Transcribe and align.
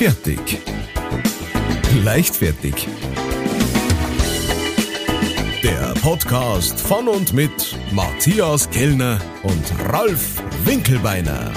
Fertig. 0.00 0.58
Leichtfertig. 2.02 2.88
Der 5.62 5.92
Podcast 6.00 6.80
von 6.80 7.06
und 7.06 7.34
mit 7.34 7.76
Matthias 7.92 8.70
Kellner 8.70 9.20
und 9.42 9.62
Ralf 9.92 10.42
Winkelbeiner. 10.64 11.52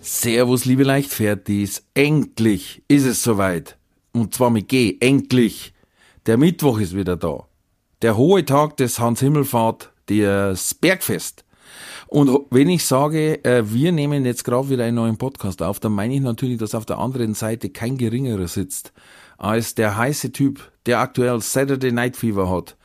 Servus, 0.00 0.64
liebe 0.64 0.82
Leichtfertis. 0.82 1.84
Endlich 1.92 2.82
ist 2.88 3.04
es 3.04 3.22
soweit. 3.22 3.76
Und 4.12 4.34
zwar 4.34 4.48
mit 4.48 4.68
G. 4.68 4.96
Endlich. 5.00 5.74
Der 6.24 6.38
Mittwoch 6.38 6.78
ist 6.78 6.96
wieder 6.96 7.18
da. 7.18 7.48
Der 8.00 8.16
hohe 8.16 8.46
Tag 8.46 8.78
des 8.78 8.98
Hans 8.98 9.20
Himmelfahrt, 9.20 9.92
das 10.06 10.72
Bergfest. 10.72 11.44
Und 12.08 12.30
wenn 12.50 12.68
ich 12.68 12.84
sage, 12.84 13.44
äh, 13.44 13.64
wir 13.66 13.92
nehmen 13.92 14.24
jetzt 14.24 14.44
gerade 14.44 14.70
wieder 14.70 14.84
einen 14.84 14.96
neuen 14.96 15.18
Podcast 15.18 15.62
auf, 15.62 15.80
dann 15.80 15.92
meine 15.92 16.14
ich 16.14 16.20
natürlich, 16.20 16.58
dass 16.58 16.74
auf 16.74 16.86
der 16.86 16.98
anderen 16.98 17.34
Seite 17.34 17.70
kein 17.70 17.98
geringerer 17.98 18.48
sitzt 18.48 18.92
als 19.38 19.74
der 19.74 19.96
heiße 19.96 20.32
Typ, 20.32 20.70
der 20.86 21.00
aktuell 21.00 21.40
Saturday 21.40 21.92
Night 21.92 22.16
Fever 22.16 22.50
hat. 22.50 22.76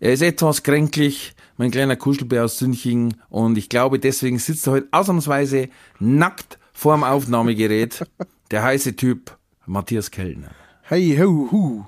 Er 0.00 0.12
ist 0.12 0.22
etwas 0.22 0.62
kränklich, 0.62 1.34
mein 1.56 1.70
kleiner 1.70 1.96
Kuschelbär 1.96 2.44
aus 2.44 2.58
Sünching, 2.58 3.14
und 3.28 3.58
ich 3.58 3.68
glaube, 3.68 3.98
deswegen 3.98 4.38
sitzt 4.38 4.66
er 4.66 4.74
heute 4.74 4.88
ausnahmsweise 4.90 5.68
nackt 5.98 6.58
vorm 6.72 7.04
Aufnahmegerät. 7.04 8.06
Der 8.50 8.62
heiße 8.62 8.96
Typ, 8.96 9.36
Matthias 9.66 10.10
Kellner. 10.10 10.50
Hey, 10.82 11.16
ho, 11.18 11.48
hu, 11.50 11.84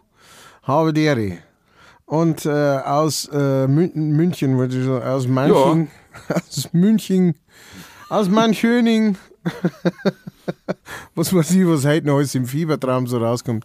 habe 0.62 0.92
die 0.92 1.02
Ehre. 1.02 1.38
Und 2.06 2.46
äh, 2.46 2.50
aus 2.50 3.28
äh, 3.32 3.66
Mün 3.66 3.92
München, 3.94 4.58
würde 4.58 4.78
ich 4.78 4.84
sagen, 4.84 5.04
aus 5.04 5.26
Manching, 5.26 5.88
aus 6.28 6.72
München, 6.72 7.34
aus 8.08 8.28
Manchöning. 8.28 9.16
was 11.14 11.34
weiß 11.34 11.50
ich, 11.52 11.66
was 11.66 11.84
heute 11.84 12.06
noch 12.06 12.16
alles 12.16 12.34
im 12.34 12.46
Fiebertraum 12.46 13.06
so 13.06 13.18
rauskommt. 13.18 13.64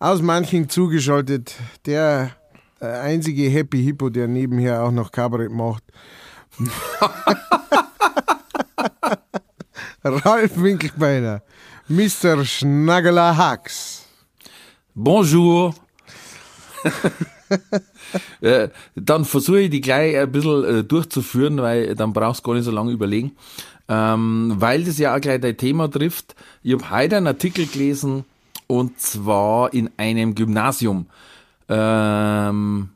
Aus 0.00 0.22
Manching 0.22 0.68
zugeschaltet, 0.68 1.54
der 1.86 2.32
äh, 2.80 2.86
einzige 2.86 3.48
Happy 3.48 3.82
Hippo, 3.82 4.08
der 4.08 4.28
nebenher 4.28 4.82
auch 4.82 4.92
noch 4.92 5.10
Kabarett 5.10 5.50
macht. 5.50 5.82
Ralf 10.04 10.52
Winkelbeiner, 10.60 11.42
Mr. 11.88 12.44
Schnaggler 12.44 13.36
Hacks. 13.36 14.04
Bonjour. 14.94 15.74
Äh, 18.40 18.68
dann 18.94 19.24
versuche 19.24 19.60
ich 19.62 19.70
die 19.70 19.80
gleich 19.80 20.16
ein 20.16 20.30
bisschen 20.30 20.64
äh, 20.64 20.84
durchzuführen, 20.84 21.58
weil 21.58 21.94
dann 21.94 22.12
brauchst 22.12 22.40
du 22.40 22.48
gar 22.48 22.54
nicht 22.54 22.64
so 22.64 22.70
lange 22.70 22.92
überlegen. 22.92 23.32
Ähm, 23.88 24.54
weil 24.58 24.84
das 24.84 24.98
ja 24.98 25.14
auch 25.14 25.20
gleich 25.20 25.40
dein 25.40 25.56
Thema 25.56 25.90
trifft. 25.90 26.34
Ich 26.62 26.72
habe 26.72 26.90
heute 26.90 27.16
einen 27.16 27.26
Artikel 27.26 27.66
gelesen 27.66 28.24
und 28.66 29.00
zwar 29.00 29.72
in 29.74 29.90
einem 29.96 30.34
Gymnasium. 30.34 31.06
Ähm, 31.68 32.90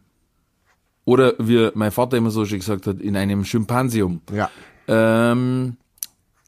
oder 1.04 1.34
wie 1.38 1.70
mein 1.74 1.90
Vater 1.90 2.16
immer 2.16 2.30
so 2.30 2.44
schön 2.44 2.60
gesagt 2.60 2.86
hat, 2.86 3.00
in 3.00 3.16
einem 3.16 3.44
Schimpansium. 3.44 4.20
Ja. 4.32 4.50
Ähm, 4.86 5.76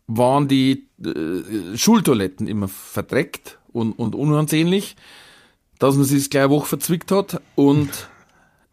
waren 0.07 0.49
die 0.49 0.87
äh, 1.05 1.77
Schultoiletten 1.77 2.47
immer 2.47 2.69
verdreckt 2.69 3.59
und, 3.73 3.93
und 3.93 4.15
unansehnlich, 4.15 4.97
dass 5.79 5.97
man 5.97 6.05
sich 6.05 6.31
gleich 6.31 6.45
eine 6.45 6.53
Woche 6.53 6.67
verzwickt 6.67 7.11
hat. 7.11 7.41
Und 7.55 7.91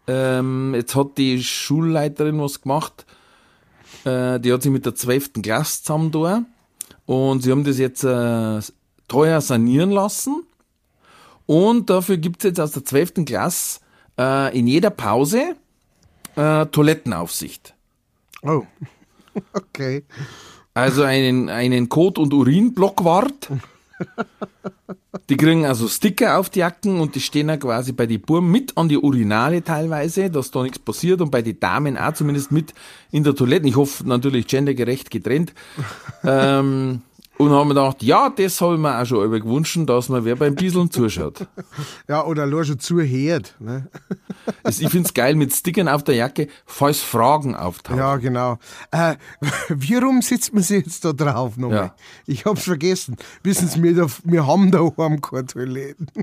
ähm, 0.08 0.74
jetzt 0.76 0.96
hat 0.96 1.18
die 1.18 1.44
Schulleiterin 1.44 2.40
was 2.40 2.62
gemacht. 2.62 3.06
Äh, 4.04 4.40
die 4.40 4.52
hat 4.52 4.62
sich 4.62 4.72
mit 4.72 4.86
der 4.86 4.96
12. 4.96 5.34
Klasse 5.42 5.84
zusammen 5.84 6.12
da. 6.12 6.44
Und 7.06 7.44
sie 7.44 7.52
haben 7.52 7.64
das 7.64 7.78
jetzt 7.78 8.04
äh, 8.04 8.60
teuer 9.08 9.42
sanieren 9.42 9.92
lassen. 9.92 10.44
Und 11.45 11.90
dafür 11.90 12.17
gibt's 12.17 12.44
jetzt 12.44 12.60
aus 12.60 12.72
der 12.72 12.86
12. 12.86 13.26
Klasse 13.26 13.80
äh, 14.17 14.58
in 14.58 14.67
jeder 14.67 14.90
Pause 14.90 15.56
äh, 16.36 16.66
Toilettenaufsicht. 16.67 17.73
Oh. 18.44 18.64
Okay. 19.54 20.04
Also 20.73 21.04
einen, 21.04 21.48
einen 21.48 21.88
Kot- 21.88 22.17
und 22.17 22.34
Urinblockwart. 22.34 23.50
Die 25.30 25.38
kriegen 25.38 25.66
also 25.66 25.88
Sticker 25.88 26.39
auf 26.39 26.50
die 26.50 26.60
Jacken 26.60 27.00
und 27.00 27.16
die 27.16 27.22
stehen 27.22 27.48
dann 27.48 27.60
quasi 27.60 27.94
bei 27.94 28.06
den 28.06 28.22
Buben 28.22 28.52
mit 28.52 28.78
an 28.78 28.89
die 28.89 28.98
Urinale 28.98 29.64
teilweise, 29.64 30.30
dass 30.30 30.52
da 30.52 30.64
nichts 30.64 30.80
passiert 30.80 31.22
und 31.22 31.32
bei 31.32 31.42
den 31.42 31.60
Damen 31.60 31.98
auch 31.98 32.14
zumindest 32.14 32.52
mit 32.52 32.73
in 33.11 33.23
der 33.23 33.36
Toilette. 33.36 33.67
Ich 33.67 33.76
hoffe 33.76 34.08
natürlich 34.08 34.48
gendergerecht 34.48 35.10
getrennt. 35.10 35.54
ähm, 36.23 37.02
und 37.42 37.52
haben 37.52 37.70
mir 37.70 37.74
gedacht, 37.74 38.04
ja, 38.04 38.30
das 38.30 38.62
habe 38.62 38.76
ich 38.76 38.80
mir 38.80 39.02
auch 39.02 39.06
schon 39.06 39.26
immer 39.26 39.40
gewünscht, 39.40 39.80
dass 39.88 40.10
man 40.10 40.24
wer 40.26 40.36
beim 40.36 40.56
Bisseln 40.56 40.92
zuschaut. 40.92 41.48
Ja, 42.08 42.26
oder 42.26 42.46
nur 42.46 42.64
schon 42.64 42.80
zuhört. 42.80 43.56
Ne? 43.60 43.88
Ich 44.68 44.90
find's 44.90 45.14
geil 45.14 45.36
mit 45.36 45.54
Stickern 45.54 45.88
auf 45.88 46.04
der 46.04 46.16
Jacke, 46.16 46.48
falls 46.66 47.00
Fragen 47.00 47.56
auftauchen. 47.56 48.00
Ja, 48.00 48.18
genau. 48.18 48.58
Äh, 48.92 49.16
warum 49.70 50.22
sitzt 50.22 50.54
man 50.54 50.64
sich 50.64 50.86
jetzt 50.86 51.06
da 51.06 51.14
drauf 51.14 51.58
nochmal? 51.58 51.78
Ja. 51.78 51.96
Ich 52.26 52.46
hab's 52.46 52.64
vergessen. 52.64 53.18
Wissen 53.44 53.68
Sie, 53.68 53.82
wir, 53.84 53.96
da, 53.96 54.08
wir 54.23 54.48
haben 54.48 54.72
daheim 54.72 55.22
keine 55.22 55.46
Toiletten. 55.46 56.08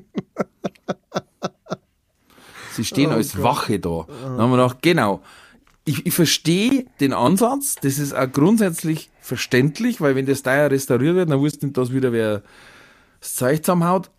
Sie 2.73 2.85
stehen 2.85 3.11
als 3.11 3.41
Wache 3.43 3.79
da. 3.79 4.07
Dann 4.23 4.39
haben 4.39 4.51
wir 4.51 4.57
gedacht, 4.57 4.79
genau. 4.83 5.23
Ich, 5.89 6.05
ich 6.05 6.13
verstehe 6.13 6.85
den 7.01 7.15
Ansatz, 7.15 7.77
das 7.77 7.99
ist 7.99 8.13
auch 8.13 8.31
grundsätzlich 8.31 9.09
verständlich, 9.23 10.03
weil 10.03 10.15
wenn 10.17 10.27
das 10.27 10.43
Teuer 10.43 10.71
restauriert 10.71 11.17
wird, 11.17 11.31
dann 11.31 11.41
wusste 11.41 11.65
nicht, 11.65 11.79
dass 11.79 11.93
wieder 11.93 12.13
wer 12.13 12.43
das 13.21 13.35
Zeug 13.37 13.65
zusammenhaut. 13.65 14.11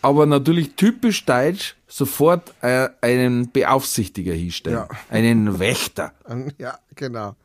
Aber 0.00 0.24
natürlich 0.24 0.76
typisch 0.76 1.26
deutsch 1.26 1.76
sofort 1.86 2.54
äh, 2.62 2.88
einen 3.02 3.50
Beaufsichtiger 3.50 4.32
hinstellen. 4.32 4.78
Ja. 4.78 4.88
Einen 5.10 5.58
Wächter. 5.58 6.12
Ja, 6.56 6.78
genau. 6.94 7.36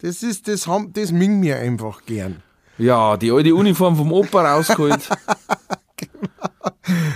Das 0.00 0.24
ist, 0.24 0.48
das 0.48 0.66
haben, 0.66 0.92
das 0.92 1.12
ming 1.12 1.38
mir 1.38 1.56
einfach 1.58 2.04
gern. 2.06 2.42
Ja, 2.78 3.16
die 3.16 3.30
alte 3.30 3.54
Uniform 3.54 3.94
vom 3.94 4.10
Opa 4.10 4.54
rausgeholt. 4.54 5.08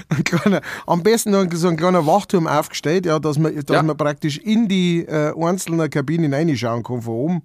Ein 0.08 0.24
kleiner, 0.24 0.60
am 0.86 1.02
besten 1.02 1.30
noch 1.30 1.44
so 1.52 1.68
ein 1.68 1.76
kleiner 1.76 2.06
Wachturm 2.06 2.46
aufgestellt, 2.46 3.06
ja, 3.06 3.18
dass 3.18 3.38
man, 3.38 3.54
dass 3.54 3.74
Ja. 3.74 3.82
man 3.82 3.96
praktisch 3.96 4.38
in 4.38 4.68
die 4.68 5.04
äh, 5.06 5.32
einzelnen 5.38 5.90
Kabinen 5.90 6.32
reinschauen 6.32 6.82
kann 6.82 7.02
von 7.02 7.14
oben. 7.14 7.42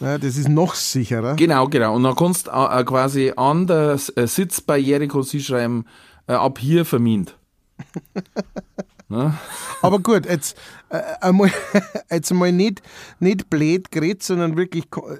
Ja, 0.00 0.18
das 0.18 0.36
ist 0.36 0.48
noch 0.48 0.74
sicherer. 0.74 1.36
genau, 1.36 1.68
genau. 1.68 1.94
Und 1.94 2.02
dann 2.02 2.16
kannst 2.16 2.48
du 2.48 2.50
äh, 2.50 2.80
äh, 2.80 2.84
quasi 2.84 3.32
an 3.36 3.66
der 3.66 3.98
äh, 4.16 4.26
Sitzbarriere 4.26 5.06
kannst 5.06 5.32
du 5.32 5.38
schreiben, 5.40 5.84
äh, 6.26 6.32
ab 6.32 6.58
hier 6.58 6.84
vermint. 6.84 7.36
ne? 9.08 9.34
Aber 9.80 9.98
gut, 10.00 10.26
jetzt 10.26 10.56
äh, 10.88 11.00
einmal, 11.20 11.50
jetzt 12.10 12.30
einmal 12.30 12.52
nicht, 12.52 12.82
nicht 13.20 13.48
blöd 13.50 13.90
geredet, 13.90 14.22
sondern 14.22 14.56
wirklich 14.56 14.84
äh, 14.96 15.18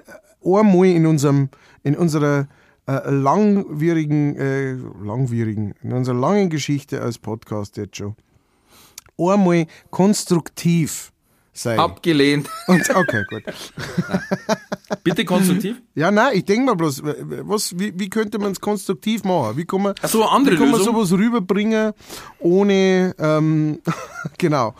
einmal 0.57 0.87
in 0.87 1.05
unserem, 1.05 1.49
in 1.83 1.95
unserer 1.95 2.47
äh, 2.87 3.09
langwierigen, 3.09 4.35
äh, 4.35 4.73
langwierigen, 5.03 5.73
in 5.83 5.93
unserer 5.93 6.15
langen 6.15 6.49
Geschichte 6.49 7.01
als 7.01 7.17
Podcast 7.17 7.77
jetzt 7.77 7.97
schon, 7.97 8.15
einmal 9.17 9.67
konstruktiv 9.89 11.13
sein. 11.53 11.79
Abgelehnt. 11.79 12.49
Und, 12.67 12.89
okay, 12.89 13.23
gut. 13.29 13.43
Bitte 15.03 15.23
konstruktiv. 15.23 15.81
Ja, 15.95 16.11
nein, 16.11 16.31
ich 16.35 16.45
denke 16.45 16.65
mal 16.65 16.75
bloß, 16.75 17.03
was, 17.03 17.77
wie, 17.77 17.97
wie 17.97 18.09
könnte 18.09 18.39
man 18.39 18.51
es 18.51 18.59
konstruktiv 18.59 19.23
machen? 19.23 19.55
Wie 19.55 19.65
kann 19.65 19.81
man, 19.81 19.95
Ach 20.01 20.09
so, 20.09 20.25
andere 20.25 20.55
wie 20.55 20.59
kann 20.59 20.71
man 20.71 20.79
Lösung? 20.79 20.95
sowas 20.95 21.11
rüberbringen, 21.11 21.93
ohne, 22.39 23.15
ähm, 23.19 23.79
genau, 24.37 24.73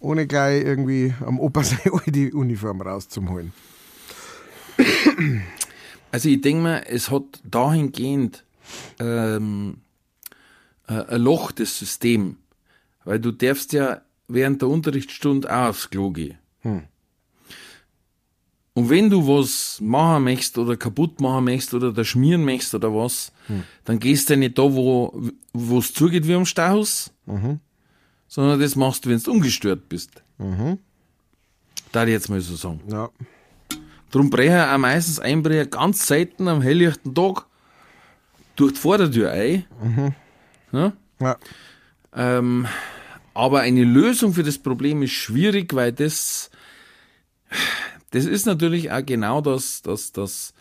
ohne 0.00 0.26
gleich 0.26 0.64
irgendwie 0.64 1.14
am 1.24 1.38
Opa 1.38 1.62
seine 1.62 1.92
alte 1.92 2.30
Uniform 2.34 2.80
rauszuholen. 2.80 3.52
Also 6.14 6.28
ich 6.28 6.40
denke 6.40 6.62
mir, 6.62 6.86
es 6.86 7.10
hat 7.10 7.24
dahingehend 7.42 8.44
ähm, 9.00 9.78
äh, 10.86 10.92
ein 10.92 11.20
Loch, 11.20 11.50
das 11.50 11.76
System. 11.76 12.36
Weil 13.04 13.18
du 13.18 13.32
darfst 13.32 13.72
ja 13.72 14.00
während 14.28 14.62
der 14.62 14.68
Unterrichtsstunde 14.68 15.52
auch 15.52 15.70
aufs 15.70 15.90
Klo 15.90 16.12
gehen. 16.12 16.38
Und 18.74 18.90
wenn 18.90 19.10
du 19.10 19.26
was 19.26 19.80
machen 19.80 20.22
möchtest 20.22 20.56
oder 20.56 20.76
kaputt 20.76 21.20
machen 21.20 21.46
möchtest 21.46 21.74
oder 21.74 21.92
da 21.92 22.04
schmieren 22.04 22.44
möchtest 22.44 22.76
oder 22.76 22.94
was, 22.94 23.32
dann 23.84 23.98
gehst 23.98 24.28
du 24.28 24.34
ja 24.34 24.38
nicht 24.38 24.56
da, 24.56 24.72
wo 24.72 25.20
wo 25.52 25.78
es 25.80 25.92
zugeht 25.92 26.28
wie 26.28 26.34
am 26.34 26.46
Stauhaus, 26.46 27.10
sondern 28.28 28.60
das 28.60 28.76
machst 28.76 29.04
du, 29.04 29.10
wenn 29.10 29.18
du 29.18 29.32
ungestört 29.32 29.88
bist. 29.88 30.22
Da 31.90 32.04
ich 32.04 32.10
jetzt 32.10 32.28
mal 32.28 32.40
so 32.40 32.54
sagen. 32.54 32.82
Ja. 32.88 33.10
Darum 34.14 34.30
brechen 34.30 34.60
auch 34.60 34.78
meistens 34.78 35.18
Einbrecher 35.18 35.66
ganz 35.66 36.06
selten 36.06 36.46
am 36.46 36.62
helllichten 36.62 37.16
Tag 37.16 37.46
durch 38.54 38.74
die 38.74 38.78
Vordertür 38.78 39.32
ein. 39.32 39.64
Ja? 40.70 40.92
ja. 41.18 41.36
Ähm, 42.14 42.68
aber 43.34 43.62
eine 43.62 43.82
Lösung 43.82 44.32
für 44.32 44.44
das 44.44 44.58
Problem 44.58 45.02
ist 45.02 45.10
schwierig, 45.10 45.74
weil 45.74 45.92
das, 45.92 46.52
das 48.12 48.24
ist 48.24 48.46
natürlich 48.46 48.92
auch 48.92 49.04
genau 49.04 49.40
das, 49.40 49.82
das, 49.82 50.12
das 50.12 50.54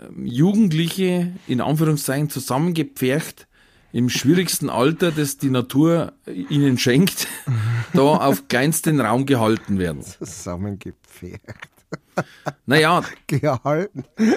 ähm, 0.00 0.26
Jugendliche 0.26 1.32
in 1.46 1.60
Anführungszeichen 1.60 2.28
zusammengepfercht 2.28 3.46
im 3.92 4.08
schwierigsten 4.08 4.68
Alter, 4.68 5.12
das 5.12 5.38
die 5.38 5.50
Natur 5.50 6.12
ihnen 6.26 6.76
schenkt, 6.76 7.28
da 7.92 8.00
auf 8.02 8.48
kleinsten 8.48 9.00
Raum 9.00 9.26
gehalten 9.26 9.78
werden. 9.78 10.02
Zusammengepfercht. 10.18 11.77
Naja, 12.66 13.02
Gehalten. 13.26 14.04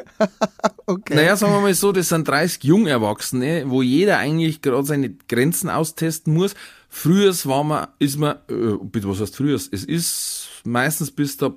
okay. 0.86 1.16
naja, 1.16 1.36
sagen 1.36 1.54
wir 1.54 1.62
mal 1.62 1.74
so, 1.74 1.92
das 1.92 2.10
sind 2.10 2.28
30 2.28 2.64
Jungerwachsene, 2.64 3.66
wo 3.68 3.82
jeder 3.82 4.18
eigentlich 4.18 4.62
gerade 4.62 4.86
seine 4.86 5.10
Grenzen 5.28 5.70
austesten 5.70 6.34
muss. 6.34 6.54
Früher 6.90 7.34
war 7.46 7.64
man, 7.64 7.88
ist 8.00 8.18
man, 8.18 8.38
äh, 8.50 8.78
bitte, 8.82 9.10
was 9.10 9.20
heißt 9.20 9.36
früher? 9.36 9.56
Es 9.56 9.68
ist 9.68 10.50
meistens 10.64 11.12
bis 11.12 11.38
da 11.38 11.54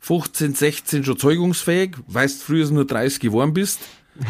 15, 0.00 0.54
16 0.54 1.04
schon 1.04 1.18
zeugungsfähig, 1.18 1.96
weißt 2.06 2.42
früher 2.42 2.70
nur 2.70 2.86
30 2.86 3.20
geworden 3.20 3.54
bist. 3.54 3.80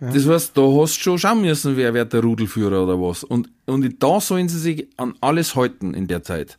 Das 0.00 0.26
heißt, 0.26 0.56
da 0.56 0.62
hast 0.62 0.96
du 0.96 1.02
schon 1.02 1.18
schauen 1.18 1.42
müssen, 1.42 1.76
wer 1.76 1.92
wird 1.92 2.14
der 2.14 2.22
Rudelführer 2.22 2.84
oder 2.84 2.98
was. 2.98 3.22
Und, 3.22 3.50
und 3.66 4.02
da 4.02 4.18
sollen 4.18 4.48
sie 4.48 4.58
sich 4.58 4.88
an 4.96 5.12
alles 5.20 5.54
halten 5.54 5.92
in 5.92 6.06
der 6.06 6.22
Zeit. 6.22 6.58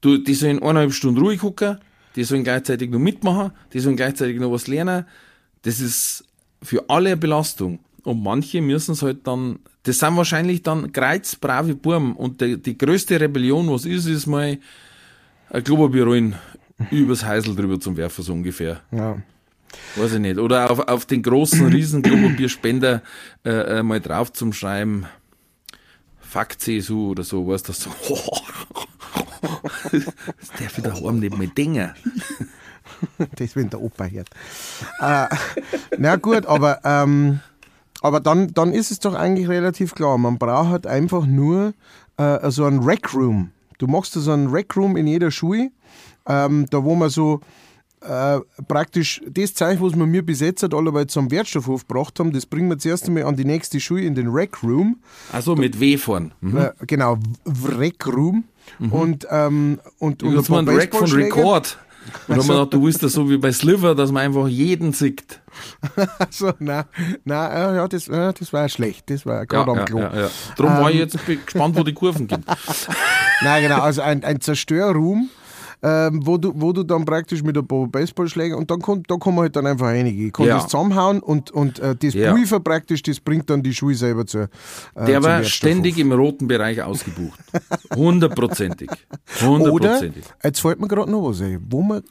Du, 0.00 0.18
die 0.18 0.34
sollen 0.34 0.58
eineinhalb 0.58 0.92
Stunden 0.92 1.20
ruhig 1.20 1.38
gucken, 1.38 1.78
die 2.16 2.24
sollen 2.24 2.44
gleichzeitig 2.44 2.90
noch 2.90 2.98
mitmachen, 2.98 3.52
die 3.72 3.80
sollen 3.80 3.96
gleichzeitig 3.96 4.38
noch 4.40 4.52
was 4.52 4.66
lernen. 4.66 5.04
Das 5.62 5.80
ist 5.80 6.24
für 6.62 6.88
alle 6.88 7.10
eine 7.10 7.16
Belastung. 7.16 7.80
Und 8.02 8.22
manche 8.22 8.60
müssen 8.62 8.92
es 8.92 9.02
halt 9.02 9.26
dann, 9.26 9.58
das 9.82 9.98
sind 9.98 10.16
wahrscheinlich 10.16 10.62
dann 10.62 10.92
kreuzbrave 10.92 11.74
Burm. 11.74 12.16
Und 12.16 12.40
die, 12.40 12.60
die 12.60 12.76
größte 12.76 13.20
Rebellion, 13.20 13.70
was 13.70 13.84
ist, 13.84 14.06
ist 14.06 14.26
mal 14.26 14.58
ein 15.50 15.64
Klopapierrollen 15.64 16.34
übers 16.90 17.24
Heisel 17.24 17.54
drüber 17.54 17.78
zum 17.78 17.96
Werfen, 17.96 18.24
so 18.24 18.32
ungefähr. 18.32 18.80
ja. 18.90 19.18
Weiß 19.94 20.14
ich 20.14 20.18
nicht. 20.18 20.38
Oder 20.38 20.68
auf, 20.70 20.80
auf 20.80 21.06
den 21.06 21.22
großen 21.22 21.66
riesen 21.68 22.02
Klopapierspender 22.02 23.02
äh, 23.44 23.78
äh, 23.78 23.82
mal 23.84 24.00
drauf 24.00 24.32
zum 24.32 24.52
Schreiben, 24.52 25.06
Fuck 26.30 26.60
CSU 26.60 27.10
oder 27.10 27.24
so, 27.24 27.44
weißt 27.48 27.68
du, 27.68 27.72
so. 27.72 27.90
das 29.90 30.48
darf 30.58 30.78
ich 30.78 30.84
daheim 30.84 31.18
nicht 31.18 31.36
mehr 31.36 31.48
denken. 31.48 31.90
Das, 33.36 33.56
wenn 33.56 33.70
der 33.70 33.80
Opa 33.80 34.04
hört. 34.04 34.28
äh, 35.00 35.26
na 35.96 36.16
gut, 36.16 36.44
aber, 36.44 36.80
ähm, 36.84 37.40
aber 38.02 38.20
dann, 38.20 38.52
dann 38.52 38.72
ist 38.72 38.90
es 38.90 38.98
doch 38.98 39.14
eigentlich 39.14 39.48
relativ 39.48 39.94
klar. 39.94 40.18
Man 40.18 40.36
braucht 40.36 40.70
halt 40.70 40.86
einfach 40.86 41.24
nur 41.24 41.72
äh, 42.18 42.50
so 42.50 42.66
einen 42.66 42.82
Rec 42.82 43.14
Room. 43.14 43.52
Du 43.78 43.86
machst 43.86 44.12
so 44.12 44.30
einen 44.30 44.48
Rec 44.50 44.76
Room 44.76 44.96
in 44.96 45.06
jeder 45.06 45.30
Schule, 45.30 45.70
ähm, 46.26 46.66
da 46.68 46.84
wo 46.84 46.94
man 46.94 47.08
so 47.08 47.40
äh, 48.00 48.40
praktisch 48.66 49.20
das 49.28 49.54
Zeichen, 49.54 49.82
was 49.82 49.94
wir 49.96 50.06
mir 50.06 50.24
bis 50.24 50.40
jetzt 50.40 50.62
halt 50.62 50.74
alle 50.74 51.06
zum 51.06 51.30
Wertstoffhof 51.30 51.86
gebracht 51.86 52.18
haben, 52.18 52.32
das 52.32 52.46
bringen 52.46 52.68
wir 52.68 52.78
zuerst 52.78 53.06
einmal 53.06 53.24
an 53.24 53.36
die 53.36 53.44
nächste 53.44 53.78
Schule 53.80 54.02
in 54.02 54.14
den 54.14 54.28
Rec 54.28 54.62
Room. 54.62 54.96
Also 55.32 55.54
mit 55.56 55.80
W 55.80 55.96
vorn. 55.98 56.32
Mhm. 56.40 56.56
Äh, 56.56 56.70
genau, 56.86 57.18
Rec 57.76 58.06
Room. 58.06 58.44
Und, 58.90 59.26
ähm, 59.30 59.80
und, 59.98 60.22
und 60.22 60.36
Jetzt 60.36 60.48
mal 60.48 60.60
ein 60.60 60.68
Rack 60.68 60.90
von 60.92 61.00
Baseballschläger. 61.00 61.36
Record. 61.36 61.78
Und 62.28 62.28
dann 62.28 62.38
haben 62.38 62.48
wir 62.48 62.54
gedacht, 62.54 62.74
du 62.74 62.82
willst 62.84 63.02
das 63.02 63.12
so 63.12 63.28
wie 63.28 63.36
bei 63.36 63.52
Sliver, 63.52 63.94
dass 63.94 64.10
man 64.12 64.22
einfach 64.24 64.48
jeden 64.48 64.92
sieht. 64.92 65.40
So, 66.30 66.52
nein, 66.58 66.84
nein, 67.24 67.74
ja, 67.74 67.86
das, 67.88 68.08
äh, 68.08 68.32
das 68.38 68.52
war 68.52 68.68
schlecht. 68.68 69.10
Das 69.10 69.26
war 69.26 69.38
Ja, 69.40 69.44
gerade 69.44 69.70
am 69.72 69.76
ja, 69.78 69.84
Klo. 69.84 69.98
ja, 69.98 70.20
ja. 70.22 70.30
Darum 70.56 70.72
war 70.74 70.90
ich 70.90 70.96
jetzt 70.98 71.26
be- 71.26 71.36
gespannt, 71.36 71.76
wo 71.76 71.82
die 71.82 71.92
Kurven 71.92 72.26
gehen. 72.28 72.44
Nein, 73.42 73.62
genau, 73.64 73.80
also 73.80 74.00
ein, 74.02 74.22
ein 74.24 74.40
Zerstörraum, 74.40 75.28
ähm, 75.82 76.20
wo, 76.26 76.36
du, 76.36 76.52
wo 76.54 76.72
du 76.72 76.82
dann 76.82 77.04
praktisch 77.04 77.42
mit 77.42 77.56
ein 77.56 77.66
paar 77.66 77.86
Baseballschlägen 77.86 78.56
und 78.56 78.70
dann 78.70 78.80
kommt, 78.80 79.10
da 79.10 79.16
kann 79.16 79.34
man 79.34 79.42
halt 79.44 79.56
dann 79.56 79.66
einfach 79.66 79.86
einige. 79.86 80.26
Ich 80.26 80.32
kann 80.32 80.46
Ja. 80.46 80.56
das 80.56 80.64
zusammenhauen 80.68 81.20
und, 81.20 81.50
und 81.50 81.78
äh, 81.78 81.96
das 81.96 82.14
Ja. 82.14 82.32
Pulver 82.34 82.60
praktisch, 82.60 83.02
das 83.02 83.18
bringt 83.20 83.48
dann 83.48 83.62
die 83.62 83.72
Schuhe 83.72 83.94
selber 83.94 84.26
zur. 84.26 84.48
Äh, 84.94 85.06
Der 85.06 85.22
war 85.22 85.42
ständig 85.44 85.96
im 85.98 86.12
roten 86.12 86.46
Bereich 86.48 86.82
ausgebucht. 86.82 87.38
Hundertprozentig. 87.96 88.90
Oder, 89.42 89.48
Hundertprozentig. 89.48 90.24
jetzt 90.42 90.60
fällt 90.60 90.80
mir 90.80 90.88
gerade 90.88 91.10
noch 91.10 91.28
was 91.28 91.40
ein, 91.40 91.64
wo 91.68 91.82
man, 91.82 92.02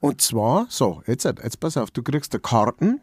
und 0.00 0.20
zwar, 0.20 0.66
so, 0.68 1.02
jetzt, 1.06 1.24
jetzt 1.24 1.60
pass 1.60 1.76
auf, 1.76 1.90
du 1.90 2.02
kriegst 2.02 2.32
eine 2.34 2.40
Karten 2.40 3.00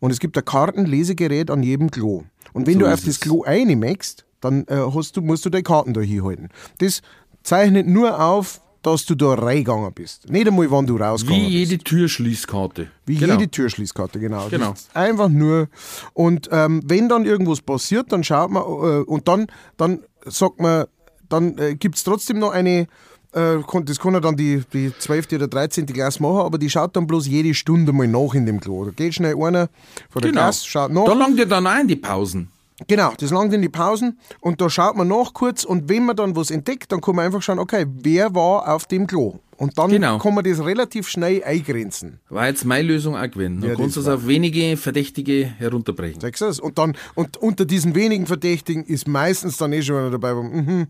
und 0.00 0.10
es 0.10 0.18
gibt 0.20 0.36
ein 0.36 0.44
Kartenlesegerät 0.44 1.50
an 1.50 1.62
jedem 1.62 1.90
Klo. 1.90 2.24
Und 2.52 2.66
wenn 2.66 2.74
So 2.74 2.80
du 2.80 2.92
auf 2.92 3.04
das. 3.04 3.20
Klo 3.20 3.42
einmachst, 3.44 4.24
dann 4.40 4.64
äh, 4.68 4.76
hast 4.94 5.16
du, 5.16 5.22
musst 5.22 5.44
du 5.44 5.50
deine 5.50 5.62
Karten 5.62 5.94
da 5.94 6.00
hinhalten. 6.00 6.48
Das 6.78 7.02
zeichnet 7.42 7.86
nur 7.86 8.20
auf, 8.22 8.60
dass 8.84 9.04
du 9.06 9.14
da 9.14 9.34
reingegangen 9.34 9.92
bist. 9.92 10.30
Nicht 10.30 10.46
einmal, 10.46 10.70
wann 10.70 10.86
du 10.86 10.98
Wie 10.98 11.02
rausgegangen 11.02 11.42
bist. 11.46 11.52
jede 11.52 11.78
Türschließkarte. 11.82 12.88
Wie 13.06 13.16
Genau. 13.16 13.34
jede 13.34 13.50
Türschließkarte, 13.50 14.20
genau. 14.20 14.48
Genau. 14.48 14.74
Einfach 14.92 15.28
nur. 15.28 15.68
Und 16.12 16.48
ähm, 16.52 16.82
wenn 16.84 17.08
dann 17.08 17.24
irgendwas 17.24 17.60
passiert, 17.62 18.12
dann 18.12 18.22
schaut 18.22 18.50
man 18.50 18.62
äh, 18.62 18.66
und 19.04 19.26
dann, 19.26 19.46
dann 19.76 20.00
sagt 20.26 20.60
man, 20.60 20.84
dann 21.28 21.58
äh, 21.58 21.74
gibt 21.74 21.96
es 21.96 22.04
trotzdem 22.04 22.38
noch 22.38 22.52
eine, 22.52 22.86
äh, 23.32 23.56
das 23.84 23.98
kann 23.98 24.12
ja 24.14 24.20
dann 24.20 24.36
die, 24.36 24.62
die 24.72 24.92
12. 24.96 25.32
oder 25.32 25.48
13. 25.48 25.86
Klasse 25.86 26.22
machen, 26.22 26.38
aber 26.46 26.58
die 26.58 26.68
schaut 26.70 26.94
dann 26.94 27.06
bloß 27.06 27.26
jede 27.26 27.54
Stunde 27.54 27.92
mal 27.92 28.06
nach 28.06 28.34
in 28.34 28.44
dem 28.46 28.60
Klo. 28.60 28.84
Da 28.84 28.90
geht 28.90 29.14
schnell 29.14 29.34
einer 29.34 29.68
von 30.10 30.20
der 30.22 30.30
Genau. 30.30 30.42
Klasse, 30.42 30.68
schaut 30.68 30.92
nach. 30.92 31.04
Da 31.06 31.14
langt 31.14 31.38
ja 31.38 31.46
dann 31.46 31.66
auch 31.66 31.80
in 31.80 31.88
die 31.88 31.96
Pausen. 31.96 32.48
Genau, 32.88 33.12
das 33.16 33.30
langt 33.30 33.52
in 33.52 33.62
die 33.62 33.68
Pausen 33.68 34.18
und 34.40 34.60
da 34.60 34.68
schaut 34.68 34.96
man 34.96 35.06
nach 35.06 35.32
kurz 35.32 35.62
und 35.64 35.88
wenn 35.88 36.04
man 36.06 36.16
dann 36.16 36.34
was 36.34 36.50
entdeckt, 36.50 36.90
dann 36.90 37.00
kann 37.00 37.14
man 37.14 37.26
einfach 37.26 37.40
schauen, 37.40 37.60
okay, 37.60 37.86
wer 37.88 38.34
war 38.34 38.74
auf 38.74 38.86
dem 38.86 39.06
Klo? 39.06 39.38
Und 39.56 39.78
dann 39.78 39.90
Genau. 39.90 40.18
kann 40.18 40.34
man 40.34 40.42
das 40.42 40.58
relativ 40.64 41.08
schnell 41.08 41.44
eingrenzen. 41.44 42.18
War 42.28 42.48
jetzt 42.48 42.64
meine 42.64 42.88
Lösung 42.88 43.16
auch 43.16 43.30
gewesen. 43.30 43.60
Dann 43.60 43.70
Ja, 43.70 43.76
kannst 43.76 43.94
du 43.96 44.00
das 44.00 44.08
es 44.08 44.14
auf 44.14 44.26
wenige 44.26 44.76
Verdächtige 44.76 45.44
herunterbrechen. 45.46 46.20
Sagst 46.20 46.40
du? 46.42 46.46
Und 46.64 46.76
dann, 46.78 46.96
und 47.14 47.36
unter 47.36 47.64
diesen 47.64 47.94
wenigen 47.94 48.26
Verdächtigen 48.26 48.82
ist 48.84 49.06
meistens 49.06 49.56
dann 49.56 49.72
eh 49.72 49.80
schon 49.80 49.96
einer 49.96 50.10
dabei, 50.10 50.36
wo, 50.36 50.42
mhm, 50.42 50.88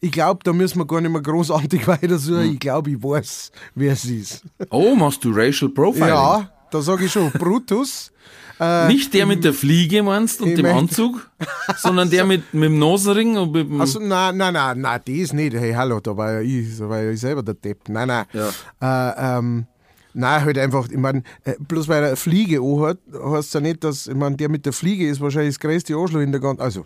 ich 0.00 0.10
glaube, 0.10 0.40
da 0.42 0.52
müssen 0.52 0.78
wir 0.78 0.86
gar 0.86 1.00
nicht 1.00 1.12
mehr 1.12 1.22
großartig 1.22 1.86
weitersuchen. 1.86 2.42
Hm. 2.44 2.52
Ich 2.54 2.58
glaube, 2.58 2.90
ich 2.90 3.00
weiß, 3.02 3.52
wer 3.76 3.92
es 3.92 4.04
ist. 4.04 4.42
Oh, 4.70 4.96
machst 4.96 5.24
du 5.24 5.30
Racial 5.32 5.70
Profiling? 5.70 6.08
Ja, 6.08 6.50
da 6.72 6.82
sage 6.82 7.04
ich 7.04 7.12
schon, 7.12 7.30
Brutus. 7.30 8.10
Äh, 8.60 8.88
Nicht 8.88 9.14
der 9.14 9.26
mit 9.26 9.44
der 9.44 9.54
Fliege 9.54 10.02
meinst 10.02 10.40
und 10.40 10.56
dem 10.56 10.66
Anzug, 10.66 11.30
sondern 11.76 12.10
der 12.10 12.24
mit, 12.26 12.52
mit 12.52 12.64
dem 12.64 12.78
Nasenring 12.78 13.36
und 13.36 13.52
mit 13.52 13.68
dem... 13.68 13.80
Also, 13.80 14.00
nein, 14.00 14.36
nein, 14.36 14.54
nein, 14.54 14.80
nein, 14.80 15.00
das 15.04 15.32
nicht. 15.32 15.54
Hey, 15.54 15.72
hallo, 15.72 16.00
da 16.00 16.16
war 16.16 16.32
ja 16.32 16.40
ich, 16.40 16.76
da 16.78 16.88
war 16.88 17.00
ja 17.00 17.10
ich 17.10 17.20
selber 17.20 17.42
der 17.42 17.54
Depp. 17.54 17.88
Nein, 17.88 18.08
nein. 18.08 18.26
Äh, 18.34 19.38
ähm, 19.38 19.66
nein, 20.12 20.44
halt 20.44 20.58
einfach, 20.58 20.88
ich 20.88 20.96
meine, 20.96 21.22
äh, 21.44 21.54
bloß 21.58 21.86
weil 21.88 22.02
er 22.02 22.08
eine 22.08 22.16
Fliege 22.16 22.60
anhat, 22.60 22.98
heißt 23.12 23.54
ja 23.54 23.60
nicht, 23.60 23.84
dass, 23.84 24.08
ich 24.08 24.14
meine, 24.14 24.36
der 24.36 24.48
mit 24.48 24.66
der 24.66 24.72
Fliege 24.72 25.08
ist 25.08 25.20
wahrscheinlich 25.20 25.54
das 25.54 25.60
größte 25.60 25.94
Arschloch 25.94 26.20
in 26.20 26.32
der 26.32 26.40
ganzen, 26.40 26.60
also, 26.62 26.84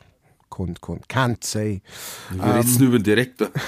kann, 0.54 0.74
kann, 0.82 1.00
kann 1.08 1.36
sein. 1.40 1.80
Wir 2.30 2.54
reden 2.54 2.82
über 2.82 2.98
den 2.98 3.04
Direktor. 3.04 3.48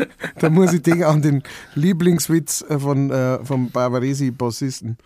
Da 0.38 0.50
muss 0.50 0.72
ich 0.72 0.82
denken 0.82 1.04
an 1.04 1.22
den 1.22 1.42
Lieblingswitz 1.74 2.64
äh, 2.68 2.78
von, 2.78 3.10
äh, 3.10 3.44
vom 3.44 3.70
Barbaresi-Bassisten, 3.70 4.96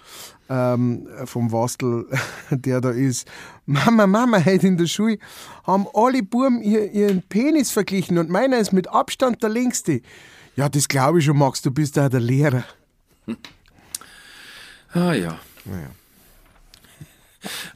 ähm, 0.49 1.09
äh, 1.09 1.27
vom 1.27 1.53
Wastel, 1.53 2.07
der 2.51 2.81
da 2.81 2.91
ist. 2.91 3.29
Mama, 3.67 4.07
Mama, 4.07 4.45
heute 4.45 4.67
in 4.67 4.77
der 4.77 4.87
Schule 4.87 5.19
haben 5.65 5.87
alle 5.95 6.23
Buben 6.23 6.63
ihr, 6.63 6.93
ihren 6.93 7.23
Penis 7.23 7.71
verglichen 7.71 8.19
und 8.19 8.31
meiner 8.31 8.59
ist 8.59 8.73
mit 8.73 8.89
Abstand 8.89 9.43
der 9.43 9.51
längste. 9.51 10.01
Ja, 10.55 10.69
das 10.69 10.89
glaube 10.89 11.19
ich 11.19 11.25
schon, 11.25 11.37
Max, 11.37 11.63
du 11.63 11.71
bist 11.71 11.97
ja 11.97 12.09
der 12.09 12.21
Lehrer. 12.21 12.65
Ah 14.93 15.13
ja. 15.13 15.39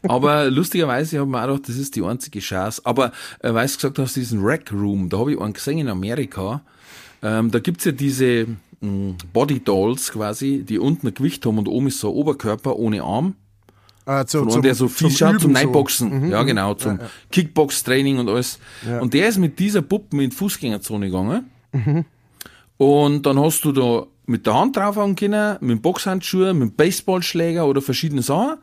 Aber 0.03 0.51
lustigerweise 0.51 1.19
habe 1.19 1.29
ich 1.29 1.33
mir 1.33 1.43
auch 1.43 1.47
gedacht, 1.47 1.69
das 1.69 1.77
ist 1.77 1.97
die 1.97 2.03
einzige 2.03 2.41
Chance. 2.41 2.83
Aber 2.85 3.13
äh, 3.41 3.53
weil 3.55 3.67
du 3.67 3.75
gesagt 3.75 3.99
hast, 3.99 4.17
diesen 4.17 4.43
Rec 4.43 4.73
Room, 4.73 5.09
da 5.09 5.19
habe 5.19 5.33
ich 5.33 5.41
einen 5.41 5.53
gesehen 5.53 5.79
in 5.79 5.89
Amerika. 5.89 6.63
Ähm, 7.23 7.51
da 7.51 7.59
gibt's 7.59 7.85
ja 7.85 7.93
diese 7.93 8.47
mh, 8.81 9.15
Body 9.33 9.61
Dolls 9.61 10.11
quasi, 10.13 10.65
die 10.65 10.79
unten 10.79 11.09
ein 11.09 11.15
Gewicht 11.15 11.45
haben 11.47 11.59
und 11.59 11.69
oben 11.69 11.89
ist 11.89 12.01
so 12.01 12.09
ein 12.09 12.15
Oberkörper 12.15 12.77
ohne 12.77 13.03
Arm. 13.03 13.35
Äh, 14.07 14.25
zu, 14.25 14.41
Und 14.41 14.65
der 14.65 14.75
so 14.75 14.89
fies 14.89 15.19
schaut 15.19 15.41
zum 15.41 15.51
Üben 15.51 15.57
so. 15.57 15.61
Neinboxen. 15.63 16.31
Ja, 16.31 16.43
genau, 16.43 16.75
zum 16.75 16.99
Kickbox-Training 17.31 18.19
und 18.19 18.29
alles. 18.29 18.59
Und 19.01 19.13
der 19.15 19.29
ist 19.29 19.39
mit 19.39 19.59
dieser 19.59 19.83
Puppe 19.83 20.23
in 20.23 20.31
die 20.31 20.37
Fußgängerzone 20.37 21.07
gegangen. 21.07 21.51
Und 22.79 23.27
dann 23.27 23.39
hast 23.39 23.65
du 23.65 23.73
da 23.73 24.07
mit 24.27 24.47
der 24.47 24.55
Hand 24.55 24.77
draufhauen 24.77 25.15
können, 25.17 25.59
mit 25.61 25.71
dem 25.71 25.83
Boxhandschuh, 25.83 26.55
mit 26.55 26.63
dem 26.63 26.73
Baseballschläger 26.73 27.67
oder 27.67 27.83
verschiedene 27.83 28.23
Sachen. 28.23 28.57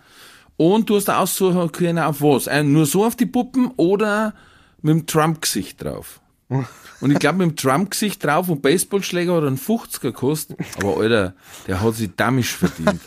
Und 0.57 0.89
du 0.89 0.95
hast 0.95 1.05
da 1.05 1.19
aussuchen 1.19 1.71
können, 1.71 1.99
auf 1.99 2.21
was. 2.21 2.47
Äh, 2.47 2.63
Nur 2.63 2.85
so 2.85 3.05
auf 3.05 3.15
die 3.15 3.27
Puppen 3.27 3.71
oder 3.77 4.33
mit 4.81 4.91
dem 4.91 5.05
Trump-Gesicht 5.07 5.83
drauf. 5.83 6.19
Und 6.99 7.11
ich 7.11 7.19
glaube, 7.19 7.39
mit 7.39 7.49
dem 7.49 7.55
Trump-Gesicht 7.55 8.23
drauf 8.23 8.49
und 8.49 8.63
Baseballschläger 8.63 9.35
hat 9.35 9.43
er 9.43 9.47
einen 9.47 9.59
50er 9.59 9.99
gekostet. 9.99 10.57
Aber 10.77 10.97
Alter, 10.97 11.35
der 11.67 11.81
hat 11.81 11.93
sich 11.93 12.09
damisch 12.15 12.55
verdient. 12.55 12.99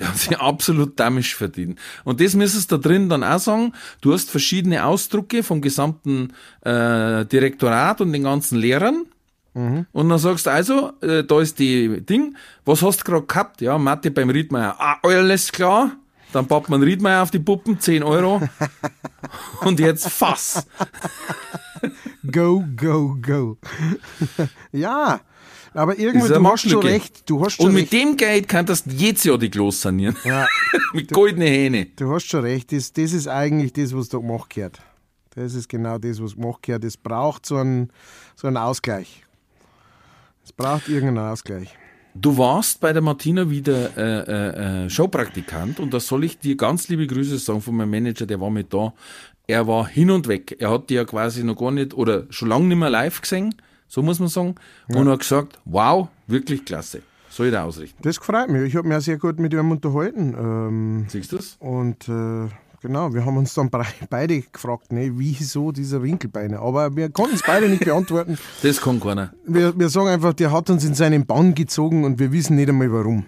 Der 0.00 0.08
hat 0.08 0.18
sich 0.18 0.36
absolut 0.36 0.98
damisch 0.98 1.36
verdient. 1.36 1.78
Und 2.02 2.20
das 2.20 2.34
müsstest 2.34 2.72
du 2.72 2.78
da 2.78 2.88
drin 2.88 3.08
dann 3.08 3.22
auch 3.22 3.38
sagen. 3.38 3.74
Du 4.00 4.12
hast 4.12 4.28
verschiedene 4.28 4.84
Ausdrucke 4.84 5.44
vom 5.44 5.60
gesamten 5.60 6.32
äh, 6.62 7.24
Direktorat 7.26 8.00
und 8.00 8.12
den 8.12 8.24
ganzen 8.24 8.58
Lehrern. 8.58 9.06
Und 9.92 10.08
dann 10.08 10.18
sagst 10.18 10.46
du 10.46 10.50
also, 10.50 10.92
äh, 11.00 11.22
da 11.22 11.40
ist 11.40 11.60
die 11.60 12.00
Ding, 12.00 12.36
was 12.64 12.82
hast 12.82 13.02
du 13.02 13.04
gerade 13.04 13.26
gehabt? 13.26 13.60
Ja, 13.60 13.78
Mathe 13.78 14.10
beim 14.10 14.30
Riedmeier, 14.30 14.74
ah, 14.80 14.96
alles 15.02 15.52
klar. 15.52 15.92
Dann 16.34 16.46
baut 16.48 16.68
man 16.68 16.82
Riedmeier 16.82 17.22
auf 17.22 17.30
die 17.30 17.38
Puppen, 17.38 17.78
10 17.78 18.02
Euro. 18.02 18.42
Und 19.60 19.78
jetzt 19.78 20.08
Fass. 20.08 20.66
Go, 22.30 22.64
go, 22.76 23.16
go. 23.22 23.56
ja, 24.72 25.20
aber 25.74 25.96
irgendwie, 25.96 26.26
du 26.26 26.44
hast 26.48 26.68
schon 26.68 26.82
recht. 26.82 27.30
Du 27.30 27.44
hast 27.44 27.54
schon 27.54 27.66
Und 27.66 27.74
mit 27.74 27.82
recht. 27.84 27.92
dem 27.92 28.16
Geld 28.16 28.48
kannst 28.48 28.86
du 28.86 28.90
jedes 28.90 29.22
Jahr 29.22 29.38
die 29.38 29.48
Klos 29.48 29.80
sanieren. 29.80 30.16
Ja, 30.24 30.46
mit 30.92 31.12
goldene 31.12 31.46
Hähne. 31.46 31.86
du 31.94 32.12
hast 32.12 32.26
schon 32.26 32.40
recht. 32.40 32.72
Das, 32.72 32.92
das 32.92 33.12
ist 33.12 33.28
eigentlich 33.28 33.72
das, 33.72 33.94
was 33.94 34.08
da 34.08 34.18
gemacht 34.18 34.50
gehört. 34.50 34.80
Das 35.36 35.54
ist 35.54 35.68
genau 35.68 35.98
das, 35.98 36.20
was 36.20 36.34
gemacht 36.34 36.62
gehört. 36.62 36.82
Es 36.82 36.96
braucht 36.96 37.46
so 37.46 37.56
einen, 37.56 37.92
so 38.34 38.48
einen 38.48 38.56
Ausgleich. 38.56 39.24
Es 40.44 40.52
braucht 40.52 40.88
irgendeinen 40.88 41.30
Ausgleich. 41.30 41.76
Du 42.16 42.38
warst 42.38 42.80
bei 42.80 42.92
der 42.92 43.02
Martina 43.02 43.50
wieder 43.50 43.96
äh, 43.96 44.20
äh, 44.82 44.84
äh, 44.84 44.90
Showpraktikant 44.90 45.80
und 45.80 45.92
da 45.92 45.98
soll 45.98 46.22
ich 46.24 46.38
dir 46.38 46.56
ganz 46.56 46.88
liebe 46.88 47.08
Grüße 47.08 47.38
sagen 47.38 47.60
von 47.60 47.74
meinem 47.76 47.90
Manager, 47.90 48.24
der 48.24 48.40
war 48.40 48.50
mit 48.50 48.72
da. 48.72 48.92
Er 49.48 49.66
war 49.66 49.88
hin 49.88 50.10
und 50.12 50.28
weg. 50.28 50.56
Er 50.60 50.70
hat 50.70 50.90
die 50.90 50.94
ja 50.94 51.04
quasi 51.04 51.42
noch 51.42 51.56
gar 51.56 51.72
nicht 51.72 51.92
oder 51.92 52.24
schon 52.30 52.48
lange 52.48 52.66
nicht 52.66 52.78
mehr 52.78 52.88
live 52.88 53.20
gesehen, 53.20 53.54
so 53.88 54.00
muss 54.00 54.20
man 54.20 54.28
sagen, 54.28 54.54
und 54.88 55.08
hat 55.08 55.20
gesagt, 55.20 55.58
wow, 55.64 56.08
wirklich 56.28 56.64
klasse. 56.64 57.02
Soll 57.28 57.46
ich 57.46 57.52
da 57.52 57.64
ausrichten. 57.64 58.00
Das 58.02 58.18
freut 58.18 58.48
mich. 58.48 58.62
Ich 58.62 58.76
habe 58.76 58.86
mich 58.86 58.96
auch 58.96 59.00
sehr 59.02 59.18
gut 59.18 59.40
mit 59.40 59.52
ihm 59.52 59.72
unterhalten. 59.72 60.34
Ähm, 60.38 61.04
Siehst 61.08 61.32
du 61.32 61.36
das? 61.36 61.56
und 61.58 62.08
äh, 62.08 62.48
genau, 62.84 63.12
wir 63.14 63.24
haben 63.24 63.36
uns 63.38 63.54
dann 63.54 63.70
beide 64.10 64.42
gefragt, 64.42 64.92
ne, 64.92 65.10
wieso 65.14 65.72
dieser 65.72 66.02
Winkelbeine. 66.02 66.58
Aber 66.60 66.94
wir 66.94 67.08
konnten 67.10 67.34
es 67.36 67.42
beide 67.42 67.68
nicht 67.68 67.84
beantworten. 67.84 68.38
Das 68.62 68.80
kann 68.80 69.00
keiner. 69.00 69.32
Wir, 69.46 69.76
wir 69.78 69.88
sagen 69.88 70.08
einfach, 70.08 70.34
der 70.34 70.52
hat 70.52 70.68
uns 70.70 70.84
in 70.84 70.94
seinen 70.94 71.26
Bann 71.26 71.54
gezogen 71.54 72.04
und 72.04 72.18
wir 72.18 72.30
wissen 72.30 72.56
nicht 72.56 72.68
einmal 72.68 72.92
warum. 72.92 73.24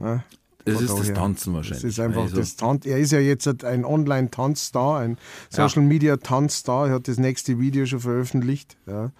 Ja, 0.00 0.24
Das 0.64 0.80
ist 0.80 0.90
das 0.90 0.98
daher. 1.00 1.14
Tanzen 1.14 1.52
Das 1.52 1.56
wahrscheinlich. 1.56 1.84
ist 1.84 2.00
einfach 2.00 2.22
Also, 2.22 2.36
das 2.36 2.56
Tanz. 2.56 2.86
Er 2.86 2.98
ist 2.98 3.12
ja 3.12 3.18
jetzt 3.20 3.64
ein 3.64 3.84
Online-Tanzstar, 3.84 5.00
ein 5.00 5.18
Social-Media-Tanzstar. 5.50 6.88
Er 6.88 6.94
hat 6.94 7.08
das 7.08 7.18
nächste 7.18 7.58
Video 7.60 7.84
schon 7.86 8.00
veröffentlicht. 8.00 8.76
Ja. 8.86 9.10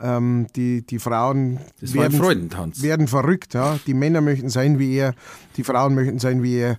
Ähm, 0.00 0.46
die, 0.56 0.82
die 0.86 0.98
Frauen 1.00 1.58
Das 1.80 1.94
werden, 1.94 2.20
werden 2.20 3.08
verrückt. 3.08 3.54
Ja. 3.54 3.78
Die 3.86 3.94
Männer 3.94 4.20
möchten 4.20 4.48
sein 4.48 4.78
wie 4.78 4.94
er, 4.96 5.14
die 5.56 5.64
Frauen 5.64 5.94
möchten 5.94 6.18
sein 6.18 6.42
wie 6.42 6.56
er. 6.56 6.78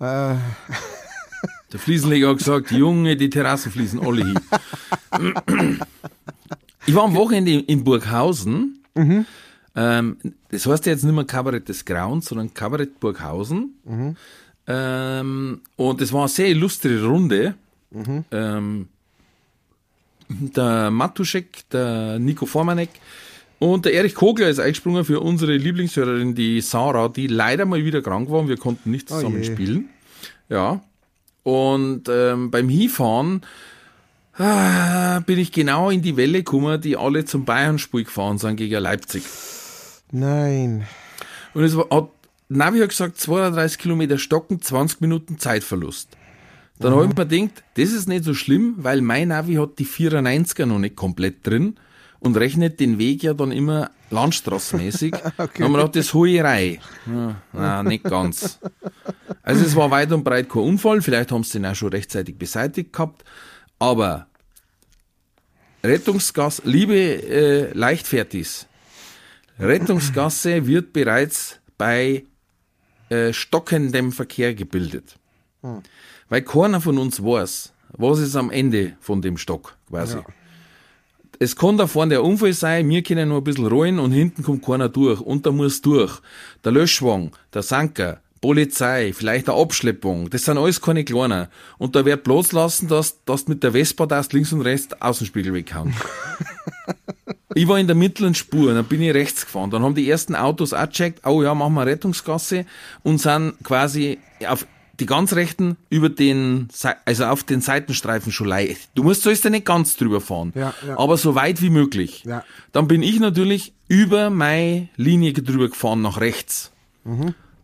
Äh, 0.00 0.34
Der 1.72 1.80
Fliesenleger 1.80 2.28
hat 2.30 2.38
gesagt, 2.38 2.70
Junge, 2.70 3.16
die 3.16 3.28
Terrassen 3.30 3.72
fließen 3.72 4.00
alle 4.00 4.24
hin. 4.24 4.38
ich 6.86 6.94
war 6.94 7.04
am 7.04 7.14
Wochenende 7.14 7.52
in- 7.52 7.84
Burghausen. 7.84 8.78
Ähm, 9.74 10.16
das 10.50 10.64
heißt 10.66 10.86
ja 10.86 10.92
jetzt 10.92 11.04
nicht 11.04 11.14
mehr 11.14 11.24
Kabarett 11.24 11.68
des 11.68 11.84
Grauens, 11.84 12.26
sondern 12.26 12.54
Kabarett 12.54 12.98
Burghausen. 13.00 13.74
Ähm, 14.68 15.60
und 15.76 16.00
das 16.00 16.12
war 16.12 16.20
eine 16.22 16.28
sehr 16.28 16.48
illustre 16.48 17.04
Runde. 17.04 17.54
Ähm, 18.30 18.88
der 20.28 20.90
Matuschek, 20.90 21.68
der 21.70 22.18
Nico 22.18 22.46
Formanek 22.46 22.90
und 23.58 23.84
der 23.84 23.94
Erich 23.94 24.14
Kogler 24.14 24.48
ist 24.48 24.58
eingesprungen 24.58 25.04
für 25.04 25.20
unsere 25.20 25.56
Lieblingshörerin, 25.56 26.34
die 26.34 26.60
Sarah, 26.60 27.08
die 27.08 27.26
leider 27.28 27.64
mal 27.64 27.84
wieder 27.84 28.02
krank 28.02 28.28
war 28.30 28.40
und 28.40 28.48
wir 28.48 28.56
konnten 28.56 28.90
nicht 28.90 29.08
zusammen 29.08 29.42
je. 29.42 29.44
spielen. 29.44 29.88
Ja. 30.48 30.80
Und 31.46 32.08
ähm, 32.08 32.50
beim 32.50 32.68
Hinfahren 32.68 33.42
ah, 34.36 35.20
bin 35.20 35.38
ich 35.38 35.52
genau 35.52 35.90
in 35.90 36.02
die 36.02 36.16
Welle 36.16 36.38
gekommen, 36.38 36.80
die 36.80 36.96
alle 36.96 37.24
zum 37.24 37.44
Bayern-Spiel 37.44 38.02
gefahren 38.02 38.38
sind 38.38 38.56
gegen 38.56 38.82
Leipzig. 38.82 39.22
nein. 40.10 40.88
Und 41.54 41.62
es 41.62 41.76
war, 41.76 41.86
hat, 41.90 42.08
Navi 42.48 42.80
hat 42.80 42.88
gesagt, 42.88 43.20
32 43.20 43.78
Kilometer 43.78 44.18
stocken, 44.18 44.60
20 44.60 45.00
Minuten 45.00 45.38
Zeitverlust. 45.38 46.08
Dann 46.80 46.92
habe 46.92 47.04
ich 47.04 47.16
mir 47.16 47.26
gedacht, 47.26 47.62
das 47.74 47.92
ist 47.92 48.08
nicht 48.08 48.24
so 48.24 48.34
schlimm, 48.34 48.74
weil 48.78 49.00
mein 49.00 49.28
Navi 49.28 49.54
hat 49.54 49.78
die 49.78 49.86
94er 49.86 50.66
noch 50.66 50.80
nicht 50.80 50.96
komplett 50.96 51.46
drin 51.46 51.76
und 52.26 52.36
rechnet 52.36 52.80
den 52.80 52.98
Weg 52.98 53.22
ja 53.22 53.32
dann 53.32 53.52
immer 53.52 53.90
landstraßmäßig. 54.10 55.14
okay. 55.38 55.50
Dann 55.54 55.64
haben 55.64 55.72
wir 55.72 55.78
gedacht, 55.78 55.96
das 55.96 56.14
rein. 56.14 56.78
Ja, 57.06 57.36
na, 57.52 57.82
nicht 57.82 58.04
ganz. 58.04 58.58
Also 59.42 59.64
es 59.64 59.74
war 59.74 59.90
weit 59.90 60.12
und 60.12 60.24
breit 60.24 60.48
kein 60.48 60.62
Unfall, 60.62 61.00
vielleicht 61.00 61.32
haben 61.32 61.44
sie 61.44 61.52
den 61.52 61.66
auch 61.66 61.74
schon 61.74 61.90
rechtzeitig 61.90 62.36
beseitigt 62.36 62.92
gehabt, 62.92 63.24
aber 63.78 64.26
Rettungsgas, 65.84 66.62
liebe 66.64 66.96
äh, 66.96 67.72
Leichtfertis, 67.72 68.66
Rettungsgasse 69.58 70.66
wird 70.66 70.92
bereits 70.92 71.60
bei 71.78 72.24
äh, 73.08 73.32
stockendem 73.32 74.12
Verkehr 74.12 74.54
gebildet. 74.54 75.16
Weil 76.28 76.42
keiner 76.42 76.80
von 76.80 76.98
uns 76.98 77.22
weiß, 77.22 77.72
was 77.92 78.18
ist 78.18 78.36
am 78.36 78.50
Ende 78.50 78.96
von 79.00 79.22
dem 79.22 79.36
Stock 79.38 79.76
quasi. 79.88 80.18
Es 81.38 81.56
kann 81.56 81.76
da 81.76 81.86
vorne 81.86 82.10
der 82.10 82.24
Unfall 82.24 82.52
sein, 82.52 82.88
wir 82.88 83.02
können 83.02 83.28
nur 83.28 83.38
ein 83.38 83.44
bisschen 83.44 83.66
rollen 83.66 83.98
und 83.98 84.12
hinten 84.12 84.42
kommt 84.42 84.64
keiner 84.64 84.88
durch 84.88 85.20
und 85.20 85.46
da 85.46 85.52
muss 85.52 85.82
durch. 85.82 86.20
Der 86.64 86.72
Löschwagen, 86.72 87.32
der 87.52 87.62
Sanker, 87.62 88.20
Polizei, 88.40 89.12
vielleicht 89.12 89.48
eine 89.48 89.58
Abschleppung, 89.58 90.30
das 90.30 90.44
sind 90.44 90.58
alles 90.58 90.80
keine 90.80 91.04
kleiner. 91.04 91.48
Und 91.78 91.96
da 91.96 92.04
wird 92.04 92.24
bloß 92.24 92.52
lassen, 92.52 92.88
dass, 92.88 93.24
dass 93.24 93.48
mit 93.48 93.62
der 93.62 93.72
Vespa 93.72 94.06
da 94.06 94.22
links 94.30 94.52
und 94.52 94.62
rechts 94.62 95.00
Außenspiegel 95.00 95.52
weghauen. 95.52 95.94
Ich 97.54 97.66
war 97.66 97.78
in 97.78 97.86
der 97.86 97.96
mittleren 97.96 98.34
Spur, 98.34 98.74
dann 98.74 98.84
bin 98.84 99.00
ich 99.00 99.14
rechts 99.14 99.46
gefahren. 99.46 99.70
Dann 99.70 99.82
haben 99.82 99.94
die 99.94 100.10
ersten 100.10 100.34
Autos 100.34 100.74
auch 100.74 100.90
gecheckt, 100.90 101.24
oh 101.24 101.42
ja, 101.42 101.54
machen 101.54 101.72
wir 101.72 101.80
eine 101.80 101.90
Rettungsgasse 101.90 102.66
und 103.02 103.18
sind 103.18 103.54
quasi 103.62 104.18
auf 104.46 104.66
die 105.00 105.06
ganz 105.06 105.34
rechten 105.34 105.76
über 105.90 106.08
den, 106.08 106.68
also 107.04 107.24
auf 107.26 107.44
den 107.44 107.60
Seitenstreifen 107.60 108.32
schon 108.32 108.48
leicht. 108.48 108.90
Du 108.94 109.02
musst 109.02 109.22
sollst 109.22 109.44
ja 109.44 109.50
nicht 109.50 109.66
ganz 109.66 109.96
drüber 109.96 110.20
fahren, 110.20 110.52
Ja, 110.54 110.72
ja. 110.86 110.98
aber 110.98 111.16
so 111.16 111.34
weit 111.34 111.60
wie 111.62 111.70
möglich. 111.70 112.24
Ja. 112.24 112.44
Dann 112.72 112.88
bin 112.88 113.02
ich 113.02 113.20
natürlich 113.20 113.72
über 113.88 114.30
meine 114.30 114.88
Linie 114.96 115.32
drüber 115.32 115.68
gefahren 115.68 116.02
nach 116.02 116.20
rechts. 116.20 116.72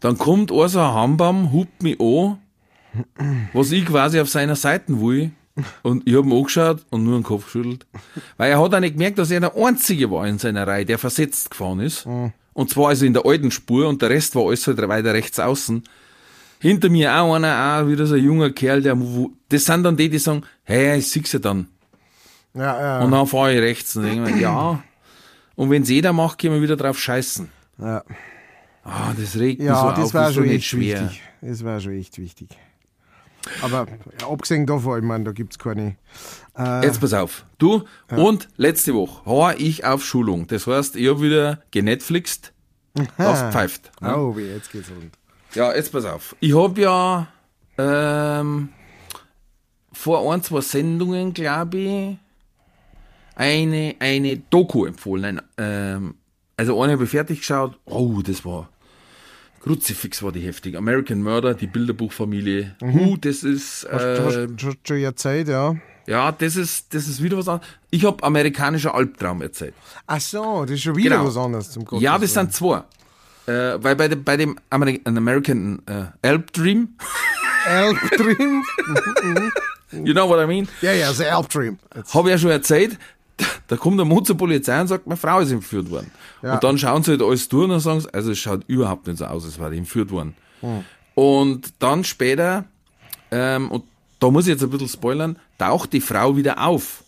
Dann 0.00 0.18
kommt 0.18 0.52
also 0.52 0.80
ein 0.80 0.94
Hambam, 0.94 1.52
hupt 1.52 1.82
mich 1.82 2.00
an, 2.00 2.38
was 3.52 3.72
ich 3.72 3.86
quasi 3.86 4.20
auf 4.20 4.28
seiner 4.28 4.56
Seite 4.56 5.00
will. 5.00 5.32
Und 5.82 6.08
ich 6.08 6.14
hab 6.14 6.24
ihn 6.24 6.32
angeschaut 6.32 6.86
und 6.90 7.04
nur 7.04 7.18
den 7.18 7.24
Kopf 7.24 7.44
geschüttelt. 7.44 7.86
Weil 8.38 8.50
er 8.52 8.62
hat 8.62 8.74
auch 8.74 8.80
nicht 8.80 8.94
gemerkt, 8.94 9.18
dass 9.18 9.30
er 9.30 9.40
der 9.40 9.54
Einzige 9.54 10.10
war 10.10 10.26
in 10.26 10.38
seiner 10.38 10.66
Reihe, 10.66 10.86
der 10.86 10.98
versetzt 10.98 11.50
gefahren 11.50 11.80
ist. 11.80 12.06
Und 12.54 12.70
zwar 12.70 12.88
also 12.88 13.04
in 13.04 13.12
der 13.12 13.26
alten 13.26 13.50
Spur 13.50 13.86
und 13.88 14.00
der 14.00 14.10
Rest 14.10 14.34
war 14.34 14.46
alles 14.46 14.66
halt 14.66 14.78
weiter 14.88 15.12
rechts 15.12 15.38
außen. 15.38 15.82
Hinter 16.62 16.88
mir 16.88 17.12
auch 17.14 17.34
einer, 17.34 17.80
auch 17.82 17.88
wieder 17.88 18.06
so 18.06 18.14
ein 18.14 18.22
junger 18.24 18.50
Kerl, 18.50 18.80
der, 18.82 18.98
wo- 18.98 19.32
das 19.48 19.64
sind 19.64 19.82
dann 19.82 19.96
die, 19.96 20.08
die 20.08 20.18
sagen, 20.18 20.42
hey, 20.62 20.98
ich 20.98 21.10
sieh's 21.10 21.32
ja 21.32 21.38
dann. 21.40 21.66
Ja, 22.54 22.80
ja. 22.80 23.00
Und 23.04 23.10
dann 23.10 23.26
fahre 23.26 23.52
ich 23.54 23.60
rechts 23.60 23.96
und 23.96 24.04
denke 24.04 24.30
mir, 24.30 24.40
ja. 24.40 24.82
Und 25.56 25.70
wenn's 25.70 25.88
jeder 25.90 26.12
macht, 26.12 26.38
können 26.38 26.54
wir 26.54 26.62
wieder 26.62 26.76
drauf 26.76 26.98
scheißen. 26.98 27.48
ja. 27.78 28.02
Ah, 28.84 29.12
das 29.16 29.36
regt 29.38 29.60
mich 29.60 29.68
Ja, 29.68 29.80
so 29.80 29.90
das 29.90 30.06
auf, 30.06 30.14
war 30.14 30.26
doch 30.28 30.34
schon 30.34 30.48
echt 30.48 30.64
schwer. 30.66 31.02
wichtig. 31.04 31.22
Das 31.40 31.64
war 31.64 31.78
schon 31.80 31.92
echt 31.92 32.18
wichtig. 32.18 32.48
Aber 33.60 33.86
ja, 34.20 34.28
abgesehen 34.28 34.66
davon, 34.66 34.98
ich 34.98 35.04
meine, 35.04 35.22
da 35.24 35.30
gibt 35.32 35.52
es 35.52 35.58
keine. 35.60 35.96
Äh, 36.58 36.84
Jetzt 36.86 37.00
pass 37.00 37.12
auf. 37.12 37.44
Du, 37.58 37.84
und 38.10 38.48
letzte 38.56 38.94
Woche 38.94 39.24
war 39.24 39.58
ich 39.60 39.84
auf 39.84 40.04
Schulung. 40.04 40.48
Das 40.48 40.66
heißt, 40.66 40.96
ich 40.96 41.08
hab 41.08 41.20
wieder 41.20 41.62
genetflixt, 41.70 42.52
das 43.18 43.52
pfeift. 43.52 43.92
Ne? 44.00 44.16
oh, 44.16 44.36
jetzt 44.38 44.72
geht's 44.72 44.90
rund. 44.90 45.12
Ja, 45.54 45.74
jetzt 45.74 45.92
pass 45.92 46.04
auf. 46.04 46.34
Ich 46.40 46.54
hab 46.56 46.78
ja 46.78 47.28
ähm, 47.78 48.70
vor 49.92 50.32
ein, 50.32 50.42
zwei 50.42 50.60
Sendungen, 50.60 51.34
glaube 51.34 51.78
ich, 51.78 52.16
eine, 53.34 53.96
eine 53.98 54.38
Doku 54.38 54.84
empfohlen. 54.86 55.38
Ein, 55.38 55.42
ähm, 55.58 56.14
also 56.56 56.80
eine 56.82 56.92
habe 56.92 57.04
ich 57.04 57.10
fertig 57.10 57.38
geschaut. 57.40 57.78
Oh, 57.84 58.20
das 58.22 58.44
war 58.44 58.68
Kruzifix 59.62 60.22
war 60.24 60.32
die 60.32 60.40
heftig. 60.40 60.76
American 60.76 61.22
Murder, 61.22 61.54
die 61.54 61.68
Bilderbuchfamilie. 61.68 62.74
Uh, 62.82 63.16
das 63.16 63.44
ist 63.44 63.84
Du 63.84 63.92
hast, 63.92 64.34
äh, 64.34 64.48
schon 64.58 64.98
ja 64.98 65.14
Zeit, 65.14 65.46
ja. 65.46 65.76
ja, 66.06 66.32
das 66.32 66.56
ist 66.56 66.92
das 66.92 67.06
ist 67.06 67.22
wieder 67.22 67.38
was 67.38 67.46
anderes. 67.46 67.70
Ich 67.90 68.04
hab 68.04 68.24
amerikanischer 68.24 68.92
Albtraum 68.92 69.40
erzählt. 69.40 69.74
Ach 70.06 70.20
so, 70.20 70.62
das 70.62 70.72
ist 70.72 70.82
schon 70.82 70.96
wieder 70.96 71.16
Genau. 71.16 71.28
was 71.28 71.36
anderes 71.36 71.70
zum 71.70 71.84
Gottes 71.84 72.02
Ja, 72.02 72.18
das 72.18 72.34
sind 72.34 72.52
zwei. 72.52 72.82
Äh, 73.46 73.82
weil 73.82 73.96
bei 73.96 74.08
dem, 74.08 74.24
bei 74.24 74.36
dem 74.36 74.56
Ameri 74.70 75.00
an 75.04 75.16
American 75.16 75.82
äh, 75.86 76.04
Elb 76.26 76.52
Dream, 76.52 76.96
Elf 77.66 77.98
Dream. 78.10 78.64
you 80.04 80.12
know 80.12 80.28
what 80.28 80.42
I 80.42 80.46
mean, 80.46 80.68
ja, 80.80 80.92
ja, 80.92 81.12
the 81.12 81.24
Elf 81.24 81.48
Dream. 81.48 81.78
Habe 82.12 82.28
ich 82.28 82.32
ja 82.32 82.38
schon 82.38 82.50
erzählt, 82.50 82.98
da 83.66 83.76
kommt 83.76 83.98
der 83.98 84.06
Mann 84.06 84.24
zur 84.24 84.36
Polizei 84.36 84.80
und 84.80 84.86
sagt, 84.86 85.06
meine 85.06 85.16
Frau 85.16 85.40
ist 85.40 85.50
entführt 85.50 85.90
worden. 85.90 86.10
Ja. 86.42 86.54
Und 86.54 86.64
dann 86.64 86.78
schauen 86.78 87.02
sie 87.02 87.12
halt 87.12 87.22
alles 87.22 87.48
durch 87.48 87.64
und 87.64 87.70
dann 87.70 87.80
sagen 87.80 88.00
sie, 88.00 88.14
also 88.14 88.30
es 88.30 88.38
schaut 88.38 88.62
überhaupt 88.68 89.06
nicht 89.06 89.18
so 89.18 89.24
aus, 89.24 89.44
als 89.44 89.58
wäre 89.58 89.72
die 89.72 89.78
entführt 89.78 90.10
worden. 90.10 90.36
Hm. 90.60 90.84
Und 91.14 91.72
dann 91.80 92.04
später, 92.04 92.64
ähm, 93.30 93.70
und 93.70 93.84
da 94.20 94.30
muss 94.30 94.44
ich 94.44 94.50
jetzt 94.50 94.62
ein 94.62 94.70
bisschen 94.70 94.88
spoilern, 94.88 95.36
taucht 95.58 95.92
die 95.92 96.00
Frau 96.00 96.36
wieder 96.36 96.64
auf 96.64 97.02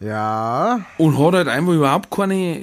ja, 0.00 0.86
und 0.96 1.18
hat 1.18 1.34
halt 1.34 1.48
einfach 1.48 1.72
überhaupt 1.72 2.10
keine 2.10 2.60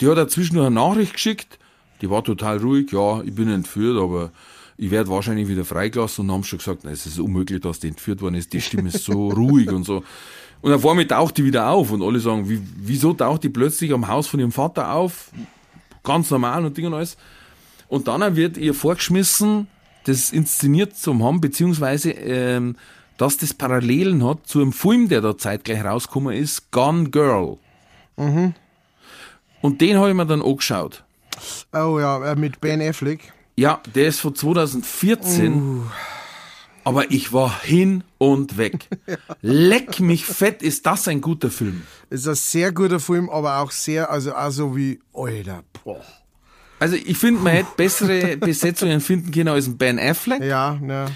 Die 0.00 0.08
hat 0.08 0.18
dazwischen 0.18 0.56
noch 0.56 0.66
eine 0.66 0.74
Nachricht 0.74 1.14
geschickt, 1.14 1.58
die 2.00 2.10
war 2.10 2.22
total 2.24 2.58
ruhig, 2.58 2.92
ja, 2.92 3.22
ich 3.22 3.34
bin 3.34 3.48
entführt, 3.48 4.00
aber 4.00 4.30
ich 4.76 4.90
werde 4.90 5.10
wahrscheinlich 5.10 5.48
wieder 5.48 5.64
freigelassen 5.64 6.26
und 6.26 6.32
haben 6.32 6.44
schon 6.44 6.58
gesagt, 6.58 6.80
na, 6.84 6.90
es 6.90 7.06
ist 7.06 7.18
unmöglich, 7.18 7.60
dass 7.60 7.80
die 7.80 7.88
entführt 7.88 8.20
worden 8.20 8.34
ist, 8.34 8.52
die 8.52 8.60
Stimme 8.60 8.88
ist 8.88 9.04
so 9.04 9.28
ruhig 9.30 9.70
und 9.70 9.84
so. 9.84 10.02
Und 10.62 10.72
auf 10.72 10.86
einmal 10.86 11.06
taucht 11.06 11.38
die 11.38 11.44
wieder 11.44 11.68
auf 11.70 11.90
und 11.90 12.02
alle 12.02 12.18
sagen, 12.20 12.48
wie, 12.48 12.60
wieso 12.76 13.12
taucht 13.12 13.44
die 13.44 13.48
plötzlich 13.48 13.92
am 13.92 14.08
Haus 14.08 14.26
von 14.26 14.40
ihrem 14.40 14.52
Vater 14.52 14.92
auf? 14.92 15.30
Ganz 16.02 16.30
normal 16.30 16.64
und 16.64 16.76
Ding 16.76 16.86
und 16.86 16.94
alles. 16.94 17.16
Und 17.88 18.08
dann 18.08 18.36
wird 18.36 18.56
ihr 18.56 18.74
vorgeschmissen, 18.74 19.68
das 20.04 20.32
inszeniert 20.32 20.96
zu 20.96 21.18
haben, 21.24 21.40
beziehungsweise, 21.40 22.10
ähm, 22.10 22.76
dass 23.16 23.36
das 23.36 23.54
Parallelen 23.54 24.24
hat 24.24 24.46
zu 24.46 24.60
einem 24.60 24.72
Film, 24.72 25.08
der 25.08 25.20
da 25.20 25.36
zeitgleich 25.36 25.84
rausgekommen 25.84 26.34
ist, 26.34 26.70
Gone 26.70 27.10
Girl. 27.10 27.58
Und 29.62 29.80
den 29.80 29.96
habe 29.96 30.10
ich 30.10 30.14
mir 30.14 30.26
dann 30.26 30.42
angeschaut. 30.42 31.05
Oh 31.72 31.98
ja, 32.00 32.32
äh, 32.32 32.36
mit 32.36 32.60
Ben 32.60 32.80
Affleck. 32.82 33.32
Ja, 33.56 33.80
der 33.94 34.08
ist 34.08 34.20
von 34.20 34.34
2014. 34.34 35.82
Aber 36.84 37.10
ich 37.10 37.32
war 37.32 37.62
hin 37.62 38.04
und 38.18 38.58
weg. 38.58 38.88
Leck 39.42 39.98
mich 39.98 40.24
fett, 40.24 40.62
ist 40.62 40.86
das 40.86 41.08
ein 41.08 41.20
guter 41.20 41.50
Film. 41.50 41.82
Ist 42.10 42.28
ein 42.28 42.36
sehr 42.36 42.70
guter 42.70 43.00
Film, 43.00 43.28
aber 43.28 43.58
auch 43.58 43.72
sehr, 43.72 44.08
also 44.10 44.34
auch 44.34 44.50
so 44.50 44.76
wie, 44.76 45.00
Alter, 45.12 45.64
boah. 45.82 46.00
Also 46.78 46.94
ich 46.94 47.16
finde, 47.18 47.40
man 47.40 47.54
hätte 47.54 47.70
bessere 47.76 48.36
Besetzungen 48.36 49.00
finden 49.00 49.30
können 49.32 49.48
als 49.48 49.66
ein 49.66 49.78
Ben 49.78 49.98
Affleck, 49.98 50.42
Ja, 50.44 50.78
ne. 50.80 51.06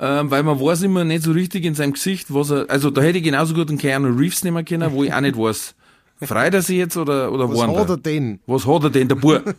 ähm, 0.00 0.30
weil 0.30 0.42
man 0.42 0.60
weiß 0.60 0.82
immer 0.82 1.04
nicht 1.04 1.22
so 1.22 1.30
richtig 1.32 1.64
in 1.64 1.74
seinem 1.74 1.92
Gesicht, 1.94 2.34
was 2.34 2.50
er, 2.50 2.66
also 2.68 2.90
da 2.90 3.00
hätte 3.00 3.18
ich 3.18 3.24
genauso 3.24 3.54
gut 3.54 3.68
einen 3.70 3.78
Keanu 3.78 4.08
Reeves 4.08 4.42
nehmen 4.44 4.64
können, 4.64 4.92
wo 4.92 5.04
ich 5.04 5.12
auch 5.14 5.20
nicht 5.20 5.38
weiß, 5.38 5.74
freit 6.22 6.54
er 6.54 6.62
sich 6.62 6.76
jetzt 6.78 6.96
oder, 6.96 7.30
oder 7.32 7.48
Was 7.48 7.60
hat 7.62 7.88
er 7.90 7.96
denn? 7.96 8.40
Was 8.46 8.66
hat 8.66 8.84
er 8.84 8.90
denn, 8.90 9.08
der 9.08 9.14
Bub? 9.16 9.42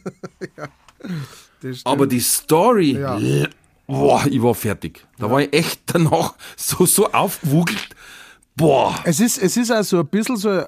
Stimmt. 1.59 1.81
Aber 1.85 2.07
die 2.07 2.19
Story, 2.19 2.97
Ja. 2.99 3.19
boah, 3.87 4.25
ich 4.29 4.41
war 4.41 4.55
fertig. 4.55 5.05
Da 5.17 5.29
war 5.29 5.41
ich 5.41 5.53
echt 5.53 5.81
danach 5.87 6.35
so, 6.55 6.85
so 6.85 7.11
aufgewugelt. 7.11 7.89
Boah. 8.55 8.95
Es 9.03 9.19
ist, 9.19 9.37
es 9.37 9.57
ist 9.57 9.71
auch 9.71 9.83
so 9.83 9.99
ein 9.99 10.07
bisschen 10.07 10.37
so, 10.37 10.63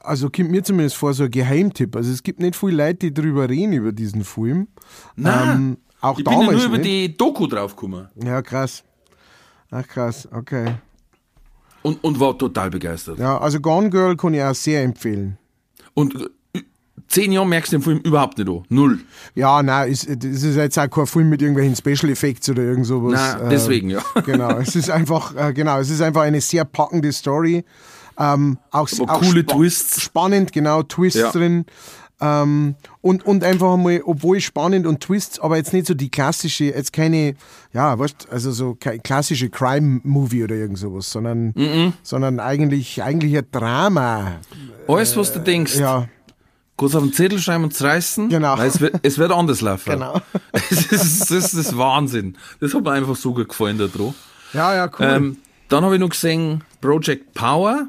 also 0.00 0.30
kommt 0.30 0.50
mir 0.50 0.62
zumindest 0.62 0.96
vor, 0.96 1.12
so 1.14 1.24
ein 1.24 1.30
Geheimtipp. 1.30 1.96
Also 1.96 2.12
es 2.12 2.22
gibt 2.22 2.40
nicht 2.40 2.56
viele 2.56 2.76
Leute, 2.84 3.10
die 3.10 3.14
drüber 3.14 3.48
reden 3.48 3.72
über 3.72 3.92
diesen 3.92 4.24
Film. 4.24 4.68
Nein, 5.16 5.48
Ähm, 5.50 5.76
auch 6.00 6.18
ich 6.18 6.24
bin 6.24 6.32
ja 6.40 6.52
nur 6.52 6.64
über 6.64 6.78
nicht. 6.78 6.84
die 6.86 7.16
Doku 7.16 7.46
draufgekommen 7.46 8.08
Ja, 8.22 8.40
krass. 8.42 8.84
Ach 9.70 9.86
krass, 9.86 10.28
okay. 10.32 10.76
Und, 11.86 12.02
und 12.04 12.18
war 12.20 12.36
total 12.36 12.70
begeistert. 12.70 13.18
Ja, 13.18 13.38
also 13.38 13.60
Gone 13.60 13.90
Girl 13.90 14.16
kann 14.16 14.34
ich 14.34 14.42
auch 14.42 14.54
sehr 14.54 14.82
empfehlen. 14.82 15.38
Und 15.94 16.14
äh, 16.54 16.60
zehn 17.08 17.30
Jahre 17.32 17.46
merkst 17.46 17.72
du 17.72 17.76
den 17.78 17.82
Film 17.82 17.98
überhaupt 17.98 18.38
nicht 18.38 18.48
an. 18.48 18.64
Null. 18.68 19.00
Ja, 19.34 19.62
nein, 19.62 19.92
es, 19.92 20.04
es 20.04 20.42
ist 20.42 20.56
jetzt 20.56 20.78
auch 20.78 20.90
kein 20.90 21.06
Film 21.06 21.28
mit 21.30 21.40
irgendwelchen 21.42 21.76
Special 21.76 22.10
Effects 22.10 22.48
oder 22.50 22.62
irgend 22.62 22.86
sowas. 22.86 23.12
Nein, 23.38 23.48
deswegen, 23.50 23.90
ja. 23.90 24.02
Genau, 24.26 24.58
es 24.58 24.74
ist 24.74 24.90
einfach, 24.90 25.34
äh, 25.36 25.52
genau, 25.52 25.78
es 25.78 25.90
ist 25.90 26.00
einfach 26.02 26.22
eine 26.22 26.40
sehr 26.40 26.64
packende 26.64 27.12
Story. 27.12 27.64
Ähm, 28.18 28.58
auch, 28.70 28.88
auch 29.06 29.20
coole 29.20 29.42
spa- 29.42 29.54
Twists. 29.54 30.02
Spannend, 30.02 30.52
genau, 30.52 30.82
Twists 30.82 31.20
Ja. 31.20 31.30
drin. 31.30 31.66
Ähm, 32.18 32.76
und, 33.02 33.26
und 33.26 33.44
einfach 33.44 33.76
mal, 33.76 34.00
obwohl 34.06 34.40
spannend 34.40 34.86
und 34.86 35.00
Twists, 35.00 35.38
aber 35.38 35.56
jetzt 35.58 35.74
nicht 35.74 35.86
so 35.86 35.92
die 35.92 36.08
klassische, 36.10 36.64
jetzt 36.64 36.92
keine, 36.94 37.34
ja, 37.74 37.98
weißt, 37.98 38.28
also 38.30 38.52
so 38.52 38.74
klassische 38.74 39.50
Crime-Movie 39.50 40.44
oder 40.44 40.54
irgend 40.54 40.78
sowas, 40.78 41.10
sondern, 41.10 41.52
Mhm. 41.54 41.92
sondern 42.02 42.40
eigentlich, 42.40 43.02
eigentlich 43.02 43.36
ein 43.36 43.46
Drama. 43.52 44.36
Alles, 44.88 45.14
was 45.16 45.32
du 45.34 45.40
denkst, 45.40 45.76
Ja, 45.76 46.08
kannst 46.78 46.96
auf 46.96 47.02
den 47.02 47.12
Zettel 47.12 47.38
schreiben 47.38 47.64
und 47.64 47.74
zerreißen. 47.74 48.30
Genau. 48.30 48.56
Weil 48.56 48.68
es, 48.68 48.80
wird, 48.80 48.94
es 49.02 49.18
wird 49.18 49.30
anders 49.32 49.60
laufen. 49.60 49.90
Genau. 49.92 50.20
Es 50.52 50.70
ist, 50.90 51.30
das 51.30 51.52
ist 51.54 51.76
Wahnsinn. 51.76 52.38
Das 52.60 52.72
hat 52.72 52.82
mir 52.82 52.92
einfach 52.92 53.16
so 53.16 53.34
gut 53.34 53.50
gefallen 53.50 53.76
da 53.76 53.88
dran. 53.88 54.14
ja, 54.54 54.74
ja, 54.74 54.90
cool. 54.98 55.06
Ähm, 55.06 55.36
dann 55.68 55.84
habe 55.84 55.96
ich 55.96 56.00
noch 56.00 56.08
gesehen 56.10 56.64
Project 56.80 57.34
Power. 57.34 57.88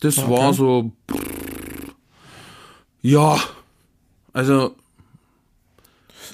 Das 0.00 0.16
war 0.28 0.54
so. 0.54 0.92
Ja. 3.02 3.38
Also, 4.36 4.74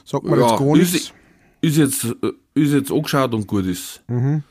Sagt 0.04 0.24
man 0.24 0.40
ja, 0.40 0.48
jetzt 0.48 0.58
gar 0.58 0.76
nichts. 0.76 0.94
ist, 0.94 1.12
ist, 1.60 1.76
jetzt, 1.76 2.04
äh, 2.04 2.32
ist 2.54 2.72
jetzt 2.72 2.90
angeschaut 2.90 3.32
und 3.34 3.46
gut 3.46 3.66
ist. 3.66 4.02
Mhm. 4.08 4.42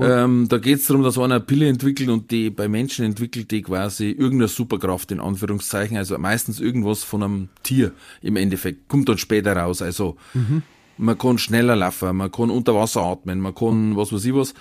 Ähm, 0.00 0.46
da 0.48 0.58
geht 0.58 0.78
es 0.78 0.86
darum, 0.86 1.02
dass 1.02 1.16
einer 1.18 1.36
eine 1.36 1.40
Pille 1.44 1.68
entwickelt 1.68 2.08
und 2.08 2.30
die 2.30 2.50
bei 2.50 2.68
Menschen 2.68 3.04
entwickelt, 3.04 3.50
die 3.50 3.62
quasi 3.62 4.10
irgendeine 4.10 4.48
Superkraft 4.48 5.10
in 5.12 5.18
Anführungszeichen, 5.20 5.96
also 5.96 6.16
meistens 6.18 6.60
irgendwas 6.60 7.02
von 7.04 7.22
einem 7.22 7.48
Tier 7.64 7.92
im 8.22 8.36
Endeffekt, 8.36 8.88
kommt 8.88 9.08
dann 9.08 9.18
später 9.18 9.56
raus. 9.56 9.82
Also 9.82 10.16
Mhm. 10.34 10.62
man 10.98 11.18
kann 11.18 11.38
schneller 11.38 11.74
laufen, 11.76 12.16
man 12.16 12.30
kann 12.30 12.50
unter 12.50 12.74
Wasser 12.76 13.02
atmen, 13.02 13.40
man 13.40 13.54
kann 13.54 13.96
was 13.96 14.12
weiß 14.12 14.24
ich 14.24 14.34
was, 14.34 14.54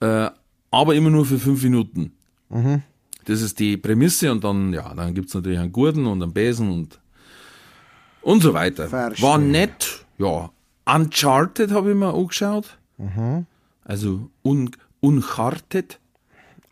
äh, 0.00 0.30
aber 0.70 0.94
immer 0.94 1.10
nur 1.10 1.24
für 1.24 1.38
fünf 1.38 1.62
Minuten. 1.62 2.12
Mhm. 2.50 2.82
Das 3.24 3.40
ist 3.40 3.58
die 3.60 3.76
Prämisse 3.78 4.30
und 4.30 4.44
dann, 4.44 4.72
ja, 4.74 4.92
dann 4.94 5.14
gibt's 5.14 5.32
natürlich 5.34 5.58
einen 5.58 5.72
Gurten 5.72 6.04
und 6.06 6.22
einen 6.22 6.32
Besen 6.34 6.70
und 6.70 6.98
und 8.22 8.42
so 8.42 8.54
weiter. 8.54 8.88
Verstehe. 8.88 9.26
War 9.26 9.38
nett, 9.38 10.04
ja. 10.18 10.50
Uncharted 10.84 11.70
habe 11.70 11.90
ich 11.90 11.96
mir 11.96 12.12
angeschaut. 12.12 12.78
Mhm. 12.98 13.46
Also 13.84 14.30
un, 14.42 14.70
Uncharted. 15.00 15.98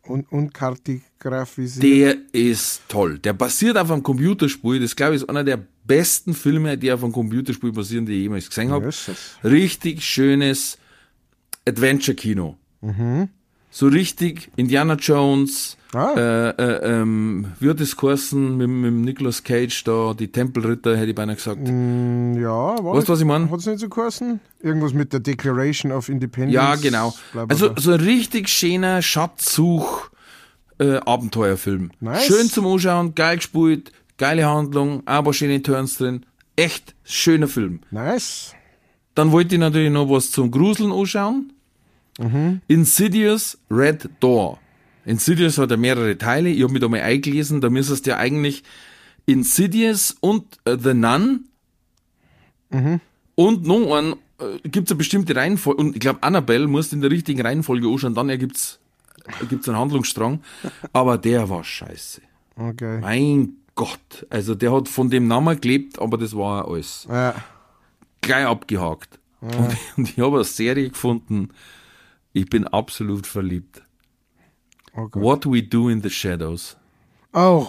Und, 0.02 0.52
kartografisiert. 0.52 1.84
Der 1.84 2.16
ist 2.32 2.82
toll. 2.88 3.18
Der 3.20 3.32
basiert 3.32 3.76
auf 3.76 3.90
einem 3.92 4.02
Computerspiel. 4.02 4.80
Das 4.80 4.96
glaube 4.96 5.14
ich 5.14 5.22
ist 5.22 5.28
einer 5.28 5.44
der 5.44 5.60
besten 5.84 6.34
Filme, 6.34 6.76
die 6.76 6.90
auf 6.90 7.04
einem 7.04 7.12
Computerspiel 7.12 7.70
basieren, 7.70 8.06
die 8.06 8.14
ich 8.14 8.22
jemals 8.22 8.48
gesehen 8.48 8.72
habe. 8.72 8.90
Richtig 9.44 10.04
schönes 10.04 10.78
Adventure-Kino. 11.64 12.56
So 13.70 13.86
richtig 13.86 14.50
Indiana 14.56 14.94
Jones, 14.94 15.76
Ah. 15.92 16.14
äh, 16.16 16.50
äh, 16.50 17.00
ähm, 17.00 17.46
wird 17.58 17.80
es 17.80 17.96
geheißen, 17.96 18.56
mit, 18.56 18.68
mit 18.68 18.92
Nicolas 18.92 19.42
Cage 19.42 19.82
da, 19.82 20.14
die 20.14 20.30
Tempelritter, 20.30 20.96
hätte 20.96 21.10
ich 21.10 21.14
beinahe 21.16 21.34
gesagt. 21.34 21.60
Mm, 21.62 22.34
ja, 22.34 22.48
war 22.48 22.94
Weißt 22.94 23.08
du, 23.08 23.12
was 23.12 23.20
ich 23.20 23.26
meine? 23.26 23.50
Hat 23.50 23.58
es 23.58 23.66
nicht 23.66 23.80
so 23.80 23.88
geheißen? 23.88 24.38
Irgendwas 24.60 24.92
mit 24.92 25.12
der 25.12 25.18
Declaration 25.18 25.90
of 25.90 26.08
Independence. 26.08 26.54
Ja, 26.54 26.76
genau. 26.76 27.12
bla, 27.32 27.46
Also 27.48 27.70
so 27.76 27.92
ein 27.92 28.00
richtig 28.00 28.48
schöner 28.48 29.02
Schatzsuch 29.02 30.10
äh, 30.78 30.98
Abenteuerfilm. 30.98 31.90
Nice. 31.98 32.24
Schön 32.24 32.46
zum 32.46 32.66
Anschauen, 32.66 33.16
geil 33.16 33.36
gespielt, 33.38 33.90
geile 34.16 34.46
Handlung, 34.46 35.02
aber 35.06 35.34
schöne 35.34 35.60
Turns 35.60 35.98
drin. 35.98 36.24
Echt 36.54 36.94
schöner 37.02 37.48
Film. 37.48 37.80
Nice. 37.90 38.54
Dann 39.16 39.32
wollte 39.32 39.56
ich 39.56 39.60
natürlich 39.60 39.90
noch 39.90 40.08
was 40.08 40.30
zum 40.30 40.52
Gruseln 40.52 40.92
anschauen. 40.92 41.52
Insidious 42.68 43.58
Red 43.70 44.08
Door. 44.20 44.58
Insidious 45.04 45.58
hat 45.58 45.70
ja 45.70 45.76
mehrere 45.76 46.16
Teile. 46.18 46.48
Ich 46.50 46.62
habe 46.62 46.72
mich 46.72 46.80
da 46.82 46.88
mal 46.88 47.00
eingelesen. 47.00 47.60
Da 47.60 47.70
müsstest 47.70 48.06
du 48.06 48.10
ja 48.10 48.18
eigentlich 48.18 48.62
Insidious 49.26 50.16
und 50.20 50.58
äh, 50.64 50.76
The 50.78 50.94
Nun 50.94 51.46
und 53.34 53.64
noch 53.66 53.94
einen, 53.96 54.12
äh, 54.38 54.68
gibt's 54.68 54.90
eine 54.90 54.98
bestimmte 54.98 55.34
Reihenfolge. 55.34 55.80
Und 55.80 55.94
ich 55.94 56.00
glaube, 56.00 56.22
Annabelle 56.22 56.66
musst 56.66 56.92
in 56.92 57.00
der 57.00 57.10
richtigen 57.10 57.40
Reihenfolge 57.40 57.88
anschauen. 57.88 58.14
Dann 58.14 58.28
ergibt's 58.28 58.78
gibt's 59.48 59.68
einen 59.68 59.78
Handlungsstrang. 59.78 60.40
Aber 60.92 61.18
der 61.18 61.48
war 61.48 61.64
scheiße. 61.64 62.20
Okay. 62.56 62.98
Mein 63.00 63.54
Gott. 63.74 64.26
Also 64.28 64.54
der 64.54 64.72
hat 64.72 64.88
von 64.88 65.08
dem 65.10 65.26
Namen 65.26 65.58
gelebt, 65.60 65.98
aber 65.98 66.18
das 66.18 66.36
war 66.36 66.68
alles 66.68 67.06
Ja. 67.08 67.34
gleich 68.20 68.44
abgehakt. 68.44 69.18
Und, 69.40 69.76
und 69.96 70.08
ich 70.10 70.18
habe 70.18 70.36
eine 70.36 70.44
Serie 70.44 70.90
gefunden, 70.90 71.48
ich 72.34 72.50
bin 72.50 72.66
absolut 72.66 73.26
verliebt. 73.26 73.82
Okay. 74.94 75.20
What 75.20 75.46
We 75.46 75.62
Do 75.62 75.88
in 75.88 76.02
the 76.02 76.10
Shadows. 76.10 76.76
Oh, 77.32 77.68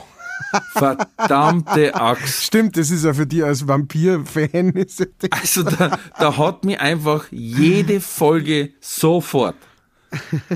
Verdammte 0.73 1.93
Axt. 1.95 2.43
stimmt, 2.45 2.77
das 2.77 2.89
ist 2.89 3.05
ja 3.05 3.13
für 3.13 3.25
dich 3.25 3.43
als 3.43 3.67
Vampir-Fan. 3.67 4.73
ja 4.97 5.05
Also 5.29 5.63
da, 5.63 5.99
da 6.19 6.37
hat 6.37 6.65
mich 6.65 6.79
einfach 6.79 7.25
jede 7.31 8.01
Folge 8.01 8.71
sofort. 8.79 9.55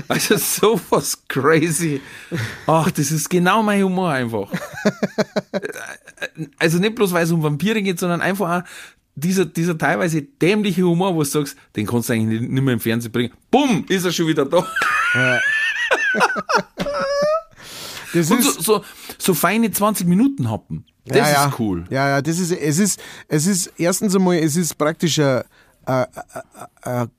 Also 0.08 0.36
sowas 0.36 1.22
crazy. 1.28 2.02
Ach, 2.66 2.90
das 2.90 3.10
ist 3.10 3.30
genau 3.30 3.62
mein 3.62 3.82
Humor 3.82 4.10
einfach. 4.10 4.50
Also 6.58 6.78
nicht 6.78 6.94
bloß, 6.94 7.12
weil 7.12 7.24
es 7.24 7.32
um 7.32 7.42
Vampire 7.42 7.80
geht, 7.80 7.98
sondern 7.98 8.20
einfach 8.20 8.60
auch 8.60 8.68
dieser, 9.14 9.46
dieser 9.46 9.78
teilweise 9.78 10.20
dämliche 10.20 10.82
Humor, 10.82 11.14
wo 11.14 11.20
du 11.20 11.24
sagst, 11.24 11.56
den 11.74 11.86
kannst 11.86 12.10
du 12.10 12.12
eigentlich 12.12 12.42
nicht 12.42 12.62
mehr 12.62 12.74
im 12.74 12.80
Fernsehen 12.80 13.10
bringen. 13.10 13.32
Bumm, 13.50 13.86
ist 13.88 14.04
er 14.04 14.12
schon 14.12 14.26
wieder 14.26 14.44
da. 14.44 14.66
Das 18.14 18.30
Und 18.30 18.38
ist, 18.38 18.62
so, 18.62 18.78
so, 18.78 18.84
so 19.18 19.34
feine 19.34 19.70
20 19.70 20.06
Minuten 20.06 20.50
happen. 20.50 20.86
Das 21.04 21.18
ja, 21.18 21.30
ja. 21.30 21.46
ist 21.46 21.58
cool. 21.58 21.84
Ja, 21.90 22.08
ja, 22.08 22.22
das 22.22 22.38
ist, 22.38 22.50
es 22.50 22.78
ist, 22.78 23.00
es 23.28 23.46
ist, 23.46 23.72
erstens 23.76 24.14
einmal, 24.16 24.36
es 24.38 24.56
ist 24.56 24.76
praktisch 24.76 25.18
eine, 25.18 25.44
eine, 25.84 26.08
eine 26.82 27.10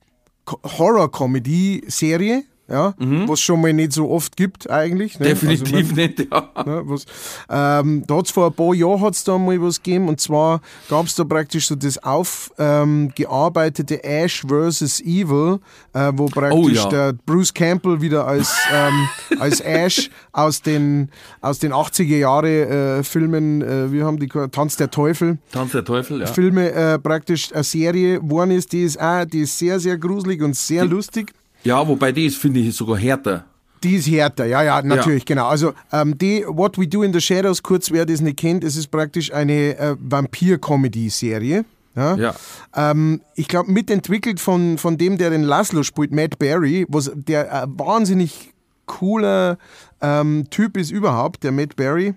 Horror-Comedy-Serie. 0.48 2.44
Ja, 2.70 2.92
was 2.98 3.40
schon 3.40 3.62
mal 3.62 3.72
nicht 3.72 3.92
so 3.92 4.10
oft 4.10 4.36
gibt 4.36 4.68
eigentlich. 4.70 5.18
Ne? 5.18 5.28
Definitiv 5.28 5.88
Also, 5.90 5.94
nicht, 5.94 6.18
ja. 6.30 6.50
Ne, 6.66 6.82
was, 6.84 7.06
ähm, 7.48 8.04
da 8.06 8.16
hat's 8.16 8.30
vor 8.30 8.48
ein 8.48 8.52
paar 8.52 8.74
Jahren 8.74 9.00
hat's 9.00 9.24
da 9.24 9.38
mal 9.38 9.58
was 9.62 9.82
gegeben 9.82 10.08
und 10.08 10.20
zwar 10.20 10.60
gab's 10.90 11.14
da 11.14 11.24
praktisch 11.24 11.68
so 11.68 11.76
das 11.76 11.96
aufgearbeitete 12.02 14.04
Ash 14.04 14.42
vs. 14.46 15.00
Evil, 15.00 15.60
äh, 15.94 16.12
wo 16.14 16.26
praktisch 16.26 16.58
Oh 16.58 16.68
ja. 16.68 16.86
der 16.88 17.12
Bruce 17.12 17.52
Campbell 17.54 18.00
wieder 18.00 18.26
als, 18.26 18.54
ähm, 18.72 19.08
als 19.40 19.60
Ash 19.60 20.10
aus 20.32 20.62
den, 20.62 21.10
aus 21.40 21.58
den 21.58 21.72
80er 21.72 22.16
Jahre 22.18 22.98
äh, 22.98 23.02
Filmen, 23.02 23.62
äh, 23.62 23.90
wie 23.92 24.02
haben 24.02 24.18
die 24.18 24.28
gehört? 24.28 24.54
Tanz 24.54 24.76
der 24.76 24.90
Teufel. 24.90 25.38
Tanz 25.52 25.72
der 25.72 25.84
Teufel, 25.84 26.20
ja. 26.20 26.26
Filme 26.26 26.70
äh, 26.72 26.98
praktisch 26.98 27.52
eine 27.54 27.64
Serie 27.64 28.20
geworden 28.20 28.50
ist, 28.50 28.72
die 28.72 28.82
ist 28.82 29.00
auch, 29.00 29.24
die 29.24 29.40
ist 29.40 29.58
sehr, 29.58 29.80
sehr 29.80 29.96
gruselig 29.96 30.42
und 30.42 30.56
sehr 30.56 30.84
lustig. 30.84 31.32
Ja, 31.68 31.86
wobei 31.86 32.12
die 32.12 32.24
ist, 32.24 32.38
finde 32.38 32.60
ich, 32.60 32.74
sogar 32.74 32.96
härter. 32.96 33.44
Die 33.82 33.96
ist 33.96 34.08
härter, 34.08 34.46
ja, 34.46 34.62
ja, 34.62 34.80
natürlich, 34.80 35.26
genau. 35.26 35.48
Also 35.48 35.74
ähm, 35.92 36.16
die 36.16 36.42
What 36.48 36.78
We 36.78 36.88
Do 36.88 37.02
in 37.02 37.12
the 37.12 37.20
Shadows, 37.20 37.62
kurz 37.62 37.90
wer 37.90 38.06
das 38.06 38.22
nicht 38.22 38.38
kennt, 38.38 38.64
es 38.64 38.74
ist 38.74 38.90
praktisch 38.90 39.34
eine 39.34 39.78
äh, 39.78 39.94
Vampir-Comedy-Serie. 40.00 41.66
Ja. 41.94 42.16
Ja. 42.16 42.34
Ähm, 42.74 43.20
ich 43.34 43.48
glaube, 43.48 43.70
mitentwickelt 43.70 44.40
von, 44.40 44.78
von 44.78 44.96
dem, 44.96 45.18
der 45.18 45.28
den 45.28 45.42
Laszlo 45.42 45.82
spielt, 45.82 46.10
Matt 46.10 46.38
Berry, 46.38 46.86
was 46.88 47.12
der 47.14 47.52
äh, 47.52 47.66
wahnsinnig 47.68 48.54
cooler 48.86 49.58
ähm, 50.00 50.46
Typ 50.48 50.78
ist 50.78 50.90
überhaupt, 50.90 51.44
der 51.44 51.52
Matt 51.52 51.76
Berry. 51.76 52.14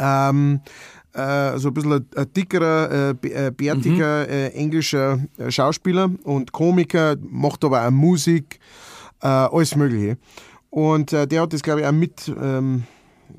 Ähm, 0.00 0.60
äh, 1.12 1.58
so 1.58 1.68
ein 1.68 1.74
bisschen 1.74 1.92
ein, 1.92 2.32
dickerer, 2.32 3.14
äh, 3.22 3.46
äh, 3.46 3.50
bärtiger 3.50 4.28
äh, 4.28 4.48
englischer 4.48 5.18
äh, 5.38 5.50
Schauspieler 5.50 6.10
und 6.24 6.52
Komiker, 6.52 7.16
macht 7.20 7.64
aber 7.64 7.86
auch 7.86 7.90
Musik, 7.90 8.60
äh, 9.22 9.26
alles 9.26 9.76
Mögliche. 9.76 10.18
Und 10.70 11.10
der 11.10 11.42
hat 11.42 11.52
das, 11.52 11.62
glaube 11.64 11.80
ich, 11.80 11.86
auch 11.86 11.92
mit, 11.92 12.32
ähm, 12.40 12.84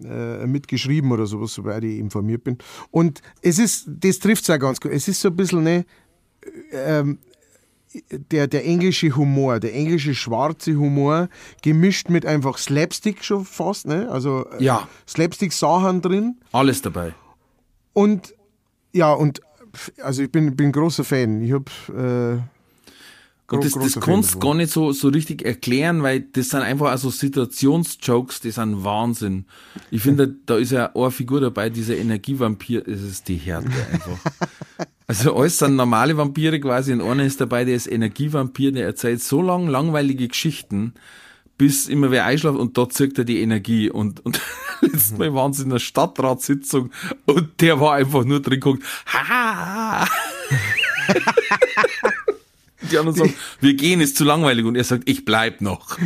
äh, 0.04 0.46
mitgeschrieben 0.46 1.12
oder 1.14 1.26
sowas, 1.26 1.54
soweit 1.54 1.84
ich 1.84 1.98
informiert 1.98 2.44
bin. 2.44 2.58
Und 2.92 3.22
es 3.42 3.58
ist, 3.58 3.86
das 3.88 4.20
trifft 4.20 4.44
es 4.44 4.50
auch 4.50 4.60
ganz 4.60 4.82
gut. 4.82 4.92
Es 4.92 5.08
ist 5.08 5.22
so 5.22 5.30
ein 5.30 5.36
bisschen, 5.38 5.64
ne, 5.64 5.86
ähm, 6.74 7.20
der, 8.32 8.48
der 8.48 8.66
englische 8.66 9.16
Humor, 9.16 9.60
der 9.60 9.74
englische 9.74 10.16
schwarze 10.16 10.76
Humor, 10.76 11.30
gemischt 11.62 12.10
mit 12.10 12.26
einfach 12.26 12.58
Slapstick 12.58 13.24
schon 13.24 13.46
fast, 13.46 13.86
ne? 13.86 14.10
Also 14.10 14.46
Ja. 14.60 14.88
Slapstick-Sachen 15.08 16.02
drin. 16.02 16.38
Alles 16.52 16.82
dabei. 16.82 17.14
Und 17.94 18.34
ja, 18.94 19.14
und 19.14 19.42
also 20.02 20.24
ich 20.24 20.32
bin, 20.32 20.56
bin 20.56 20.72
großer 20.72 21.04
Fan. 21.04 21.42
Ich 21.42 21.54
hab 21.54 21.70
äh, 21.90 22.40
Und 23.52 23.66
das, 23.66 23.74
das 23.74 24.00
kannst 24.00 24.36
du 24.36 24.40
gar 24.40 24.54
nicht 24.54 24.72
so, 24.72 24.92
so 24.92 25.10
richtig 25.10 25.46
erklären, 25.46 26.04
weil 26.04 26.22
das 26.22 26.50
sind 26.50 26.62
einfach 26.62 26.92
also 26.92 27.10
Situationsjokes, 27.10 28.42
die 28.42 28.52
sind 28.52 28.84
Wahnsinn. 28.84 29.46
Ich 29.90 30.02
finde, 30.02 30.28
da 30.46 30.58
ist 30.58 30.72
ja 30.72 30.94
eine 30.96 31.12
Figur 31.12 31.42
dabei, 31.42 31.70
dieser 31.70 31.98
Energievampir, 31.98 32.82
das 32.82 33.02
ist 33.02 33.28
die 33.28 33.38
Härte 33.38 33.72
einfach. 33.92 34.20
Also 35.08 35.36
alles 35.36 35.58
sind 35.58 35.76
normale 35.76 36.16
Vampire 36.16 36.58
quasi 36.62 36.94
und 36.94 37.02
einer 37.02 37.26
ist 37.26 37.42
dabei, 37.42 37.66
der 37.66 37.76
ist 37.76 37.88
Energievampir, 37.88 38.72
der 38.72 38.86
erzählt 38.86 39.22
so 39.22 39.42
lang 39.42 39.68
langweilige 39.68 40.30
Geschichten, 40.30 40.94
bis 41.62 41.88
immer 41.88 42.10
wer 42.10 42.26
einschlaft 42.26 42.58
und 42.58 42.76
da 42.76 42.90
zirkt 42.90 43.20
er 43.20 43.24
die 43.24 43.40
Energie 43.40 43.88
und, 43.88 44.26
und 44.26 44.42
letztes 44.82 45.16
Mal 45.16 45.32
waren 45.36 45.54
sie 45.54 45.62
in 45.62 45.70
einer 45.70 45.80
Stadtratssitzung 45.80 46.90
und 47.26 47.62
der 47.62 47.80
war 47.80 47.94
einfach 47.94 48.26
nur 48.26 48.42
drin 48.42 48.60
guckt, 48.60 48.84
ha, 49.06 50.08
Die 52.90 52.98
anderen 52.98 53.16
sagen, 53.16 53.36
wir 53.60 53.76
gehen, 53.76 54.02
ist 54.02 54.18
zu 54.18 54.24
langweilig. 54.24 54.66
Und 54.66 54.76
er 54.76 54.84
sagt, 54.84 55.08
ich 55.08 55.24
bleib 55.24 55.62
noch. 55.62 56.00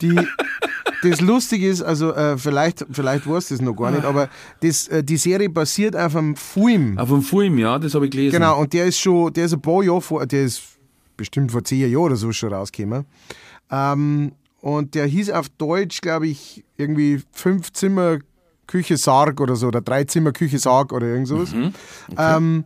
Die, 0.00 0.16
das 1.02 1.20
Lustige 1.20 1.68
ist, 1.68 1.82
also 1.82 2.14
äh, 2.14 2.38
vielleicht, 2.38 2.86
vielleicht 2.90 3.28
weißt 3.28 3.50
du 3.50 3.54
es 3.56 3.60
noch 3.60 3.74
gar 3.74 3.90
nicht, 3.90 4.06
aber 4.06 4.30
das, 4.60 4.88
äh, 4.88 5.04
die 5.04 5.18
Serie 5.18 5.50
basiert 5.50 5.94
auf 5.94 6.16
einem 6.16 6.36
Film. 6.36 6.96
Auf 6.96 7.10
dem 7.10 7.20
Film, 7.20 7.58
ja, 7.58 7.78
das 7.78 7.94
habe 7.94 8.06
ich 8.06 8.12
gelesen. 8.12 8.32
Genau, 8.32 8.58
und 8.58 8.72
der 8.72 8.86
ist 8.86 8.98
schon, 8.98 9.30
der 9.34 9.44
ist 9.44 9.52
ein 9.52 9.60
paar 9.60 9.82
Jahre 9.82 10.00
vor, 10.00 10.24
der 10.24 10.44
ist 10.44 10.62
bestimmt 11.18 11.52
vor 11.52 11.62
zehn 11.62 11.92
Jahren 11.92 12.04
oder 12.04 12.16
so 12.16 12.32
schon 12.32 12.54
rausgekommen. 12.54 13.04
Ähm, 13.70 14.32
und 14.62 14.94
der 14.94 15.06
hieß 15.06 15.30
auf 15.30 15.48
Deutsch, 15.50 16.00
glaube 16.00 16.28
ich, 16.28 16.64
irgendwie 16.76 17.20
fünf 17.32 17.72
Zimmer 17.72 18.18
Küche 18.68 18.96
Sarg 18.96 19.40
oder 19.40 19.56
so, 19.56 19.66
oder 19.66 19.80
drei 19.80 20.04
Zimmer 20.04 20.30
Küche 20.32 20.60
Sarg 20.60 20.92
oder 20.92 21.08
irgend 21.08 21.26
sowas. 21.26 21.52
Ähm, 22.16 22.64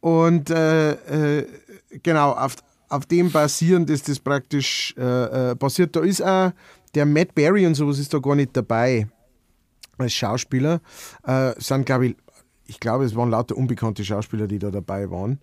und 0.00 0.50
äh, 0.50 1.38
äh, 1.38 1.46
genau, 2.02 2.32
auf, 2.32 2.56
auf 2.88 3.06
dem 3.06 3.30
basierend 3.30 3.88
ist 3.88 4.08
das 4.08 4.18
praktisch 4.18 4.92
äh, 4.98 5.52
äh, 5.52 5.54
basiert. 5.54 5.94
Da 5.94 6.00
ist 6.00 6.22
auch 6.22 6.50
der 6.96 7.06
Matt 7.06 7.36
Berry 7.36 7.66
und 7.66 7.76
sowas 7.76 8.00
ist 8.00 8.12
da 8.12 8.18
gar 8.18 8.34
nicht 8.34 8.56
dabei 8.56 9.06
als 9.96 10.14
Schauspieler. 10.14 10.80
Äh, 11.24 11.52
sind, 11.58 11.86
glaube 11.86 12.08
ich, 12.08 12.16
ich 12.68 12.78
glaube, 12.80 13.04
es 13.04 13.16
waren 13.16 13.30
lauter 13.30 13.56
unbekannte 13.56 14.04
Schauspieler, 14.04 14.46
die 14.46 14.58
da 14.58 14.70
dabei 14.70 15.10
waren. 15.10 15.40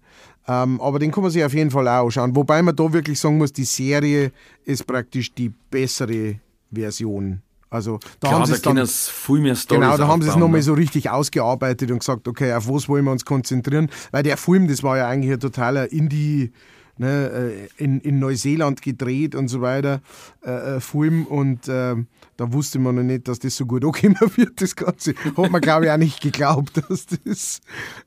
Ähm, 0.47 0.79
aber 0.79 0.99
den 0.99 1.11
kann 1.11 1.23
man 1.23 1.31
sich 1.31 1.43
auf 1.43 1.55
jeden 1.55 1.71
Fall 1.71 1.87
auch 1.87 2.05
anschauen. 2.05 2.35
Wobei 2.35 2.61
man 2.61 2.75
da 2.75 2.93
wirklich 2.93 3.19
sagen 3.19 3.39
muss, 3.39 3.51
die 3.51 3.65
Serie 3.65 4.31
ist 4.63 4.85
praktisch 4.85 5.33
die 5.33 5.49
bessere 5.49 6.39
Version. 6.71 7.41
Also 7.71 7.99
da 8.19 8.27
Klar, 8.27 8.39
haben 8.39 8.45
sie 8.45 8.53
es 8.53 8.61
dann 8.61 8.87
viel 8.87 9.39
mehr 9.41 9.55
Storys 9.55 9.81
Genau, 9.81 9.97
da 9.97 10.07
haben 10.07 10.21
sie 10.21 10.29
es 10.29 10.35
nochmal 10.35 10.59
ne? 10.59 10.63
so 10.63 10.73
richtig 10.73 11.09
ausgearbeitet 11.09 11.89
und 11.89 11.99
gesagt, 11.99 12.27
okay, 12.27 12.53
auf 12.53 12.69
was 12.69 12.87
wollen 12.87 13.03
wir 13.03 13.11
uns 13.11 13.25
konzentrieren? 13.25 13.89
Weil 14.11 14.21
der 14.21 14.37
Film, 14.37 14.67
das 14.67 14.83
war 14.83 14.97
ja 14.97 15.07
eigentlich 15.07 15.33
ein 15.33 15.39
totaler 15.39 15.91
Indie, 15.91 16.51
ne, 16.97 17.67
äh, 17.77 17.83
in, 17.83 17.99
in 18.01 18.19
Neuseeland 18.19 18.81
gedreht 18.81 19.35
und 19.35 19.47
so 19.47 19.61
weiter, 19.61 20.01
äh, 20.45 20.77
äh, 20.77 20.79
Film 20.79 21.25
und 21.25 21.67
äh, 21.67 21.95
da 22.37 22.53
wusste 22.53 22.79
man 22.79 22.95
noch 22.95 23.03
nicht, 23.03 23.27
dass 23.27 23.39
das 23.39 23.55
so 23.55 23.65
gut 23.65 23.83
ankommen 23.85 24.17
wird, 24.35 24.61
das 24.61 24.75
Ganze. 24.75 25.13
Hat 25.15 25.51
man, 25.51 25.61
glaube 25.61 25.85
ich, 25.85 25.91
auch 25.91 25.97
nicht 25.97 26.21
geglaubt, 26.21 26.77
dass 26.89 27.05
das, 27.05 27.61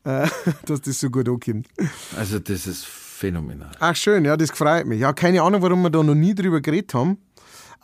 äh, 0.04 0.28
dass 0.66 0.80
das 0.82 1.00
so 1.00 1.10
gut 1.10 1.28
ankommt. 1.28 1.68
Also 2.16 2.38
das 2.38 2.66
ist 2.66 2.86
phänomenal. 2.86 3.70
Ach 3.80 3.96
schön, 3.96 4.24
ja, 4.24 4.36
das 4.36 4.50
freut 4.50 4.86
mich. 4.86 5.00
Ja, 5.00 5.12
keine 5.12 5.42
Ahnung, 5.42 5.62
warum 5.62 5.82
wir 5.82 5.90
da 5.90 6.02
noch 6.02 6.14
nie 6.14 6.34
drüber 6.34 6.60
geredet 6.60 6.94
haben, 6.94 7.18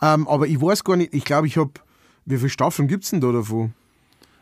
ähm, 0.01 0.27
aber 0.27 0.47
ich 0.47 0.61
weiß 0.61 0.83
gar 0.83 0.95
nicht, 0.97 1.13
ich 1.13 1.23
glaube, 1.23 1.47
ich 1.47 1.57
habe, 1.57 1.71
wie 2.25 2.37
viele 2.37 2.49
Staffeln 2.49 2.87
gibt 2.87 3.03
es 3.05 3.11
denn 3.11 3.21
da 3.21 3.31
davon? 3.31 3.73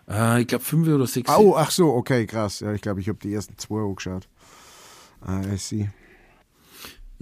Äh, 0.10 0.42
ich 0.42 0.48
glaube 0.48 0.64
fünf 0.64 0.88
oder 0.88 1.08
sechs. 1.08 1.30
Oh, 1.30 1.56
ach 1.56 1.72
so, 1.72 1.94
okay, 1.94 2.26
krass. 2.26 2.60
Ja, 2.60 2.74
ich 2.74 2.82
glaube, 2.82 3.00
ich 3.00 3.10
habe 3.10 3.20
die 3.20 3.34
ersten 3.34 3.58
zwei 3.58 3.82
angeschaut. 3.82 4.28
Ah, 5.22 5.42
I 5.42 5.58
see. 5.58 5.90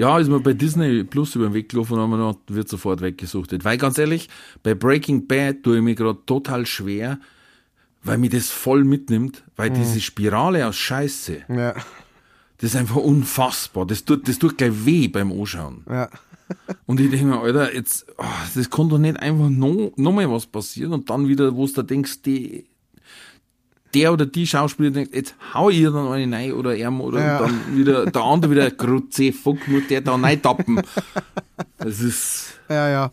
Ja, 0.01 0.17
ist 0.17 0.29
mir 0.29 0.39
bei 0.39 0.53
Disney 0.53 1.03
Plus 1.03 1.35
über 1.35 1.45
den 1.45 1.53
Weg 1.53 1.69
gelaufen 1.69 1.93
und 1.93 1.99
haben 1.99 2.17
noch, 2.17 2.35
wird 2.47 2.67
sofort 2.67 3.01
weggesuchtet. 3.01 3.63
Weil 3.63 3.77
ganz 3.77 3.99
ehrlich, 3.99 4.29
bei 4.63 4.73
Breaking 4.73 5.27
Bad 5.27 5.61
tue 5.61 5.77
ich 5.77 5.83
mir 5.83 5.93
gerade 5.93 6.17
total 6.25 6.65
schwer, 6.65 7.19
weil 8.01 8.17
mich 8.17 8.31
das 8.31 8.49
voll 8.49 8.83
mitnimmt, 8.83 9.43
weil 9.55 9.69
diese 9.69 10.01
Spirale 10.01 10.65
aus 10.65 10.75
Scheiße, 10.75 11.43
Ja, 11.49 11.75
das 12.57 12.71
ist 12.71 12.75
einfach 12.75 12.95
unfassbar. 12.95 13.85
Das 13.85 14.03
tut, 14.03 14.27
das 14.27 14.39
tut 14.39 14.57
gleich 14.57 14.73
weh 14.85 15.07
beim 15.07 15.31
Anschauen. 15.31 15.85
ja. 15.87 16.09
Und 16.87 16.99
ich 16.99 17.11
denke 17.11 17.27
mir, 17.27 17.39
Alter, 17.39 17.71
jetzt, 17.71 18.07
oh, 18.17 18.25
das 18.55 18.69
kann 18.71 18.89
doch 18.89 18.97
nicht 18.97 19.19
einfach 19.19 19.49
noch, 19.49 19.93
noch 19.97 20.11
mal 20.11 20.29
was 20.31 20.47
passieren 20.47 20.93
und 20.93 21.11
dann 21.11 21.27
wieder, 21.27 21.55
wo 21.55 21.67
du 21.67 21.73
da 21.73 21.83
denkst, 21.83 22.23
die, 22.23 22.65
der 23.93 24.13
oder 24.13 24.25
die 24.25 24.45
Schauspieler 24.47 24.91
denkt, 24.91 25.13
jetzt 25.15 25.35
hau 25.53 25.69
ich 25.69 25.79
ihr 25.79 25.91
dann 25.91 26.07
eine 26.11 26.35
rein 26.35 26.53
oder 26.53 26.75
er 26.75 26.91
oder 26.99 27.19
Ja. 27.19 27.39
dann 27.39 27.77
wieder, 27.77 28.05
der 28.05 28.21
andere 28.21 28.51
wieder, 28.51 28.71
grutze, 28.71 29.31
fuck, 29.33 29.67
muss 29.67 29.87
der 29.89 30.01
da 30.01 30.15
rein 30.15 30.41
tappen. 30.41 30.81
Das 31.77 31.99
ist 32.01 32.59
Ja, 32.69 32.89
ja. 32.89 33.11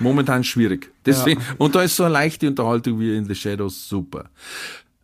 momentan 0.00 0.42
schwierig. 0.44 0.92
Deswegen, 1.04 1.40
und 1.58 1.74
da 1.74 1.82
ist 1.82 1.96
so 1.96 2.04
eine 2.04 2.12
leichte 2.14 2.48
Unterhaltung 2.48 2.98
wie 3.00 3.16
in 3.16 3.24
The 3.26 3.34
Shadows 3.34 3.88
super. 3.88 4.30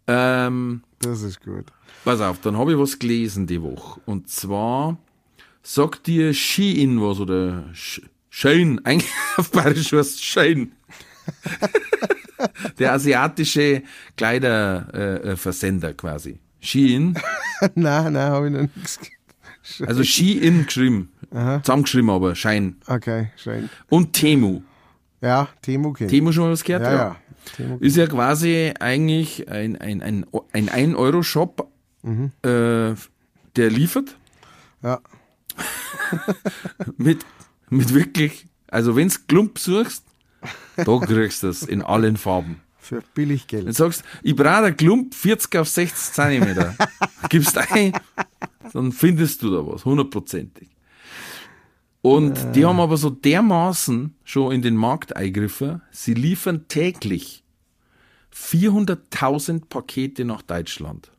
Ähm, 0.06 0.82
Das 1.00 1.22
ist 1.22 1.40
gut. 1.40 1.66
Pass 2.04 2.20
auf, 2.20 2.40
dann 2.40 2.56
habe 2.58 2.72
ich 2.72 2.78
was 2.78 2.98
gelesen 2.98 3.46
die 3.46 3.62
Woche. 3.62 4.00
Und 4.06 4.28
zwar 4.28 4.98
sagt 5.62 6.06
dir 6.08 6.34
Shein 6.34 7.00
was 7.00 7.20
oder 7.20 7.64
Sh 7.72 8.00
Shane, 8.34 8.80
eigentlich 8.84 9.10
auf 9.36 9.50
Bayerisch 9.50 9.92
was 9.92 10.20
Shane. 10.20 10.72
Der 12.78 12.92
asiatische 12.92 13.82
Kleiderversender 14.16 15.32
äh, 15.32 15.36
Versender 15.36 15.94
quasi. 15.94 16.40
Shein, 16.60 17.18
nein, 17.74 18.12
nein, 18.12 18.16
habe 18.16 18.46
ich 18.46 18.52
noch 18.52 18.60
nichts. 18.60 19.00
also 19.86 20.04
Shein 20.04 20.64
geschrieben. 20.66 21.12
Zusammengeschrieben 21.62 22.10
aber, 22.10 22.34
Schein. 22.34 22.76
Okay, 22.86 23.30
schön. 23.36 23.68
Und 23.88 24.12
Temu. 24.12 24.62
Ja, 25.22 25.48
Timo 25.62 25.92
kennt. 25.92 26.10
Temu 26.10 26.32
schon 26.32 26.44
mal 26.44 26.52
was 26.52 26.64
gehört? 26.64 26.82
Ja, 26.82 26.92
ja. 26.92 27.16
Timo. 27.56 27.76
Ist 27.78 27.96
ja 27.96 28.06
quasi 28.06 28.72
eigentlich 28.78 29.48
ein, 29.48 29.76
ein, 29.76 30.02
ein, 30.02 30.26
ein 30.52 30.68
1-Euro-Shop, 30.68 31.68
äh, 32.04 32.94
der 33.56 33.70
liefert. 33.70 34.16
Ja. 34.82 35.00
mit, 36.96 37.24
mit 37.70 37.94
wirklich, 37.94 38.46
also 38.68 38.96
wenn's 38.96 39.26
Klump 39.26 39.58
suchst, 39.58 40.04
da 40.76 40.98
kriegst 40.98 41.42
du 41.42 41.48
es 41.48 41.62
in 41.62 41.82
allen 41.82 42.16
Farben. 42.16 42.60
Für 42.78 43.02
billig 43.14 43.46
Geld. 43.46 43.62
Wenn 43.62 43.72
du 43.72 43.76
sagst, 43.76 44.02
ich 44.22 44.34
brauche 44.34 44.64
einen 44.64 44.76
Klump 44.76 45.14
40 45.14 45.56
auf 45.56 45.68
60 45.68 46.14
Zentimeter, 46.14 46.74
gibst 47.28 47.56
ein, 47.56 47.92
dann 48.72 48.90
findest 48.90 49.42
du 49.42 49.50
da 49.50 49.66
was, 49.66 49.84
hundertprozentig. 49.84 50.68
Und 52.00 52.56
die 52.56 52.64
haben 52.64 52.80
aber 52.80 52.96
so 52.96 53.10
dermaßen 53.10 54.16
schon 54.24 54.52
in 54.52 54.62
den 54.62 54.74
Markt 54.74 55.14
eingegriffen, 55.14 55.82
sie 55.92 56.14
liefern 56.14 56.66
täglich 56.66 57.44
400.000 58.34 59.66
Pakete 59.68 60.24
nach 60.24 60.42
Deutschland. 60.42 61.12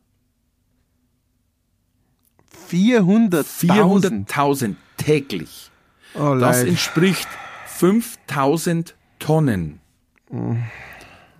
400.000. 2.70 4.26
400.000 4.26 4.74
täglich. 4.98 5.70
Oh, 6.14 6.36
Das 6.38 6.62
entspricht 6.62 7.28
5000 7.66 8.94
Tonnen. 9.24 9.80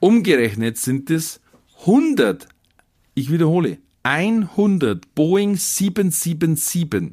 Umgerechnet 0.00 0.78
sind 0.78 1.10
es 1.10 1.40
100, 1.80 2.48
ich 3.14 3.30
wiederhole, 3.30 3.76
100 4.02 5.14
Boeing 5.14 5.56
777. 5.56 7.12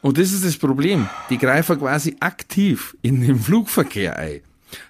Und 0.00 0.16
das 0.18 0.32
ist 0.32 0.44
das 0.46 0.56
Problem. 0.56 1.08
Die 1.28 1.36
greifen 1.36 1.78
quasi 1.78 2.16
aktiv 2.20 2.96
in 3.02 3.20
den 3.20 3.38
Flugverkehr 3.38 4.18
ein. 4.18 4.40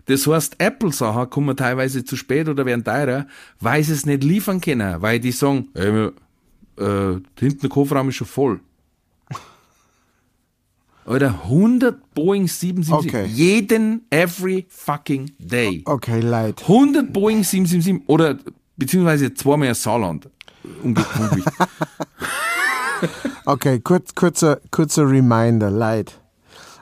Das 0.06 0.26
heißt, 0.28 0.54
Apple-Sachen 0.58 1.28
kommen 1.28 1.56
teilweise 1.56 2.04
zu 2.04 2.14
spät 2.16 2.48
oder 2.48 2.64
werden 2.64 2.84
teurer, 2.84 3.26
weil 3.58 3.82
sie 3.82 3.92
es 3.92 4.06
nicht 4.06 4.22
liefern 4.22 4.60
können, 4.60 5.02
weil 5.02 5.18
die 5.18 5.32
sagen, 5.32 5.68
wir- 5.74 6.12
äh, 6.78 7.20
hinten 7.38 7.60
der 7.60 7.70
Kofferraum 7.70 8.08
ist 8.08 8.14
schon 8.16 8.26
voll. 8.28 8.60
Alter, 11.04 11.34
100 11.44 12.14
Boeing 12.14 12.46
777. 12.46 13.08
Okay. 13.08 13.26
Jeden 13.26 14.02
every 14.10 14.66
fucking 14.68 15.32
day. 15.38 15.82
Okay, 15.84 16.20
leid. 16.20 16.60
100 16.62 17.12
Boeing 17.12 17.42
777 17.42 18.02
oder 18.08 18.38
beziehungsweise 18.76 19.34
zweimal 19.34 19.68
ein 19.68 19.74
Saarland. 19.74 20.28
Okay, 23.44 23.80
kurz, 23.80 24.14
kurzer, 24.14 24.60
kurzer 24.70 25.08
Reminder, 25.10 25.70
leid. 25.70 26.12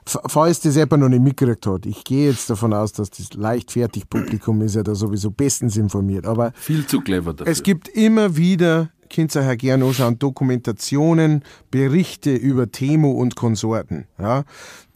Falls 0.05 0.61
das 0.61 0.77
jemand 0.77 1.03
noch 1.03 1.09
nicht 1.09 1.23
mitgekriegt 1.23 1.67
hat, 1.67 1.87
ich 1.87 2.05
gehe 2.05 2.29
jetzt 2.31 2.51
davon 2.51 2.75
aus, 2.75 2.93
dass 2.93 3.11
das 3.11 3.33
leichtfertig 3.35 4.09
Publikum 4.11 4.61
ist 4.61 4.75
ja 4.75 4.83
da 4.83 4.95
sowieso 4.95 5.31
bestens 5.31 5.77
informiert, 5.77 6.27
aber 6.27 6.53
Viel 6.57 6.87
zu 6.87 7.01
clever 7.01 7.33
dafür. 7.33 7.51
es 7.51 7.63
gibt 7.63 7.89
immer 7.89 8.37
wieder, 8.37 8.91
könnt 9.15 9.35
ihr 9.37 9.57
gerne 9.57 9.85
anschauen, 9.85 10.19
Dokumentationen, 10.19 11.43
Berichte 11.71 12.35
über 12.35 12.71
Temo 12.71 13.11
und 13.13 13.37
Konsorten. 13.37 14.07
Ja, 14.19 14.45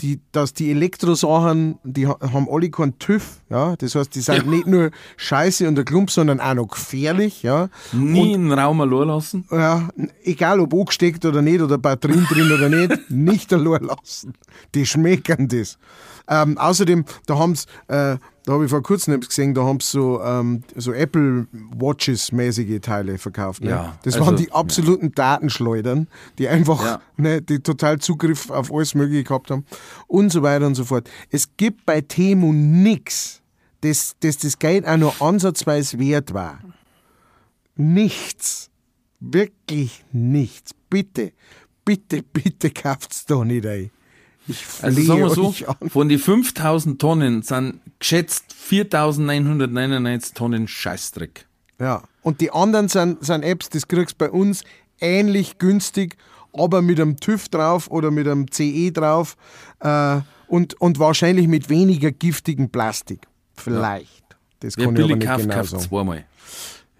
die, 0.01 0.21
dass 0.33 0.55
die 0.55 0.71
Elektrosachen, 0.71 1.79
die 1.85 2.07
ha- 2.07 2.19
haben 2.33 2.49
alle 2.51 2.71
keinen 2.71 2.99
TÜV. 2.99 3.41
Ja, 3.51 3.77
das 3.77 3.95
heißt, 3.95 4.15
die 4.15 4.21
sind 4.21 4.47
nicht 4.49 4.67
nur 4.67 4.91
scheiße 5.17 5.67
und 5.69 5.75
der 5.77 5.85
Klump, 5.85 6.11
sondern 6.11 6.41
auch 6.41 6.55
noch 6.55 6.69
gefährlich. 6.69 7.43
Ja, 7.43 7.69
Nie 7.93 8.35
einen 8.35 8.53
Raum 8.53 8.81
allein 8.81 9.09
lassen. 9.09 9.47
ja, 9.51 9.89
egal 10.23 10.61
ob 10.61 10.73
angesteckt 10.75 11.25
oder 11.25 11.43
nicht 11.43 11.61
oder 11.61 11.79
Batterien 11.79 12.25
drin 12.27 12.51
oder 12.53 12.69
nicht, 12.69 13.11
nicht 13.11 13.53
allein 13.53 13.83
lassen. 13.85 14.35
Die 14.75 14.87
schmecken 14.87 15.49
das. 15.49 15.79
Ähm, 16.29 16.57
außerdem, 16.57 17.05
da 17.27 17.39
haben's, 17.39 17.67
äh, 17.89 18.17
da 18.45 18.53
habe 18.53 18.65
ich 18.65 18.71
vor 18.71 18.83
kurzem 18.83 19.19
gesehen, 19.21 19.55
da 19.55 19.65
haben 19.65 19.81
sie 19.81 19.93
so, 19.93 20.23
ähm, 20.23 20.63
so 20.77 20.93
Apple 20.93 21.47
Watches 21.53 22.31
mäßige 22.31 22.81
Teile 22.81 23.17
verkauft. 23.17 23.63
Ne? 23.63 23.71
Ja, 23.71 23.99
das 24.03 24.15
also, 24.15 24.27
waren 24.27 24.37
die 24.37 24.53
absoluten 24.53 25.13
Datenschleudern, 25.13 26.09
die 26.39 26.49
einfach, 26.49 26.85
Ja. 26.85 27.01
ne, 27.17 27.41
die 27.41 27.61
total 27.61 27.99
Zugriff 28.01 28.51
auf 28.51 28.73
alles 28.73 28.95
Mögliche 28.95 29.25
gehabt 29.25 29.51
haben 29.51 29.65
und 30.09 30.31
so 30.31 30.43
weiter 30.43 30.67
und 30.67 30.75
so 30.75 30.85
fort. 30.85 31.09
Es 31.31 31.57
gibt 31.57 31.87
bei 31.87 32.03
Temu 32.03 32.53
nix, 32.53 33.41
das, 33.81 34.15
das 34.21 34.37
das 34.37 34.59
Geld 34.59 34.87
auch 34.87 34.99
nur 34.99 35.23
ansatzweise 35.23 35.99
wert 35.99 36.35
war. 36.35 36.59
Nichts. 37.77 38.71
Wirklich 39.21 40.05
nichts. 40.13 40.73
Bitte, 40.91 41.33
bitte, 41.85 42.23
bitte 42.23 42.71
kauft's 42.71 43.25
doch 43.25 43.45
nicht 43.45 43.65
ein. 43.65 43.91
Ich 44.47 44.59
Also 44.83 45.01
sagen 45.03 45.21
wir 45.23 45.31
so, 45.31 45.55
von 45.89 46.09
die 46.09 46.19
5000 46.19 47.01
Tonnen 47.01 47.43
sind 47.43 47.81
geschätzt 47.99 48.53
4999 48.53 50.35
Tonnen 50.35 50.69
Scheißdreck. 50.69 51.47
Ja. 51.81 52.03
Und 52.23 52.41
die 52.41 52.51
anderen 52.53 52.89
sind, 52.89 53.25
sind 53.25 53.43
Apps, 53.43 53.69
das 53.71 53.89
kriegst 53.89 54.15
du 54.15 54.19
bei 54.27 54.31
uns 54.31 54.65
ähnlich 55.01 55.59
günstig, 55.59 56.17
aber 56.53 56.83
mit 56.83 57.01
einem 57.01 57.17
TÜV 57.17 57.49
drauf 57.49 57.91
oder 57.91 58.11
mit 58.11 58.29
einem 58.29 58.51
CE 58.51 58.93
drauf 58.93 59.37
äh, 59.81 60.21
und, 60.47 60.81
und 60.81 60.99
wahrscheinlich 60.99 61.49
mit 61.49 61.69
weniger 61.69 62.13
giftigem 62.13 62.71
Plastik. 62.71 63.27
Vielleicht. 63.55 64.25
Das 64.61 64.77
Wer 64.77 64.87
kann 64.87 64.97
ich 64.97 65.03
aber 65.05 65.17
nicht 65.17 65.27
kauft, 65.27 65.43
genau 65.43 65.55
kauft 65.55 65.71
sagen. 65.71 65.83
zweimal. 65.83 66.25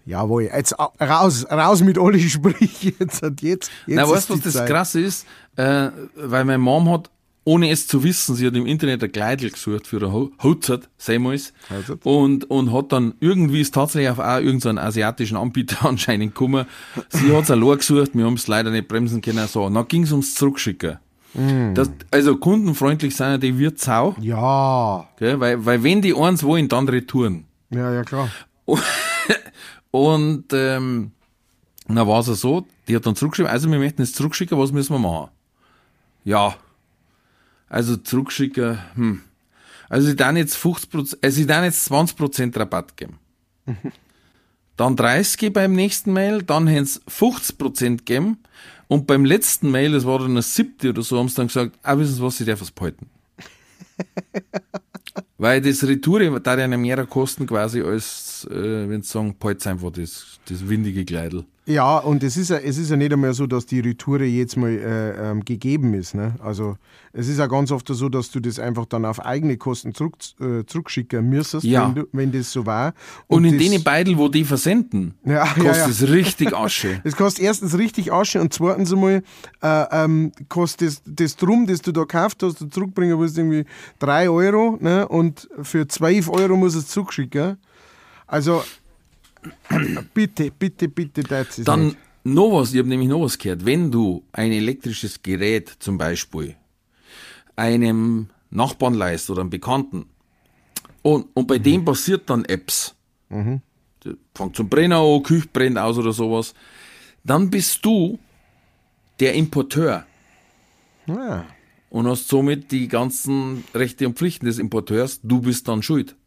Jawohl, 0.07 0.43
jetzt 0.43 0.77
au- 0.79 0.93
raus, 1.01 1.45
raus 1.49 1.81
mit 1.81 1.97
alle 1.97 2.19
Sprüche. 2.19 2.93
Jetzt, 2.99 3.21
jetzt, 3.23 3.41
jetzt 3.41 3.71
Na, 3.87 4.07
weißt 4.07 4.29
du, 4.29 4.35
was 4.35 4.53
das. 4.53 4.65
Krasse 4.67 5.01
ist? 5.01 5.25
Äh, 5.55 5.89
weil 6.15 6.45
meine 6.45 6.59
Mom 6.59 6.87
hat, 6.91 7.09
ohne 7.45 7.69
es 7.69 7.87
zu 7.87 8.03
wissen, 8.03 8.35
sie 8.35 8.45
hat 8.47 8.55
im 8.55 8.65
Internet 8.65 9.03
ein 9.03 9.11
Kleidel 9.11 9.51
gesucht 9.51 9.87
für 9.87 9.97
ein 10.03 10.11
Ho- 10.11 10.31
Hotzert, 10.43 10.89
sehmals. 10.97 11.53
Hotzert. 11.69 12.05
Und, 12.05 12.49
und 12.49 12.73
hat 12.73 12.91
dann 12.91 13.13
irgendwie 13.21 13.61
ist 13.61 13.73
tatsächlich 13.73 14.09
auf 14.09 14.19
auch 14.19 14.39
irgendeinen 14.41 14.79
asiatischen 14.79 15.37
Anbieter 15.37 15.85
anscheinend 15.87 16.33
gekommen. 16.35 16.65
Sie 17.09 17.31
hat's 17.35 17.49
allein 17.51 17.77
gesucht, 17.77 18.11
wir 18.15 18.25
haben 18.25 18.33
es 18.33 18.47
leider 18.47 18.71
nicht 18.71 18.87
bremsen 18.87 19.21
können, 19.21 19.47
so. 19.47 19.69
Dann 19.69 19.87
ging's 19.87 20.11
ums 20.11 20.33
Zurückschicken. 20.35 20.97
Mm. 21.35 21.73
Das, 21.75 21.91
also 22.11 22.37
kundenfreundlich 22.37 23.15
ja 23.17 23.37
die 23.37 23.57
Wirtsau, 23.59 24.15
Ja, 24.21 25.07
gell? 25.17 25.39
Weil, 25.39 25.65
weil 25.65 25.83
wenn 25.83 26.01
die 26.01 26.15
eins 26.15 26.43
wollen, 26.43 26.67
dann 26.67 26.87
Retouren. 26.89 27.45
ja, 27.69 27.93
ja, 27.93 28.03
klar. 28.03 28.29
Und 29.91 30.45
ähm, 30.53 31.11
dann 31.87 32.07
war 32.07 32.19
es 32.19 32.27
ja 32.27 32.33
so, 32.33 32.65
die 32.87 32.95
hat 32.95 33.05
dann 33.05 33.15
zurückgeschrieben, 33.15 33.51
also 33.51 33.69
wir 33.69 33.79
möchten 33.79 34.01
es 34.01 34.13
zurückschicken, 34.13 34.57
was 34.57 34.71
müssen 34.71 34.93
wir 34.93 34.99
machen? 34.99 35.29
Ja, 36.23 36.55
also 37.75 37.97
zurückschicken, 37.97 38.79
hm. 38.95 39.21
Also 39.89 40.07
sie 40.07 40.15
dann 40.15 40.37
jetzt 40.37 40.55
50%, 40.55 41.17
also 41.21 41.35
sie 41.35 41.45
dann 41.45 41.65
jetzt 41.65 41.91
20% 41.91 42.57
Rabatt 42.57 42.95
geben. 42.95 43.19
Dann 44.77 44.95
30% 44.95 45.51
beim 45.51 45.73
nächsten 45.73 46.13
Mail, 46.13 46.41
dann 46.41 46.69
haben 46.69 46.85
sie 46.85 47.01
50% 47.01 47.97
gegeben 47.97 48.39
und 48.87 49.07
beim 49.07 49.25
letzten 49.25 49.71
Mail, 49.71 49.91
das 49.91 50.05
war 50.05 50.19
dann 50.19 50.35
das 50.35 50.55
siebte 50.55 50.89
oder 50.89 51.01
so, 51.01 51.19
haben 51.19 51.27
sie 51.27 51.35
dann 51.35 51.47
gesagt, 51.47 51.77
ah, 51.83 51.97
wissen 51.97 52.15
Sie 52.15 52.21
was, 52.21 52.37
Sie 52.37 52.45
dürfen 52.45 52.63
es 52.63 52.71
behalten. 52.71 53.09
Weil 55.37 55.61
das 55.61 55.83
Retoure 55.85 56.39
da 56.39 56.57
ja 56.57 56.67
mehr 56.67 57.05
kosten 57.05 57.45
quasi 57.45 57.81
als, 57.81 58.47
äh, 58.49 58.89
wenn 58.89 59.01
sie 59.01 59.09
sagen, 59.09 59.35
behalt's 59.37 59.67
einfach 59.67 59.91
das, 59.91 60.39
das 60.47 60.67
windige 60.67 61.03
Kleidel. 61.03 61.45
Ja, 61.67 61.97
und 61.97 62.23
es 62.23 62.37
ist 62.37 62.51
ja, 62.51 62.57
es 62.57 62.77
ist 62.77 62.91
ja 62.91 62.95
nicht 62.95 63.11
einmal 63.11 63.33
so, 63.33 63.47
dass 63.47 63.65
die 63.65 63.79
Retoure 63.79 64.25
jetzt 64.25 64.55
mal 64.55 64.69
äh, 64.69 65.31
ähm, 65.31 65.43
gegeben 65.43 65.95
ist. 65.95 66.13
Ne? 66.13 66.35
Also 66.39 66.77
es 67.11 67.27
ist 67.27 67.39
ja 67.39 67.47
ganz 67.47 67.71
oft 67.71 67.87
so, 67.87 68.07
dass 68.07 68.29
du 68.29 68.39
das 68.39 68.59
einfach 68.59 68.85
dann 68.85 69.03
auf 69.03 69.25
eigene 69.25 69.57
Kosten 69.57 69.95
zurück, 69.95 70.15
äh, 70.39 70.63
zurückschicken 70.65 71.27
müsstest, 71.27 71.65
Ja. 71.65 71.87
wenn, 71.87 71.95
du, 71.95 72.07
wenn 72.11 72.31
das 72.31 72.51
so 72.51 72.67
war. 72.67 72.93
Und, 73.25 73.45
in 73.45 73.57
das, 73.57 73.63
denen 73.67 73.83
Beidel, 73.83 74.15
wo 74.17 74.27
die 74.27 74.43
versenden, 74.43 75.15
Ja, 75.25 75.45
kostet 75.45 75.75
ja. 75.75 75.87
es 75.87 76.07
richtig 76.07 76.53
Asche. 76.55 77.01
Es 77.03 77.15
kostet 77.15 77.45
erstens 77.45 77.75
richtig 77.77 78.13
Asche 78.13 78.41
und 78.41 78.53
zweitens 78.53 78.93
einmal 78.93 79.23
äh, 79.63 79.85
ähm, 79.91 80.33
kostet 80.49 80.87
das, 80.89 81.01
das 81.05 81.35
Drum, 81.35 81.65
das 81.65 81.81
du 81.81 81.91
da 81.91 82.01
gekauft 82.01 82.43
hast, 82.43 82.61
du 82.61 82.67
zurückbringen 82.67 83.17
musst, 83.17 83.37
irgendwie 83.39 83.65
3 83.99 84.29
Euro 84.29 84.77
ne? 84.79 85.07
und 85.07 85.24
für 85.61 85.87
12 85.87 86.29
Euro 86.29 86.55
musst 86.57 86.75
du 86.75 86.79
es 86.79 86.87
zurückschicken. 86.87 87.57
Also 88.27 88.63
bitte, 90.13 90.51
bitte, 90.51 90.87
bitte, 90.87 91.23
das 91.23 91.59
ist 91.59 91.67
Dann 91.67 91.87
nicht. 91.87 91.97
noch 92.23 92.51
was, 92.53 92.73
ich 92.73 92.79
habe 92.79 92.89
nämlich 92.89 93.09
noch 93.09 93.21
was 93.21 93.37
gehört. 93.37 93.65
Wenn 93.65 93.91
du 93.91 94.23
ein 94.31 94.51
elektrisches 94.51 95.21
Gerät 95.21 95.69
zum 95.79 95.97
Beispiel 95.97 96.55
einem 97.55 98.29
Nachbarn 98.49 98.93
leist 98.95 99.29
oder 99.29 99.41
einem 99.41 99.49
Bekannten 99.49 100.05
und, 101.01 101.27
und 101.33 101.47
bei 101.47 101.57
dem 101.59 101.85
passiert 101.85 102.29
dann 102.29 102.45
Apps, 102.45 102.95
Der 103.29 104.13
fängt 104.33 104.55
zum 104.55 104.69
Brenner 104.69 104.99
an, 104.99 105.23
Küche 105.23 105.47
brennt 105.51 105.77
aus 105.77 105.97
oder 105.97 106.11
sowas, 106.13 106.53
dann 107.23 107.49
bist 107.49 107.83
du 107.85 108.19
der 109.19 109.33
Importeur 109.33 110.05
Ja. 111.07 111.45
Und 111.95 112.07
hast 112.09 112.27
somit 112.27 112.71
die 112.73 112.89
ganzen 112.89 113.63
Rechte 113.73 114.05
und 114.05 114.17
Pflichten 114.17 114.47
des 114.47 114.59
Importeurs. 114.59 115.21
Du 115.23 115.39
bist 115.39 115.69
dann 115.69 115.81
schuld. 115.81 116.17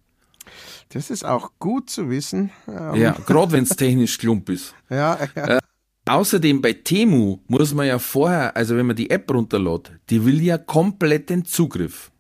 Das 0.89 1.11
ist 1.11 1.27
auch 1.27 1.51
gut 1.59 1.91
zu 1.91 2.09
wissen. 2.09 2.49
Ähm, 2.67 2.95
Ja, 2.95 3.13
gerade 3.27 3.53
wenn 3.53 3.65
es 3.65 3.77
technisch 3.77 4.17
klump 4.17 4.49
ist. 4.49 4.75
ja, 4.89 5.19
ja. 5.37 5.59
Außerdem 6.07 6.63
bei 6.63 6.73
Temu 6.73 7.41
muss 7.49 7.75
man 7.75 7.87
ja 7.87 7.99
vorher, 7.99 8.57
also 8.57 8.79
wenn 8.79 8.87
man 8.87 8.97
die 8.97 9.11
App 9.11 9.31
runterlädt, 9.31 9.93
die 10.09 10.25
will 10.25 10.43
ja 10.43 10.57
kompletten 10.57 11.45
Zugriff. 11.45 12.11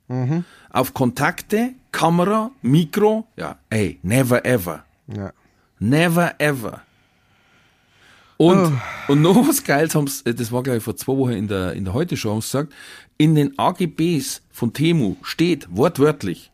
Auf 0.68 0.92
Kontakte, 0.92 1.72
Kamera, 1.90 2.50
Mikro, 2.60 3.26
ja, 3.36 3.58
ey, 3.70 3.98
never 4.02 4.44
ever. 4.44 4.84
ja. 5.06 5.32
Never 5.80 6.34
ever. 6.38 6.82
Und, 8.38 8.80
und 9.08 9.20
noch 9.20 9.36
was 9.48 9.64
Geiles 9.64 9.96
haben 9.96 10.06
sie, 10.06 10.32
das 10.32 10.52
war 10.52 10.62
glaube 10.62 10.78
ich 10.78 10.84
vor 10.84 10.96
zwei 10.96 11.16
Wochen 11.16 11.32
in 11.32 11.48
der, 11.48 11.72
in 11.72 11.84
der 11.84 11.92
Heute-Show, 11.92 12.30
haben 12.30 12.40
sie 12.40 12.46
gesagt, 12.46 12.72
in 13.18 13.34
den 13.34 13.58
AGBs 13.58 14.42
von 14.50 14.72
Temu 14.72 15.16
steht 15.22 15.66
wortwörtlich, 15.70 16.52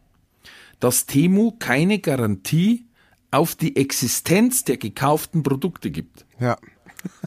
dass 0.80 1.04
Temu 1.04 1.52
keine 1.58 1.98
Garantie 1.98 2.86
auf 3.30 3.54
die 3.54 3.76
Existenz 3.76 4.64
der 4.64 4.78
gekauften 4.78 5.42
Produkte 5.42 5.90
gibt. 5.90 6.24
ja. 6.40 6.56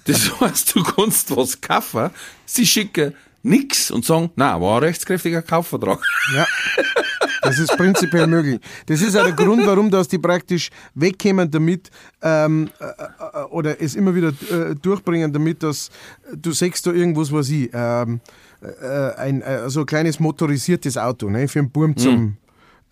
Das 0.06 0.40
heißt, 0.42 0.76
du 0.76 0.82
kannst 0.82 1.36
was 1.36 1.62
kaufen, 1.62 2.10
sie 2.46 2.66
schicken 2.66 3.14
nix 3.48 3.92
und 3.92 4.06
sagen, 4.06 4.32
na, 4.36 4.60
war 4.62 4.78
ein 4.78 4.84
rechtskräftiger 4.84 5.42
Kaufvertrag. 5.42 6.00
Ja. 6.36 6.46
Das 7.42 7.60
ist 7.60 7.78
prinzipiell 7.78 8.28
möglich. 8.28 8.60
Das 8.88 9.02
ist 9.02 9.16
auch 9.16 9.24
der 9.24 9.32
Grund, 9.32 9.66
warum 9.66 9.90
dass 9.90 10.08
die 10.08 10.18
praktisch 10.18 10.70
wegkommen 10.96 11.50
damit 11.50 11.90
ähm, 12.22 12.70
äh, 12.80 12.86
äh, 12.86 13.44
oder 13.46 13.82
es 13.82 13.96
immer 13.96 14.14
wieder 14.14 14.30
äh, 14.30 14.76
durchbringen 14.76 15.32
damit, 15.32 15.64
dass 15.64 15.90
du 16.36 16.52
sagst 16.52 16.86
da 16.86 16.92
irgendwas, 16.92 17.32
was 17.32 17.50
ich, 17.50 17.70
ähm, 17.74 18.20
äh, 18.62 19.16
ein 19.16 19.42
äh, 19.42 19.70
so 19.70 19.82
ein 19.82 19.86
kleines 19.86 20.20
motorisiertes 20.20 20.98
Auto, 20.98 21.30
ne, 21.30 21.48
für 21.48 21.60
einen 21.60 21.70
Burm 21.70 21.96
zum 21.96 22.38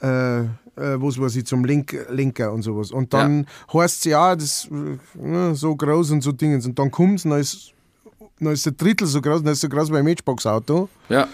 äh, 0.01 0.41
äh, 0.77 1.01
was 1.01 1.19
weiß 1.19 1.35
ich, 1.37 1.45
zum 1.45 1.63
Link, 1.65 1.95
Lenker 2.09 2.51
und 2.51 2.61
sowas. 2.61 2.91
Und 2.91 3.13
dann 3.13 3.47
heißt 3.73 3.99
es 3.99 4.03
ja, 4.05 4.35
das 4.35 4.69
äh, 5.21 5.53
so 5.53 5.75
groß 5.75 6.11
und 6.11 6.21
so 6.21 6.31
Dingens. 6.31 6.65
Und 6.65 6.77
dann 6.77 6.91
kommt 6.91 7.19
es, 7.19 7.23
dann 7.23 7.39
ist, 7.39 7.73
dann 8.39 8.53
ist 8.53 8.67
ein 8.67 8.77
Drittel 8.77 9.07
so 9.07 9.21
groß, 9.21 9.43
dann 9.43 9.53
ist 9.53 9.61
so 9.61 9.69
groß 9.69 9.91
wie 9.91 9.97
ein 9.97 10.05
Matchbox-Auto. 10.05 10.89
Ja. 11.09 11.27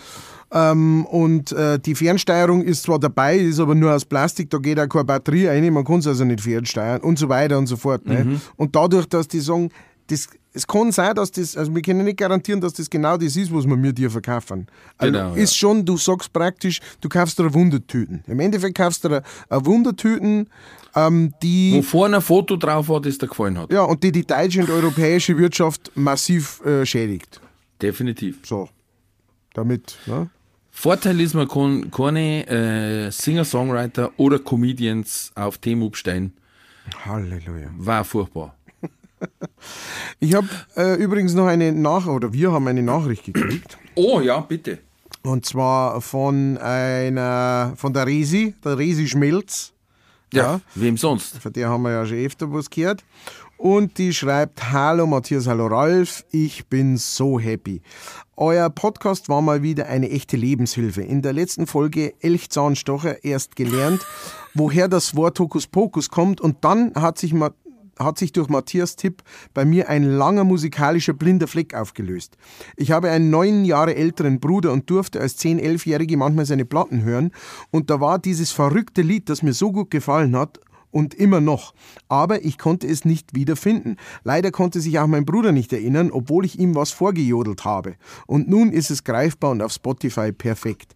Ähm, 0.54 1.06
und 1.06 1.52
äh, 1.54 1.80
die 1.80 1.96
Fernsteuerung 1.96 2.62
ist 2.62 2.84
zwar 2.84 3.00
dabei, 3.00 3.38
ist 3.38 3.60
aber 3.60 3.74
nur 3.74 3.94
aus 3.94 4.04
Plastik, 4.04 4.50
da 4.50 4.58
geht 4.58 4.80
auch 4.80 4.88
keine 4.88 5.06
Batterie 5.06 5.48
rein, 5.48 5.72
man 5.72 5.86
kann 5.86 6.00
es 6.00 6.08
also 6.08 6.26
nicht 6.26 6.42
fernsteuern 6.42 7.02
und 7.02 7.18
so 7.18 7.30
weiter 7.30 7.58
und 7.58 7.68
so 7.68 7.78
fort. 7.78 8.06
Ne? 8.06 8.42
Und 8.58 8.76
dadurch, 8.76 9.06
dass 9.08 9.30
die 9.30 9.40
sagen, 9.40 9.70
das, 10.08 10.28
es 10.54 10.68
kann 10.68 10.92
sein, 10.92 11.16
dass 11.16 11.32
das, 11.32 11.56
also 11.56 11.74
wir 11.74 11.82
können 11.82 12.04
nicht 12.04 12.18
garantieren, 12.18 12.60
dass 12.60 12.74
das 12.74 12.90
genau 12.90 13.16
das 13.18 13.36
ist, 13.36 13.54
was 13.54 13.66
wir 13.66 13.78
mir 13.78 13.94
dir 13.94 14.12
verkaufen. 14.12 14.68
Also 14.98 15.14
Genau, 15.14 15.34
ist 15.34 15.56
schon, 15.56 15.86
du 15.86 15.98
sagst 15.98 16.34
praktisch, 16.34 16.82
du 17.00 17.08
kaufst 17.08 17.40
dir 17.40 17.44
eine 17.44 17.54
Wundertüten. 17.54 18.24
Im 18.28 18.40
Endeffekt 18.40 18.78
kaufst 18.78 19.04
du 19.04 19.10
dir 19.10 19.24
eine 19.50 19.66
Wundertüten, 19.66 20.50
ähm, 20.96 21.34
die. 21.42 21.76
Wo 21.76 21.82
vorne 21.82 22.18
ein 22.18 22.22
Foto 22.22 22.58
drauf 22.58 22.90
war, 22.90 23.00
das 23.00 23.18
dir 23.18 23.28
gefallen 23.28 23.58
hat. 23.58 23.72
Ja, 23.72 23.84
und 23.84 24.04
die 24.04 24.12
die 24.12 24.26
deutsche 24.26 24.62
und 24.62 24.70
europäische 24.70 25.38
Wirtschaft 25.38 25.92
massiv 25.96 26.62
äh, 26.66 26.86
schädigt. 26.86 27.40
Definitiv. 27.82 28.40
So. 28.44 28.68
Damit, 29.54 29.98
ne? 30.06 30.30
Vorteil 30.70 31.20
ist, 31.20 31.34
man 31.34 31.48
kann 31.48 31.92
keine 31.92 32.48
äh, 32.48 33.12
Singer-Songwriter 33.12 34.12
oder 34.18 34.40
Comedians 34.40 35.32
auf 35.36 35.58
Themen 35.58 35.86
abstellen. 35.86 36.34
Halleluja. 37.06 37.70
War 37.78 38.04
furchtbar. 38.04 38.56
Ich 40.20 40.34
habe 40.34 40.48
äh, 40.76 40.96
übrigens 40.96 41.34
noch 41.34 41.48
eine 41.48 41.72
Nach- 41.72 42.08
oder 42.08 42.32
wir 42.34 42.52
haben 42.52 42.68
eine 42.68 42.84
Nachricht 42.84 43.26
gekriegt. 43.26 43.78
Oh 43.96 44.20
ja, 44.20 44.40
bitte. 44.40 44.80
Und 45.24 45.46
zwar 45.46 46.02
von 46.02 46.58
einer, 46.58 47.74
von 47.76 47.94
der 47.94 48.08
Resi, 48.08 48.56
der 48.64 48.78
Resi 48.78 49.08
Schmelz. 49.08 49.74
Ja, 50.34 50.62
wem 50.76 50.96
sonst? 50.96 51.38
Von 51.40 51.52
der 51.54 51.70
haben 51.70 51.84
wir 51.84 51.92
ja 51.92 52.06
schon 52.06 52.18
öfter 52.18 52.52
was 52.54 52.70
gehört. 52.70 53.04
Und 53.58 54.00
die 54.00 54.12
schreibt, 54.12 54.72
hallo 54.72 55.06
Matthias, 55.06 55.46
hallo 55.46 55.68
Ralf, 55.68 56.26
ich 56.32 56.66
bin 56.68 56.98
so 56.98 57.40
happy. 57.40 57.82
Euer 58.36 58.72
Podcast 58.72 59.30
war 59.30 59.42
mal 59.44 59.62
wieder 59.62 59.86
eine 59.86 60.10
echte 60.10 60.36
Lebenshilfe. 60.36 61.04
In 61.04 61.22
der 61.22 61.34
letzten 61.34 61.68
Folge 61.68 62.16
Elchzahnstocher 62.22 63.24
erst 63.24 63.56
gelernt, 63.56 64.04
woher 64.56 64.88
das 64.88 65.16
Wort 65.16 65.40
Hokuspokus 65.40 66.10
kommt 66.10 66.42
und 66.42 66.64
dann 66.64 66.96
hat 66.96 67.20
sich 67.20 67.34
mal 67.34 67.52
hat 68.00 68.18
sich 68.18 68.32
durch 68.32 68.50
Matthias 68.50 68.96
Tipp 68.96 69.24
bei 69.54 69.66
mir 69.66 69.90
ein 69.90 70.04
langer 70.04 70.44
musikalischer 70.44 71.14
blinder 71.14 71.48
Fleck 71.48 71.74
aufgelöst. 71.74 72.38
Ich 72.76 72.92
habe 72.92 73.10
einen 73.10 73.30
neun 73.30 73.66
Jahre 73.66 73.96
älteren 73.96 74.40
Bruder 74.40 74.72
und 74.72 74.90
durfte 74.90 75.20
als 75.20 75.38
10-, 75.40 75.60
11-Jährige 75.60 76.18
manchmal 76.18 76.46
seine 76.46 76.66
Platten 76.66 77.04
hören 77.04 77.32
und 77.70 77.90
da 77.90 78.00
war 78.00 78.20
dieses 78.20 78.52
verrückte 78.52 79.02
Lied, 79.02 79.30
das 79.30 79.44
mir 79.44 79.54
so 79.54 79.72
gut 79.72 79.92
gefallen 79.92 80.36
hat 80.36 80.60
und 80.92 81.14
immer 81.14 81.42
noch. 81.42 81.74
Aber 82.08 82.44
ich 82.44 82.58
konnte 82.58 82.88
es 82.88 83.06
nicht 83.06 83.34
wiederfinden. 83.34 83.98
Leider 84.24 84.52
konnte 84.52 84.82
sich 84.82 85.00
auch 85.00 85.08
mein 85.08 85.26
Bruder 85.26 85.52
nicht 85.52 85.74
erinnern, 85.74 86.12
obwohl 86.12 86.46
ich 86.46 86.60
ihm 86.60 86.76
was 86.76 86.92
vorgejodelt 86.92 87.66
habe. 87.66 87.96
Und 88.28 88.50
nun 88.50 88.72
ist 88.72 88.92
es 88.92 89.04
greifbar 89.04 89.52
und 89.52 89.62
auf 89.62 89.72
Spotify 89.72 90.32
perfekt. 90.32 90.94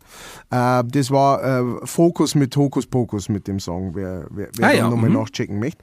Äh, 0.51 0.84
das 0.86 1.12
war 1.12 1.43
äh, 1.43 1.86
Fokus 1.86 2.36
mit 2.36 2.55
Hokus 2.55 2.86
Pokus 2.86 3.29
mit 3.29 3.47
dem 3.47 3.60
Song, 3.60 3.95
wer, 3.95 4.27
wer, 4.29 4.49
wer 4.55 4.67
Ah 4.67 4.73
ja, 4.73 4.89
nochmal 4.89 5.10
mhm. 5.10 5.17
nachchecken 5.17 5.60
möchte. 5.60 5.81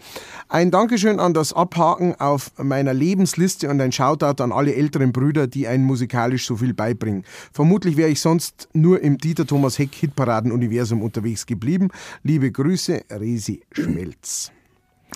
Ein 0.48 0.70
Dankeschön 0.70 1.18
an 1.18 1.34
das 1.34 1.52
Abhaken 1.52 2.14
auf 2.16 2.52
meiner 2.58 2.94
Lebensliste 2.94 3.68
und 3.70 3.80
ein 3.80 3.92
Shoutout 3.92 4.42
an 4.42 4.52
alle 4.52 4.74
älteren 4.74 5.12
Brüder, 5.12 5.46
die 5.46 5.66
einen 5.66 5.84
musikalisch 5.84 6.46
so 6.46 6.56
viel 6.56 6.74
beibringen. 6.74 7.24
Vermutlich 7.52 7.96
wäre 7.96 8.10
ich 8.10 8.20
sonst 8.20 8.68
nur 8.72 9.00
im 9.00 9.18
Dieter 9.18 9.46
Thomas 9.46 9.78
Heck 9.78 9.94
Hitparaden-Universum 9.94 11.02
unterwegs 11.02 11.46
geblieben. 11.46 11.88
Liebe 12.22 12.50
Grüße, 12.50 13.02
Resi 13.10 13.62
Schmelz. 14.02 14.50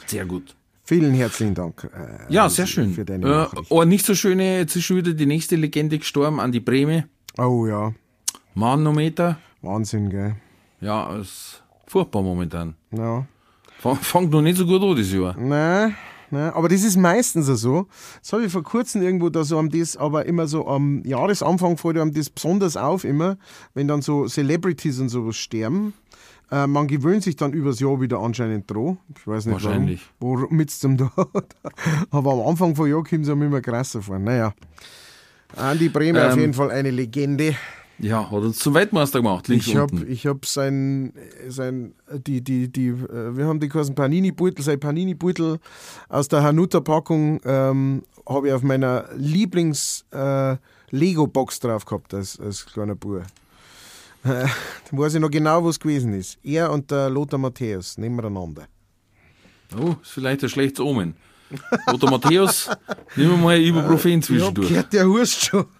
Sehr 0.07 0.25
gut. 0.25 0.57
Vielen 0.85 1.13
herzlichen 1.15 1.55
Dank. 1.55 1.85
äh, 1.93 2.33
Ja, 2.33 2.49
sehr 2.49 2.67
schön. 2.67 2.93
Für 2.95 3.05
deine 3.05 3.27
Äh, 3.53 3.61
aber 3.71 3.85
nicht 3.87 4.07
so 4.07 4.15
schöne, 4.15 4.59
jetzt 4.59 4.77
ist 4.77 4.85
schon 4.85 4.99
wieder 4.99 5.13
die 5.13 5.27
nächste 5.27 5.57
Legende 5.57 5.99
gestorben, 5.99 6.39
an 6.39 6.53
die 6.53 6.61
Breme. 6.61 7.09
Oh 7.39 7.67
ja, 7.67 7.93
Manometer. 8.55 9.39
Wahnsinn, 9.63 10.11
gell? 10.11 10.37
Ja, 10.81 11.17
ist 11.17 11.63
furchtbar 11.87 12.23
momentan. 12.23 12.75
Ja. 12.93 13.27
Fangt 13.81 14.31
noch 14.31 14.43
nicht 14.43 14.57
so 14.59 14.67
gut 14.67 14.81
an 14.83 14.97
das 14.97 15.13
Jahr. 15.13 15.37
Nein, 15.39 15.97
nein, 16.31 16.51
aber 16.53 16.69
das 16.69 16.83
ist 16.83 16.97
meistens 16.97 17.47
so. 17.47 17.89
Das 18.23 18.33
habe 18.33 18.45
ich 18.47 18.53
vor 18.53 18.63
kurzem 18.63 19.03
irgendwo 19.03 19.29
da 19.29 19.43
so 19.45 19.59
am 19.59 19.69
das, 19.71 19.97
aber 19.97 20.25
immer 20.27 20.47
so 20.47 20.67
am 20.69 21.03
Jahresanfang 21.05 21.77
fällt 21.77 21.99
einem 21.99 22.13
das 22.15 22.31
besonders 22.31 22.77
auf, 22.77 23.05
immer, 23.05 23.37
wenn 23.75 23.89
dann 23.89 24.03
so 24.03 24.27
Celebrities 24.29 25.01
und 25.01 25.09
sowas 25.09 25.37
sterben. 25.37 25.95
Äh, 26.51 26.67
man 26.67 26.87
gewöhnt 26.87 27.23
sich 27.25 27.37
dann 27.37 27.53
übers 27.53 27.81
Jahr 27.81 28.01
wieder 28.01 28.21
anscheinend 28.21 28.71
dran. 28.71 28.99
Ich 29.17 29.27
weiß 29.27 29.47
nicht 29.47 29.55
Wahrscheinlich. 29.55 30.01
Womit 30.21 30.71
es 30.71 30.79
zum 30.79 30.97
da. 30.97 31.11
Aber 32.11 32.33
am 32.33 32.47
Anfang 32.49 32.77
von 32.77 32.89
Jahr 32.89 33.03
kommt 33.03 33.25
es 33.25 33.29
einem 33.31 33.43
immer 33.43 33.61
krasser 33.61 34.01
vor. 34.03 34.19
Naja. 34.19 34.55
Andi 35.57 35.89
Bremer 35.89 36.27
auf 36.29 36.35
Ähm, 36.35 36.41
jeden 36.41 36.55
Fall 36.55 36.71
eine 36.71 36.91
Legende. 36.91 37.57
Ja, 37.99 38.31
hat 38.31 38.43
uns 38.43 38.59
zum 38.59 38.75
Weltmeister 38.75 39.21
gemacht, 39.21 39.49
links 39.49 39.67
Ich 39.67 39.77
habe 39.77 39.91
unten. 39.95 40.11
ich 40.13 40.27
hab 40.27 40.45
sein, 40.45 41.15
sein, 41.49 41.95
die, 42.27 42.43
die, 42.43 42.69
die, 42.71 42.89
äh, 42.89 43.35
wir 43.37 43.47
haben 43.47 43.59
die 43.59 43.69
großen 43.69 43.95
Panini-Beutel, 43.95 44.63
sein 44.63 44.79
Panini-Beutel 44.79 45.59
aus 46.11 46.29
der 46.29 46.43
Hanuta-Packung 46.43 47.41
ähm, 47.45 48.03
habe 48.29 48.49
ich 48.49 48.53
auf 48.53 48.63
meiner 48.63 49.07
Lieblings-Lego-Box 49.17 51.61
drauf 51.61 51.87
gehabt 51.87 52.13
als, 52.13 52.39
als 52.39 52.67
kleiner 52.67 52.97
Bub. 52.97 53.23
Äh, 54.27 54.47
da 54.91 54.99
weiß 54.99 55.15
ich 55.15 55.21
noch 55.21 55.31
genau, 55.31 55.65
was 55.65 55.79
gewesen 55.79 56.13
ist. 56.15 56.39
Er 56.43 56.71
und 56.73 56.91
der 56.91 57.09
Lothar 57.09 57.39
Matthäus 57.39 57.99
nebeneinander. 57.99 58.67
Oh, 59.79 59.97
ist 60.03 60.11
vielleicht 60.11 60.43
ein 60.43 60.49
schlechtes 60.49 60.81
Omen. 60.81 61.15
Lothar 61.91 62.11
Matthäus, 62.11 62.69
nehmen 63.15 63.31
wir 63.31 63.37
mal 63.37 63.61
Ibuprofen 63.61 64.23
zwischendurch. 64.23 64.69
gehört, 64.69 64.93
der 64.93 65.07
Hurst 65.07 65.45
schon. 65.47 65.67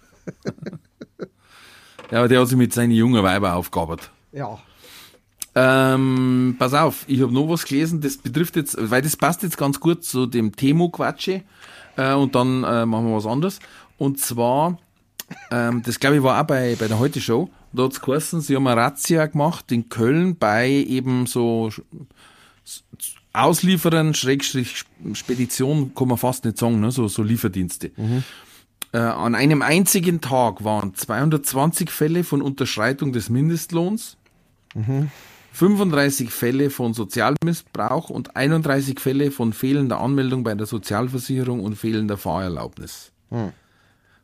Ja, 2.11 2.19
aber 2.19 2.27
der 2.29 2.39
hat 2.39 2.47
sich 2.47 2.57
mit 2.57 2.73
seinen 2.73 2.91
jungen 2.91 3.21
Weiber 3.23 3.55
aufgearbeitet. 3.55 4.11
Ja. 4.31 4.59
Ähm, 5.55 6.55
pass 6.59 6.73
auf, 6.73 7.03
ich 7.07 7.21
habe 7.21 7.33
noch 7.33 7.49
was 7.49 7.65
gelesen, 7.65 7.99
das 7.99 8.17
betrifft 8.17 8.55
jetzt, 8.55 8.77
weil 8.79 9.01
das 9.01 9.17
passt 9.17 9.43
jetzt 9.43 9.57
ganz 9.57 9.79
gut 9.79 10.03
zu 10.03 10.25
dem 10.25 10.55
Temo-Quatsche 10.55 11.43
äh, 11.95 12.13
und 12.13 12.35
dann 12.35 12.63
äh, 12.63 12.85
machen 12.85 13.07
wir 13.07 13.15
was 13.17 13.25
anderes. 13.25 13.59
Und 13.97 14.19
zwar, 14.19 14.77
ähm, 15.51 15.81
das 15.83 15.99
glaube 15.99 16.17
ich 16.17 16.23
war 16.23 16.41
auch 16.41 16.47
bei, 16.47 16.75
bei 16.79 16.87
der 16.87 16.99
Heute-Show, 16.99 17.49
da 17.73 17.83
hat's 17.83 18.01
geheißen, 18.01 18.41
sie 18.41 18.55
haben 18.55 18.67
eine 18.67 18.79
Razzia 18.79 19.25
gemacht 19.25 19.71
in 19.71 19.89
Köln 19.89 20.37
bei 20.37 20.69
eben 20.69 21.25
so 21.25 21.71
Auslieferern, 23.33 24.13
Schrägstrich 24.13 24.83
Spedition, 25.13 25.93
kann 25.93 26.07
man 26.07 26.17
fast 26.17 26.45
nicht 26.45 26.57
sagen, 26.57 26.79
ne? 26.79 26.91
so, 26.91 27.07
so 27.07 27.21
Lieferdienste. 27.21 27.91
Äh, 28.93 28.97
an 28.97 29.35
einem 29.35 29.61
einzigen 29.61 30.21
Tag 30.21 30.63
waren 30.63 30.95
220 30.95 31.91
Fälle 31.91 32.23
von 32.23 32.41
Unterschreitung 32.41 33.11
des 33.13 33.29
Mindestlohns, 33.29 34.17
35 35.51 36.31
Fälle 36.31 36.69
von 36.69 36.93
Sozialmissbrauch 36.93 38.09
und 38.09 38.35
31 38.35 38.99
Fälle 38.99 39.31
von 39.31 39.53
fehlender 39.53 39.99
Anmeldung 39.99 40.43
bei 40.43 40.55
der 40.55 40.67
Sozialversicherung 40.67 41.63
und 41.63 41.75
fehlender 41.75 42.17
Fahrerlaubnis. 42.17 43.11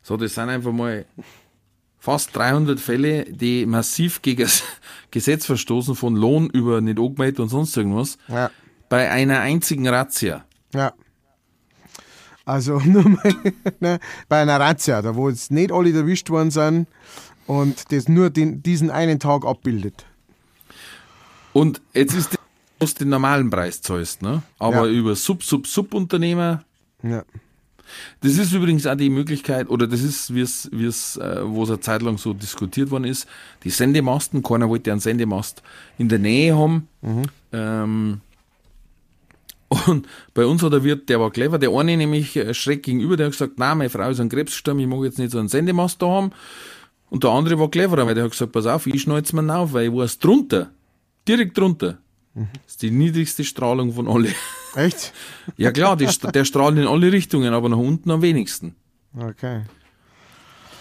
So, 0.06 0.16
das 0.16 0.34
sind 0.34 0.50
einfach 0.50 0.70
mal 0.72 1.06
fast 1.98 2.36
300 2.36 2.78
Fälle, 2.78 3.24
die 3.24 3.64
massiv 3.66 4.20
gegen 4.22 4.42
das 4.42 4.62
Gesetz 5.10 5.46
verstoßen, 5.46 5.96
von 5.96 6.14
Lohn 6.14 6.48
über 6.50 6.80
nicht 6.82 6.98
angemeldet 7.00 7.40
und 7.40 7.48
sonst 7.48 7.74
irgendwas, 7.76 8.18
Ja. 8.28 8.50
bei 8.90 9.10
einer 9.10 9.40
einzigen 9.40 9.88
Razzia. 9.88 10.44
Ja. 10.74 10.92
Also 12.44 12.78
nur 12.84 13.08
mal, 13.08 13.34
ne, 13.80 13.98
bei 14.28 14.42
einer 14.42 14.60
Razzia, 14.60 15.00
da 15.00 15.16
wo 15.16 15.30
jetzt 15.30 15.50
nicht 15.50 15.72
alle 15.72 15.90
erwischt 15.92 16.28
worden 16.28 16.50
sind 16.50 16.86
und 17.46 17.90
das 17.90 18.06
nur 18.06 18.28
den, 18.28 18.62
diesen 18.62 18.90
einen 18.90 19.18
Tag 19.18 19.46
abbildet. 19.46 20.04
Und 21.54 21.80
jetzt 21.94 22.14
ist 22.14 22.32
das, 22.32 22.38
was 22.80 22.92
den 22.94 23.08
normalen 23.08 23.48
Preis 23.48 23.80
zahlst, 23.80 24.20
ne? 24.20 24.42
Aber 24.58 24.86
Ja. 24.86 24.92
über 24.92 25.14
Sub-Sub-Subunternehmer, 25.16 26.62
Ja. 27.02 27.22
Das 28.20 28.38
ist 28.38 28.52
übrigens 28.52 28.86
auch 28.86 28.96
die 28.96 29.10
Möglichkeit, 29.10 29.68
oder 29.68 29.86
das 29.86 30.02
ist, 30.02 30.34
wie 30.34 30.40
es, 30.40 30.68
wie 30.72 30.86
es, 30.86 31.16
äh, 31.16 31.40
wo 31.44 31.64
es 31.64 31.70
eine 31.70 31.80
Zeit 31.80 32.02
lang 32.02 32.18
so 32.18 32.32
diskutiert 32.32 32.90
worden 32.90 33.04
ist, 33.04 33.26
die 33.64 33.70
Sendemasten, 33.70 34.42
keiner 34.42 34.68
wollte 34.68 34.90
einen 34.90 35.00
Sendemast 35.00 35.62
in 35.98 36.08
der 36.08 36.18
Nähe 36.18 36.56
haben. 36.56 36.88
Ähm, 37.52 38.20
und 39.86 40.06
bei 40.34 40.46
uns 40.46 40.62
hat 40.62 40.72
der 40.72 40.84
Wirt, 40.84 41.08
der 41.08 41.20
war 41.20 41.30
clever, 41.30 41.58
der 41.58 41.70
eine 41.70 41.96
nämlich 41.96 42.36
äh, 42.36 42.54
schräg 42.54 42.82
gegenüber, 42.82 43.16
der 43.16 43.26
hat 43.26 43.32
gesagt, 43.32 43.54
na, 43.56 43.74
meine 43.74 43.90
Frau 43.90 44.08
ist 44.08 44.20
an 44.20 44.28
Krebs 44.28 44.52
gestorben, 44.52 44.80
ich 44.80 44.86
mag 44.86 45.02
jetzt 45.02 45.18
nicht 45.18 45.32
so 45.32 45.38
einen 45.38 45.48
Sendemast 45.48 46.00
da 46.00 46.06
haben. 46.06 46.30
Und 47.10 47.24
der 47.24 47.30
andere 47.30 47.58
war 47.58 47.70
cleverer, 47.70 48.06
weil 48.06 48.14
der 48.14 48.24
hat 48.24 48.32
gesagt, 48.32 48.52
pass 48.52 48.66
auf, 48.66 48.86
ich 48.86 49.02
schneid's 49.02 49.32
mir 49.32 49.56
auf, 49.56 49.72
weil 49.72 49.88
ich 49.88 49.94
weiß, 49.94 50.18
drunter, 50.18 50.70
direkt 51.28 51.56
drunter, 51.56 51.98
das 52.34 52.44
ist 52.66 52.82
die 52.82 52.90
niedrigste 52.90 53.44
Strahlung 53.44 53.92
von 53.92 54.08
alle. 54.08 54.28
Echt? 54.76 55.12
Ja 55.56 55.72
klar, 55.72 55.96
die, 55.96 56.06
der 56.06 56.44
strahlt 56.44 56.78
in 56.78 56.86
alle 56.86 57.12
Richtungen, 57.12 57.52
aber 57.54 57.68
nach 57.68 57.76
unten 57.78 58.10
am 58.10 58.22
wenigsten. 58.22 58.74
Okay. 59.16 59.62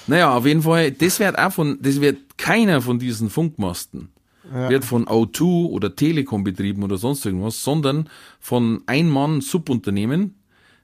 Naja, 0.07 0.35
auf 0.35 0.45
jeden 0.45 0.63
Fall, 0.63 0.91
das 0.91 1.19
wird 1.19 1.37
auch 1.37 1.51
von, 1.51 1.77
das 1.81 2.01
wird 2.01 2.37
keiner 2.37 2.81
von 2.81 2.99
diesen 2.99 3.29
Funkmasten, 3.29 4.09
wird 4.51 4.83
von 4.83 5.05
O2 5.05 5.67
oder 5.69 5.95
Telekom 5.95 6.43
betrieben 6.43 6.83
oder 6.83 6.97
sonst 6.97 7.25
irgendwas, 7.25 7.63
sondern 7.63 8.09
von 8.39 8.81
Ein-Mann-Subunternehmen, 8.85 10.35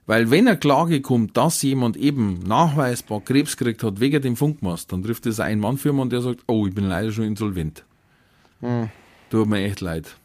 weil 0.06 0.30
wenn 0.30 0.48
eine 0.48 0.56
Klage 0.56 1.02
kommt, 1.02 1.36
dass 1.36 1.60
jemand 1.62 1.96
eben 1.96 2.40
nachweisbar 2.46 3.20
Krebs 3.20 3.56
gekriegt 3.56 3.82
hat 3.82 4.00
wegen 4.00 4.22
dem 4.22 4.36
Funkmast, 4.36 4.90
dann 4.90 5.02
trifft 5.02 5.26
das 5.26 5.38
eine 5.38 5.52
Ein-Mann-Firma 5.52 6.02
und 6.02 6.12
der 6.12 6.22
sagt, 6.22 6.40
oh, 6.46 6.66
ich 6.66 6.74
bin 6.74 6.88
leider 6.88 7.12
schon 7.12 7.24
insolvent. 7.24 7.84
Tut 9.30 9.48
mir 9.48 9.64
echt 9.64 9.80
leid. 9.82 10.16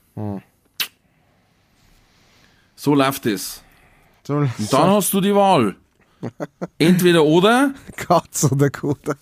So 2.75 2.93
läuft 2.93 3.25
es. 3.25 3.63
So, 4.23 4.35
Und 4.35 4.51
dann 4.71 4.89
hast 4.89 5.13
du 5.13 5.21
die 5.21 5.33
Wahl. 5.33 5.75
Entweder 6.77 7.23
oder, 7.23 7.73
Katz 7.95 8.51
oder 8.51 8.69
Koda. 8.69 9.15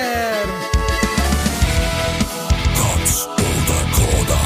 Katz 2.75 3.29
oder 3.37 3.81
Koda. 3.95 4.41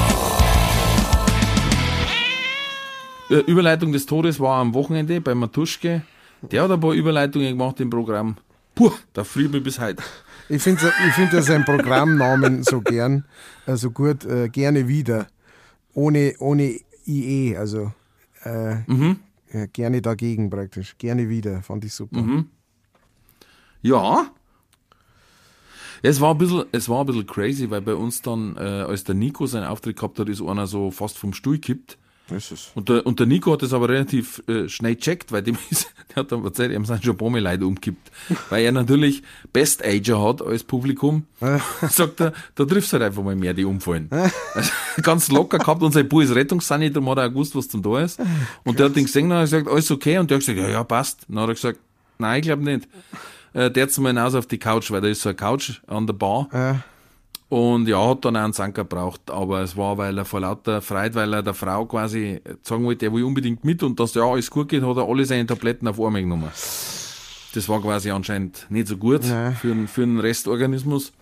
Äh, 3.31 3.51
Überleitung 3.51 3.93
des 3.93 4.07
Todes 4.07 4.39
war 4.41 4.61
am 4.61 4.75
Wochenende 4.75 5.21
bei 5.21 5.35
Matuschke. 5.35 6.03
Der 6.43 6.63
hat 6.63 6.71
ein 6.71 6.81
paar 6.81 6.93
Überleitungen 6.93 7.57
gemacht 7.57 7.81
im 7.81 7.91
Programm. 7.91 8.37
Puh, 8.75 8.93
da 9.15 9.25
friert 9.25 9.53
mich 9.53 9.63
bis 9.63 9.81
heute. 9.81 10.03
Ich 10.49 10.63
finde 10.63 10.93
ich 11.07 11.15
find 11.15 11.33
ja 11.33 11.43
seinen 11.43 11.65
Programmnamen 11.65 12.63
so 12.63 12.81
gern, 12.81 13.25
also 13.67 13.91
gut, 13.91 14.25
äh, 14.25 14.49
gerne 14.49 14.87
wieder. 14.87 15.27
Ohne, 15.93 16.35
ohne 16.39 16.79
IE, 17.07 17.57
also 17.57 17.93
äh, 18.45 18.77
ja, 19.53 19.67
gerne 19.73 20.03
dagegen 20.03 20.51
praktisch. 20.51 20.97
Gerne 20.99 21.29
wieder, 21.29 21.63
fand 21.63 21.85
ich 21.85 21.95
super. 21.95 22.21
Ja. 23.83 24.31
Es 26.03 26.21
war 26.21 26.33
ein 26.35 26.39
bisschen, 26.39 26.65
es 26.73 26.89
war 26.89 27.01
ein 27.01 27.07
bisschen 27.07 27.27
crazy, 27.27 27.71
weil 27.71 27.81
bei 27.81 27.95
uns 27.95 28.23
dann, 28.23 28.57
äh, 28.57 28.61
als 28.61 29.05
der 29.05 29.15
Nico 29.15 29.47
seinen 29.47 29.67
Auftritt 29.67 29.97
gehabt 29.97 30.19
hat, 30.19 30.29
ist 30.29 30.43
einer 30.43 30.67
so 30.67 30.91
fast 30.91 31.19
vom 31.19 31.33
Stuhl 31.33 31.55
gekippt. 31.55 31.99
Und 32.75 32.89
der, 32.89 33.07
und 33.07 33.21
der 33.21 33.27
Nico 33.27 33.53
hat 33.53 33.63
das 33.63 33.73
aber 33.73 33.89
relativ 33.89 34.43
äh, 34.49 34.69
schnell 34.69 34.97
checkt, 34.97 35.31
weil 35.31 35.43
dem 35.43 35.57
ist, 35.71 35.89
der 36.11 36.17
hat 36.17 36.33
dann 36.33 36.45
erzählt, 36.45 36.73
ihm 36.73 36.85
sind 36.85 37.05
schon 37.05 37.17
Mal 37.17 37.41
Leute 37.41 37.67
umgekippt. 37.67 38.11
Weil 38.51 38.65
er 38.65 38.73
natürlich 38.73 39.23
Best 39.53 39.85
Ager 39.85 40.23
hat 40.23 40.43
als 40.43 40.65
Publikum. 40.65 41.27
Sagt 41.89 42.21
er, 42.21 42.33
da 42.55 42.65
triffst 42.65 42.93
du 42.93 42.95
halt 42.95 43.05
einfach 43.05 43.23
mal 43.23 43.37
mehr, 43.37 43.55
die 43.55 43.65
umfallen. 43.65 44.09
Also, 44.11 44.71
ganz 45.03 45.31
locker 45.31 45.59
gehabt 45.59 45.83
und 45.83 45.93
sein 45.93 46.09
Bub 46.09 46.23
ist 46.23 46.35
Rettungssani, 46.35 46.91
darum 46.91 47.11
hat 47.11 47.19
er 47.19 47.27
auch 47.27 47.31
gewusst, 47.31 47.55
was 47.55 47.69
zum 47.69 47.83
da 47.83 48.01
ist. 48.01 48.19
Und 48.65 48.79
der 48.79 48.87
hat 48.87 48.97
den 48.97 49.05
gesehen, 49.05 49.29
dann 49.29 49.39
hat 49.39 49.53
er 49.53 49.59
gesagt, 49.61 49.69
alles 49.69 49.91
okay. 49.91 50.19
Und 50.19 50.31
der 50.31 50.37
hat 50.37 50.47
gesagt, 50.47 50.59
ja, 50.59 50.69
ja, 50.69 50.85
passt. 50.85 51.27
Dann 51.29 51.41
hat 51.41 51.49
er 51.49 51.55
gesagt, 51.55 51.79
nein, 52.19 52.41
ich 52.41 52.47
glaube 52.47 52.65
nicht. 52.65 52.89
Äh, 53.53 53.71
der 53.71 53.85
jetzt 53.85 53.99
mal 53.99 54.09
hinaus 54.09 54.35
auf 54.35 54.47
die 54.47 54.59
Couch, 54.59 54.91
weil 54.91 55.01
da 55.01 55.09
ist 55.09 55.23
so 55.23 55.29
eine 55.29 55.37
Couch 55.37 55.81
an 55.87 56.07
der 56.07 56.15
Bar. 56.15 56.49
Ja. 57.49 57.57
Und 57.57 57.87
ja, 57.89 58.05
hat 58.09 58.25
dann 58.25 58.37
auch 58.37 58.43
einen 58.45 58.53
Sanker 58.53 58.85
braucht, 58.85 59.31
aber 59.31 59.61
es 59.63 59.77
war, 59.77 59.97
weil 59.99 60.19
er 60.19 60.25
vor 60.25 60.41
lauter 60.41 60.83
Freude, 60.83 61.15
weil 61.15 61.33
er 61.33 61.43
der 61.43 61.55
Frau 61.55 61.85
quasi 61.87 62.41
sagen 62.63 62.85
wollte, 62.85 63.07
er 63.07 63.13
will 63.13 63.23
unbedingt 63.25 63.65
mit 63.65 63.83
und 63.83 63.99
dass 64.01 64.15
ja 64.15 64.23
alles 64.25 64.51
gut 64.51 64.69
geht, 64.69 64.83
hat 64.83 64.97
er 64.97 65.09
alle 65.09 65.25
seine 65.25 65.47
Tabletten 65.47 65.87
auf 65.87 66.01
einmal 66.01 66.23
genommen. 66.23 66.51
Das 67.55 67.69
war 67.69 67.81
quasi 67.81 68.11
anscheinend 68.11 68.67
nicht 68.69 68.89
so 68.89 68.97
gut 68.97 69.23
Nein. 69.25 69.55
für, 69.55 69.69
den- 69.69 69.89
für 69.89 70.01
den 70.03 70.19
Restorganismus. 70.21 71.13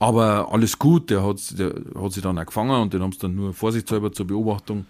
Aber 0.00 0.48
alles 0.52 0.78
gut, 0.78 1.08
der 1.08 1.24
hat, 1.24 1.36
der 1.58 1.72
hat 1.98 2.12
sich 2.12 2.22
dann 2.22 2.38
auch 2.38 2.44
gefangen 2.46 2.82
und 2.82 2.92
den 2.92 3.00
haben 3.02 3.12
sie 3.12 3.18
dann 3.20 3.34
nur 3.36 3.54
vorsichtshalber 3.54 4.12
zur 4.12 4.26
Beobachtung 4.26 4.84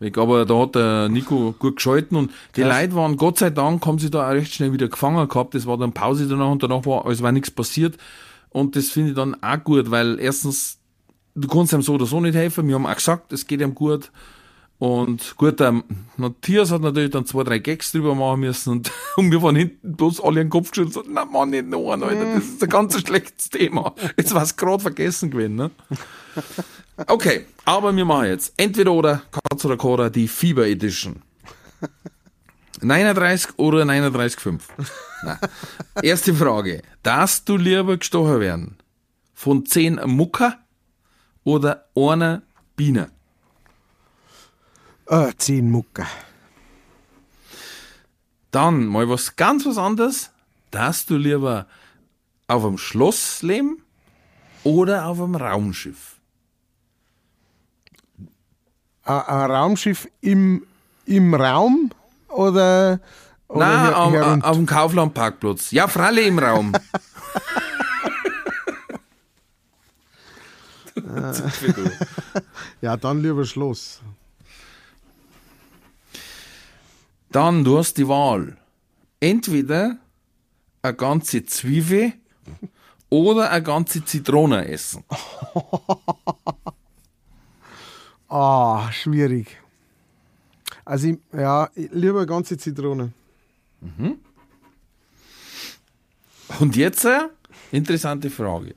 weg. 0.00 0.16
Aber 0.18 0.46
da 0.46 0.58
hat 0.58 0.74
der 0.74 1.08
Nico 1.10 1.54
gut 1.58 1.76
geschalten 1.76 2.16
und 2.16 2.32
die 2.56 2.62
Leute 2.62 2.94
waren, 2.94 3.16
Gott 3.16 3.38
sei 3.38 3.50
Dank, 3.50 3.84
haben 3.86 3.98
sie 3.98 4.10
da 4.10 4.26
auch 4.26 4.32
recht 4.32 4.52
schnell 4.54 4.72
wieder 4.72 4.88
gefangen 4.88 5.28
gehabt. 5.28 5.54
Das 5.54 5.66
war 5.66 5.76
dann 5.76 5.92
Pause 5.92 6.26
danach 6.26 6.50
und 6.50 6.62
danach 6.62 6.84
war, 6.86 7.06
als 7.06 7.22
war 7.22 7.30
nichts 7.30 7.50
passiert. 7.50 7.96
Und 8.50 8.76
das 8.76 8.88
finde 8.88 9.10
ich 9.10 9.16
dann 9.16 9.42
auch 9.42 9.62
gut, 9.62 9.90
weil 9.90 10.18
erstens, 10.18 10.78
du 11.34 11.48
kannst 11.48 11.72
ihm 11.72 11.82
so 11.82 11.94
oder 11.94 12.06
so 12.06 12.20
nicht 12.20 12.34
helfen. 12.34 12.66
Wir 12.68 12.74
haben 12.74 12.86
auch 12.86 12.94
gesagt, 12.94 13.32
es 13.32 13.46
geht 13.46 13.60
ihm 13.60 13.74
gut. 13.74 14.10
Und 14.78 15.36
gut, 15.36 15.58
der 15.58 15.82
Matthias 16.16 16.70
hat 16.70 16.82
natürlich 16.82 17.10
dann 17.10 17.26
zwei, 17.26 17.42
drei 17.42 17.58
Gags 17.58 17.90
drüber 17.90 18.14
machen 18.14 18.40
müssen 18.40 18.70
und, 18.70 18.92
und 19.16 19.30
wir 19.32 19.42
waren 19.42 19.56
hinten 19.56 19.96
bloß 19.96 20.20
alle 20.20 20.36
den 20.36 20.50
Kopf 20.50 20.70
geschüttelt 20.70 20.96
und 20.98 21.12
na 21.12 21.24
Mann, 21.24 21.50
nicht 21.50 21.66
noch 21.66 21.90
einen, 21.90 22.04
Alter, 22.04 22.34
das 22.36 22.44
ist 22.44 22.62
ein 22.62 22.68
ganz 22.68 22.98
schlechtes 23.00 23.50
Thema. 23.50 23.92
Jetzt 24.16 24.32
war 24.34 24.42
es 24.44 24.56
gerade 24.56 24.80
vergessen 24.80 25.32
gewesen, 25.32 25.56
ne? 25.56 25.70
Okay, 27.08 27.46
aber 27.64 27.94
wir 27.94 28.04
machen 28.04 28.26
jetzt 28.26 28.52
entweder 28.56 28.92
oder 28.92 29.22
Katz 29.30 29.64
oder 29.64 29.76
Cora, 29.76 30.10
die 30.10 30.28
Fieber 30.28 30.66
Edition. 30.66 31.22
39 32.80 33.58
oder 33.58 33.82
39,5? 33.82 34.60
Nein. 35.22 35.38
Erste 36.02 36.34
Frage. 36.34 36.82
Darfst 37.02 37.48
du 37.48 37.56
lieber 37.56 37.96
gestochen 37.96 38.40
werden? 38.40 38.78
Von 39.34 39.66
10 39.66 40.00
Mucker 40.06 40.58
oder 41.44 41.86
einer 41.94 42.42
Biene? 42.76 43.10
Ah, 45.10 45.32
zehn 45.38 45.70
Mucker. 45.70 46.06
Dann 48.50 48.86
mal 48.86 49.08
was 49.08 49.36
ganz 49.36 49.64
was 49.64 49.78
anderes. 49.78 50.30
Darfst 50.70 51.08
du 51.08 51.16
lieber 51.16 51.66
auf 52.46 52.64
einem 52.64 52.76
Schloss 52.76 53.42
leben 53.42 53.82
oder 54.64 55.06
auf 55.06 55.18
einem 55.20 55.34
Raumschiff? 55.34 56.16
Ein, 59.04 59.20
ein 59.22 59.50
Raumschiff 59.50 60.08
im, 60.20 60.66
im 61.06 61.34
Raum 61.34 61.90
oder, 62.28 63.00
oder 63.48 63.58
Nein, 63.66 63.80
her- 63.86 63.96
am, 63.96 64.12
herunter? 64.12 64.48
auf 64.48 64.56
dem 64.56 64.66
Kaufland-Parkplatz. 64.66 65.70
Ja, 65.70 65.88
Fralle 65.88 66.22
im 66.22 66.38
Raum. 66.38 66.72
ja, 72.80 72.96
dann 72.96 73.22
lieber 73.22 73.44
Schloss. 73.44 74.00
Dann, 77.30 77.64
du 77.64 77.78
hast 77.78 77.94
die 77.98 78.08
Wahl. 78.08 78.56
Entweder 79.20 79.96
eine 80.82 80.94
ganze 80.94 81.44
Zwiebel 81.44 82.12
oder 83.10 83.50
eine 83.50 83.62
ganze 83.62 84.04
Zitrone 84.04 84.68
essen. 84.68 85.04
Ah, 88.30 88.92
schwierig. 88.92 89.56
Also, 90.88 91.08
ich, 91.08 91.18
ja, 91.34 91.68
ich- 91.74 91.90
lieber 91.92 92.24
ganze 92.24 92.56
Zitrone. 92.56 93.12
Und 96.60 96.76
jetzt 96.76 97.04
eine 97.04 97.28
interessante 97.72 98.30
Frage. 98.30 98.74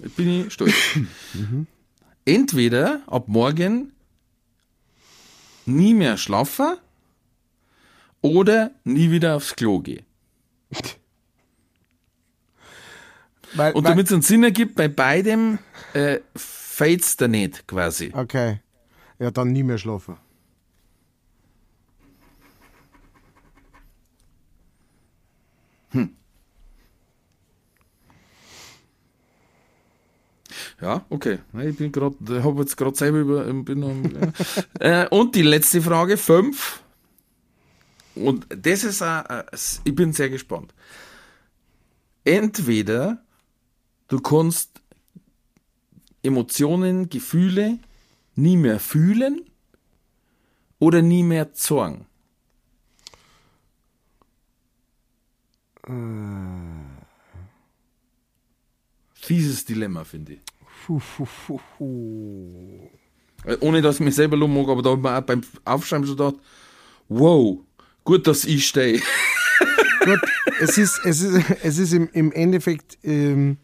Jetzt 0.00 0.16
bin 0.16 0.28
ich 0.46 0.52
stolz. 0.52 0.74
Entweder 2.24 3.02
ab 3.06 3.28
morgen 3.28 3.92
nie 5.64 5.94
mehr 5.94 6.16
schlafen 6.16 6.76
oder 8.22 8.72
nie 8.82 9.12
wieder 9.12 9.36
aufs 9.36 9.54
Klo 9.54 9.78
gehen. 9.78 10.04
Weil, 13.54 13.72
Und 13.74 13.84
damit 13.84 14.06
es 14.06 14.12
einen 14.12 14.22
Sinn 14.22 14.42
ergibt, 14.42 14.74
bei 14.74 14.88
beidem 14.88 15.58
äh, 15.94 16.18
fällt's 16.34 17.16
da 17.16 17.28
nicht 17.28 17.68
quasi. 17.68 18.10
okay. 18.14 18.60
Ja, 19.20 19.30
dann 19.30 19.52
nie 19.52 19.62
mehr 19.62 19.78
schlafen. 19.78 20.16
Ja, 30.82 31.06
okay. 31.10 31.38
Ich 31.64 31.76
bin 31.76 31.92
gerade, 31.92 32.16
habe 32.42 32.60
jetzt 32.60 32.76
gerade 32.76 32.96
selber 32.96 33.18
über, 33.18 33.44
bin 33.44 33.84
am, 33.84 34.32
äh, 34.80 35.06
und 35.08 35.36
die 35.36 35.42
letzte 35.42 35.80
Frage, 35.80 36.16
fünf. 36.16 36.82
Und 38.16 38.46
das 38.48 38.82
ist, 38.82 39.00
auch, 39.00 39.24
äh, 39.30 39.44
ich 39.84 39.94
bin 39.94 40.12
sehr 40.12 40.28
gespannt. 40.28 40.74
Entweder 42.24 43.22
du 44.08 44.18
kannst 44.18 44.82
Emotionen, 46.20 47.08
Gefühle 47.08 47.78
nie 48.34 48.56
mehr 48.56 48.80
fühlen 48.80 49.42
oder 50.80 51.00
nie 51.00 51.22
mehr 51.22 51.52
zorgen. 51.54 52.06
Fieses 59.14 59.64
Dilemma, 59.64 60.04
finde 60.04 60.34
ich. 60.34 60.51
Äh, 63.44 63.56
Ohne 63.60 63.82
dass 63.82 63.96
ich 63.96 64.00
mich 64.00 64.14
selber 64.14 64.36
mag, 64.36 64.68
aber 64.68 64.82
da 64.82 64.92
ich 64.94 65.00
mir 65.00 65.18
auch 65.18 65.22
beim 65.22 65.42
Aufschreiben 65.64 66.06
schon 66.06 66.16
gedacht, 66.16 66.36
Wow, 67.08 67.58
gut, 68.04 68.26
dass 68.26 68.44
ich 68.44 68.66
stehe. 68.66 69.00
Gut, 70.04 70.20
es 70.60 70.78
ist, 70.78 71.00
es 71.04 71.20
ist, 71.20 71.44
es 71.62 71.78
ist 71.78 71.92
im, 71.92 72.08
im 72.12 72.32
Endeffekt, 72.32 72.98
ähm, 73.04 73.58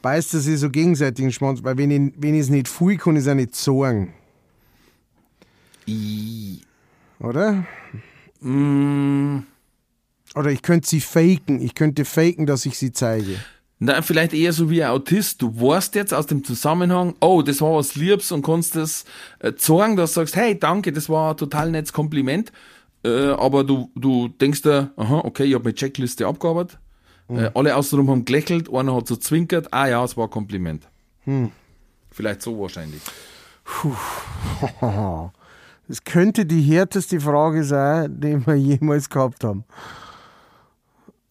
beißt 0.00 0.32
er 0.32 0.40
sich 0.40 0.58
so 0.58 0.70
gegenseitig 0.70 1.24
den 1.24 1.32
Schwanz, 1.32 1.62
weil 1.62 1.76
wenn 1.76 1.90
ich, 1.90 2.12
wenn 2.16 2.34
ich 2.34 2.40
es 2.42 2.48
nicht 2.48 2.68
fühle, 2.68 2.96
kann 2.96 3.16
ich 3.16 3.22
es 3.22 3.28
auch 3.28 3.34
nicht 3.34 3.54
sagen. 3.54 4.14
Oder? 7.18 7.66
Mm, 8.40 9.40
Oder 10.34 10.50
ich 10.50 10.62
könnte 10.62 10.88
sie 10.88 11.00
faken. 11.00 11.60
Ich 11.60 11.74
könnte 11.74 12.04
faken, 12.04 12.46
dass 12.46 12.64
ich 12.66 12.78
sie 12.78 12.92
zeige. 12.92 13.38
Na, 13.78 14.00
vielleicht 14.00 14.32
eher 14.32 14.52
so 14.52 14.70
wie 14.70 14.82
ein 14.82 14.90
Autist. 14.90 15.42
Du 15.42 15.60
weißt 15.60 15.94
jetzt 15.96 16.14
aus 16.14 16.26
dem 16.26 16.44
Zusammenhang, 16.44 17.14
oh, 17.20 17.42
das 17.42 17.60
war 17.60 17.74
was 17.74 17.94
Liebs 17.94 18.32
und 18.32 18.44
kannst 18.44 18.74
das 18.74 19.04
äh, 19.40 19.52
sagen, 19.56 19.96
dass 19.96 20.14
du 20.14 20.20
sagst, 20.20 20.36
hey, 20.36 20.58
danke, 20.58 20.92
das 20.92 21.08
war 21.08 21.32
ein 21.32 21.36
total 21.36 21.70
nettes 21.70 21.92
Kompliment. 21.92 22.52
Äh, 23.04 23.32
aber 23.32 23.64
du, 23.64 23.90
du 23.94 24.28
denkst 24.28 24.62
dir, 24.62 24.92
aha, 24.96 25.20
okay, 25.24 25.44
ich 25.44 25.54
habe 25.54 25.64
meine 25.64 25.74
Checkliste 25.74 26.26
abgearbeitet. 26.26 26.78
Äh, 27.28 27.50
alle 27.54 27.76
außenrum 27.76 28.08
haben 28.08 28.24
gelächelt, 28.24 28.72
einer 28.72 28.94
hat 28.94 29.08
so 29.08 29.16
zwinkert, 29.16 29.72
ah 29.72 29.88
ja, 29.88 30.04
es 30.04 30.16
war 30.16 30.28
ein 30.28 30.30
Kompliment. 30.30 30.88
Vielleicht 32.10 32.42
so 32.42 32.58
wahrscheinlich. 32.58 33.02
Das 35.88 36.02
könnte 36.02 36.44
die 36.44 36.62
härteste 36.62 37.20
Frage 37.20 37.62
sein, 37.62 38.20
die 38.20 38.44
wir 38.44 38.56
jemals 38.56 39.08
gehabt 39.08 39.44
haben. 39.44 39.62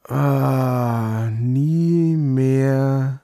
Ah, 0.08 1.30
nie 1.32 2.16
mehr 2.16 3.22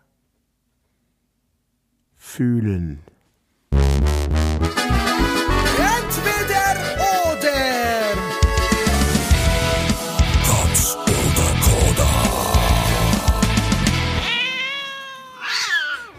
fühlen. 2.18 3.04
Entweder 5.78 6.74
oder. 7.30 8.16
Katz 10.44 10.98
oder 11.06 11.50
Koda. 11.62 12.10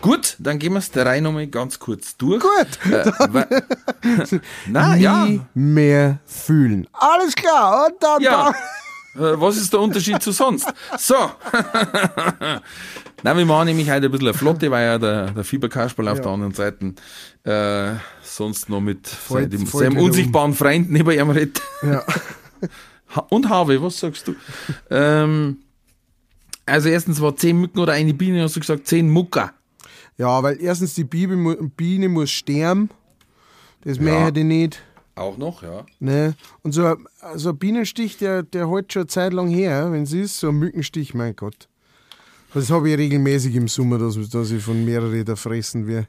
Gut, 0.00 0.36
dann 0.38 0.60
gehen 0.60 0.74
wir 0.74 0.78
es 0.78 0.92
der 0.92 1.06
Reihe 1.06 1.22
nochmal 1.22 1.48
ganz 1.48 1.80
kurz 1.80 2.16
durch. 2.16 2.40
Gut, 2.40 2.78
Äh, 2.92 3.10
Na 4.68 4.94
nie 4.94 5.02
ja, 5.02 5.26
mehr 5.54 6.20
fühlen. 6.24 6.86
Alles 6.92 7.34
klar, 7.34 7.86
und 7.86 7.94
dann, 8.00 8.22
ja. 8.22 8.52
Äh, 9.14 9.40
Was 9.40 9.56
ist 9.56 9.72
der 9.72 9.80
Unterschied 9.80 10.22
zu 10.22 10.32
sonst? 10.32 10.72
So. 10.98 11.14
Nein, 13.24 13.36
wir 13.36 13.46
machen 13.46 13.66
nämlich 13.66 13.88
heute 13.90 14.06
ein 14.06 14.10
bisschen 14.12 14.28
eine 14.28 14.36
Flotte, 14.36 14.70
weil 14.70 14.84
ja 14.86 14.98
der, 14.98 15.30
der 15.30 15.44
Fieberkasperl 15.44 16.08
auf 16.08 16.18
Ja. 16.18 16.22
der 16.24 16.32
anderen 16.32 16.54
Seite 16.54 16.94
äh, 17.44 17.94
sonst 18.22 18.68
noch 18.68 18.80
mit 18.80 19.06
Fällt- 19.06 19.52
seinem, 19.52 19.66
seinem 19.66 19.96
um. 19.98 20.04
unsichtbaren 20.06 20.54
Freund 20.54 20.90
neben 20.90 21.10
ihm 21.10 21.30
redet. 21.30 21.60
Ja. 21.82 22.02
Und 23.28 23.48
Harvey, 23.48 23.80
was 23.82 23.98
sagst 24.00 24.26
du? 24.28 24.34
ähm, 24.90 25.58
also 26.64 26.88
erstens 26.88 27.20
war 27.20 27.36
zehn 27.36 27.60
Mücken 27.60 27.78
oder 27.80 27.92
eine 27.92 28.14
Biene, 28.14 28.42
hast 28.42 28.56
du 28.56 28.60
gesagt, 28.60 28.86
zehn 28.86 29.10
Mucker. 29.10 29.52
ja, 30.16 30.42
weil 30.42 30.58
erstens 30.60 30.94
die 30.94 31.04
Biene, 31.04 31.56
Biene 31.76 32.08
muss 32.08 32.30
sterben. 32.30 32.88
Das 33.84 33.98
möchte 34.00 34.40
ich 34.40 34.46
nicht. 34.46 34.82
Auch 35.14 35.36
noch, 35.36 35.62
ja. 35.62 35.84
Ne? 36.00 36.34
Und 36.62 36.72
so, 36.72 36.86
ein- 36.86 37.06
so 37.34 37.50
ein 37.50 37.58
Bienenstich, 37.58 38.16
der, 38.18 38.42
der 38.42 38.70
hält 38.70 38.92
schon 38.92 39.00
eine 39.02 39.06
Zeit 39.08 39.32
lang 39.32 39.48
her, 39.48 39.92
wenn 39.92 40.04
es 40.04 40.12
ist, 40.12 40.38
so 40.40 40.48
ein 40.48 40.56
Mückenstich, 40.56 41.12
mein 41.14 41.36
Gott. 41.36 41.68
Das 42.54 42.70
habe 42.70 42.90
ich 42.90 42.98
regelmäßig 42.98 43.54
im 43.54 43.68
Sommer, 43.68 43.98
dass, 43.98 44.16
dass 44.30 44.50
ich 44.50 44.62
von 44.62 44.84
mehreren 44.84 45.24
da 45.24 45.36
fressen 45.36 45.86
werde. 45.86 46.08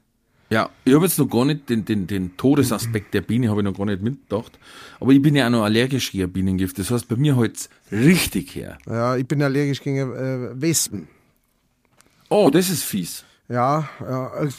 Ja, 0.50 0.70
ich 0.86 0.94
habe 0.94 1.06
jetzt 1.06 1.18
noch 1.18 1.30
gar 1.30 1.46
nicht 1.46 1.70
den, 1.70 1.84
den, 1.84 2.06
den 2.06 2.38
Todesaspekt 2.38 3.14
der 3.14 3.22
Biene 3.22 3.50
habe 3.50 3.62
ich 3.62 3.66
noch 3.66 3.76
gar 3.78 3.86
nicht 3.86 4.02
mitgedacht. 4.02 4.60
Aber 5.00 5.12
ich 5.12 5.22
bin 5.22 5.36
ja 5.36 5.48
auch 5.48 5.52
noch 5.52 5.64
allergisch 5.64 6.12
gegen 6.12 6.32
Bienengift. 6.32 6.78
Das 6.78 6.92
heißt, 6.92 7.08
bei 7.08 7.16
mir 7.16 7.36
halt's 7.36 7.70
richtig 7.92 8.54
her. 8.56 8.78
Ja, 8.86 9.16
ich 9.16 9.26
bin 9.28 9.42
allergisch 9.42 9.82
gegen 9.82 9.98
äh, 10.14 10.62
Wespen. 10.62 11.08
Oh, 12.30 12.50
das 12.52 12.70
ist 12.70 12.84
fies. 12.84 13.24
Ja, 13.54 13.88
ja. 14.02 14.34
äh, 14.42 14.50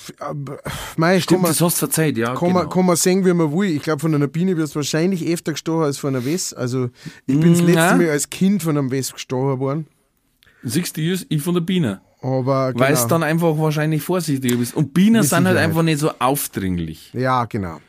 Mei, 0.97 1.15
kann 1.15 1.21
Stimmt, 1.21 1.43
man, 1.43 1.51
das 1.51 1.61
hast 1.61 1.83
du 1.83 1.87
verzeiht, 1.87 2.17
ja. 2.17 2.35
kann, 2.35 2.49
genau. 2.49 2.61
man, 2.61 2.69
kann 2.69 2.87
man 2.87 2.95
sehen, 2.95 3.25
wie 3.25 3.33
man 3.33 3.51
will. 3.53 3.71
Ich 3.71 3.83
glaube, 3.83 3.99
von 3.99 4.15
einer 4.15 4.29
Biene 4.29 4.57
wirst 4.57 4.75
du 4.75 4.77
wahrscheinlich 4.77 5.27
öfter 5.27 5.51
gestochen 5.53 5.83
als 5.83 5.99
von 5.99 6.15
einer 6.15 6.25
Wespe. 6.25 6.57
Also, 6.57 6.91
ich 7.27 7.41
bin 7.41 7.55
das 7.55 7.63
Mm, 7.63 7.67
letzte 7.67 7.81
ja. 7.81 7.97
Mal 7.97 8.11
als 8.11 8.31
Kind 8.31 8.63
von 8.63 8.79
einem 8.79 8.93
Wesp 8.93 9.15
gestochen 9.15 9.59
worden. 9.59 9.87
Siehst 10.63 10.97
du, 10.97 11.01
ich 11.01 11.43
von 11.43 11.55
der 11.55 11.61
Biene. 11.63 12.03
Aber 12.23 12.73
genau. 12.73 12.85
Weil 12.85 12.95
es 12.95 13.07
dann 13.09 13.25
einfach 13.25 13.59
wahrscheinlich 13.59 14.03
vorsichtiger 14.03 14.57
bist. 14.57 14.75
Und 14.75 14.95
Bienen 14.95 15.25
sind 15.25 15.47
halt 15.47 15.59
einfach 15.59 15.83
nicht 15.83 15.99
so 15.99 16.13
aufdringlich. 16.21 17.11
Ja, 17.13 17.47
genau. 17.47 17.81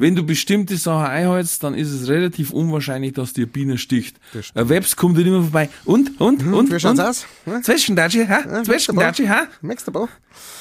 Wenn 0.00 0.14
du 0.14 0.22
bestimmte 0.22 0.76
Sachen 0.76 1.06
einhältst, 1.06 1.64
dann 1.64 1.74
ist 1.74 1.90
es 1.90 2.08
relativ 2.08 2.52
unwahrscheinlich, 2.52 3.14
dass 3.14 3.32
dir 3.32 3.46
Biene 3.46 3.78
sticht. 3.78 4.16
Ein 4.54 4.68
Webs 4.68 4.94
kommt 4.94 5.18
dir 5.18 5.26
immer 5.26 5.42
vorbei. 5.42 5.68
Und, 5.84 6.20
und, 6.20 6.46
und, 6.46 6.72
wie 6.72 6.78
schaut's 6.78 7.00
aus? 7.00 7.26
Ja? 7.44 7.60
Zwischendatschi, 7.60 8.24
ha? 8.26 8.62
Zwischendatschi, 8.62 9.26
ha? 9.26 9.48
Merkst 9.60 9.88
du 9.88 9.92
aber? 9.92 10.08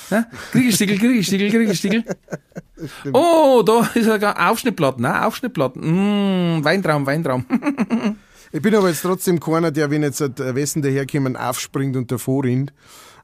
ha? 0.10 0.26
Kriegestiegel, 0.52 0.98
Kriegestiegel, 0.98 1.52
Kriegestiegel. 1.52 2.04
Oh, 3.12 3.64
da 3.66 3.90
ist 3.96 4.06
sogar 4.06 4.52
Aufschnittplatten, 4.52 5.02
ne? 5.02 5.26
Aufschnittplatten. 5.26 6.60
Mm, 6.60 6.64
Weintraum, 6.64 7.06
Weintraum. 7.06 7.46
Ich 8.52 8.62
bin 8.62 8.74
aber 8.76 8.88
jetzt 8.88 9.02
trotzdem 9.02 9.42
keiner, 9.42 9.72
der, 9.72 9.92
wenn 9.92 10.04
jetzt 10.04 10.22
Wessen 10.38 10.82
daherkommen, 10.82 11.36
aufspringt 11.36 11.98
und 11.98 12.10
davor 12.12 12.46
rennt. 12.46 12.72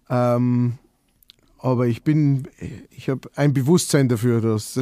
Ähm, 0.09 0.73
aber 1.59 1.87
ich 1.87 2.03
bin, 2.03 2.47
ich 2.89 3.07
habe 3.07 3.29
ein 3.35 3.53
Bewusstsein 3.53 4.09
dafür, 4.09 4.41
dass 4.41 4.77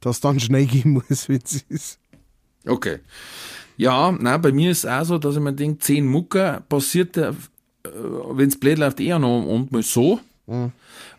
das 0.00 0.20
dann 0.20 0.40
schnell 0.40 0.66
gehen 0.66 0.90
muss, 0.92 1.28
wenn 1.28 1.40
es 1.44 1.64
ist. 1.68 1.98
Okay. 2.66 2.98
Ja, 3.76 4.10
na, 4.18 4.36
bei 4.38 4.52
mir 4.52 4.70
ist 4.70 4.84
es 4.84 4.90
auch 4.90 5.04
so, 5.04 5.18
dass 5.18 5.36
ich 5.36 5.42
mir 5.42 5.52
denke, 5.52 5.78
10 5.78 6.06
Mucker 6.06 6.62
passiert, 6.68 7.16
äh, 7.16 7.32
wenn 7.84 8.48
es 8.48 8.58
blöd 8.58 8.78
läuft, 8.78 9.00
eher 9.00 9.18
noch 9.18 9.44
und 9.44 9.70
mal 9.72 9.82
so. 9.82 10.18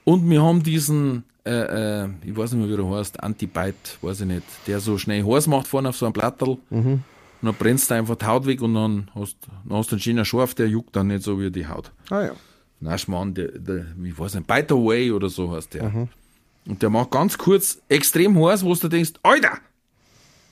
Und 0.04 0.30
wir 0.30 0.42
haben 0.42 0.64
diesen, 0.64 1.24
äh, 1.46 2.04
äh, 2.04 2.10
ich 2.26 2.36
weiß 2.36 2.54
nicht 2.54 2.68
mehr, 2.68 2.78
wie 2.78 2.82
der 2.82 2.90
heißt, 2.90 3.22
Antibite, 3.24 3.76
weiß 4.02 4.22
ich 4.22 4.28
nicht, 4.28 4.44
der 4.66 4.80
so 4.80 4.98
schnell 4.98 5.24
heiß 5.24 5.48
macht 5.48 5.68
vorne 5.68 5.90
auf 5.90 5.98
so 5.98 6.06
einem 6.06 6.14
Plattel. 6.14 6.58
Und 7.40 7.46
dann 7.46 7.56
brennst 7.56 7.92
du 7.92 7.96
einfach 7.96 8.16
die 8.16 8.26
Haut 8.26 8.46
weg 8.48 8.62
und 8.62 8.74
dann 8.74 9.12
hast, 9.14 9.38
dann 9.68 9.78
hast 9.78 9.92
du 9.92 9.96
einen 9.96 10.02
schönen 10.02 10.26
Schorf, 10.26 10.56
der 10.56 10.68
juckt 10.68 10.96
dann 10.96 11.08
nicht 11.08 11.24
so 11.24 11.40
wie 11.40 11.52
die 11.52 11.68
Haut. 11.68 11.92
Ah 12.10 12.24
ja. 12.24 12.32
Na, 12.80 12.98
Schmarrn, 12.98 13.34
der, 13.34 13.50
der, 13.60 13.86
wie 13.98 14.18
weiß 14.18 14.36
nicht, 14.36 14.48
Bite 14.48 14.74
Away 14.74 15.12
oder 15.12 15.30
so 15.30 15.52
heißt 15.52 15.74
der. 15.76 16.08
Und 16.68 16.82
der 16.82 16.90
macht 16.90 17.12
ganz 17.12 17.38
kurz 17.38 17.80
extrem 17.88 18.38
heiß, 18.44 18.64
wo 18.64 18.74
du 18.76 18.88
denkst, 18.88 19.14
Alter, 19.24 19.58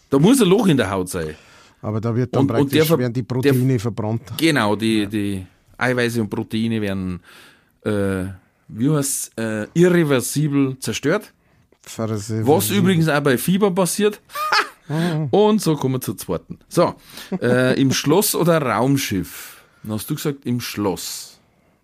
da 0.10 0.20
muss 0.20 0.42
ein 0.42 0.48
Loch 0.48 0.68
in 0.68 0.78
der 0.78 0.90
Haut 0.90 1.10
sein. 1.10 1.36
Aber 1.82 2.00
da 2.02 2.16
wird 2.16 2.34
dann 2.36 2.44
Und- 2.44 2.52
und 2.52 2.58
praktisch 2.58 2.72
der 2.78 2.86
ver- 2.86 2.98
werden 3.00 3.14
die 3.14 3.24
Proteine 3.24 3.80
verbrannt. 3.80 4.22
Genau, 4.38 4.76
die, 4.76 5.08
die 5.08 5.46
Eiweiße 5.78 6.22
und 6.22 6.30
Proteine 6.30 6.82
werden, 6.82 7.20
äh, 7.84 8.26
wie 8.70 8.90
heißt 8.90 9.38
äh, 9.38 9.68
irreversibel 9.74 10.78
zerstört. 10.80 11.32
Verse- 11.84 12.48
Was 12.48 12.70
übrigens 12.72 13.08
auch 13.10 13.20
bei 13.22 13.38
Fieber 13.38 13.70
passiert. 13.72 14.22
und 15.32 15.62
so 15.62 15.76
kommen 15.76 15.96
wir 15.96 16.02
zur 16.02 16.18
zweiten. 16.18 16.60
So, 16.70 16.96
äh, 17.42 17.80
im 17.80 17.92
Schloss 17.92 18.36
oder 18.36 18.62
Raumschiff? 18.62 19.64
Dann 19.84 19.92
hast 19.94 20.10
du 20.10 20.16
gesagt, 20.16 20.46
im 20.46 20.62
Schloss. 20.62 21.40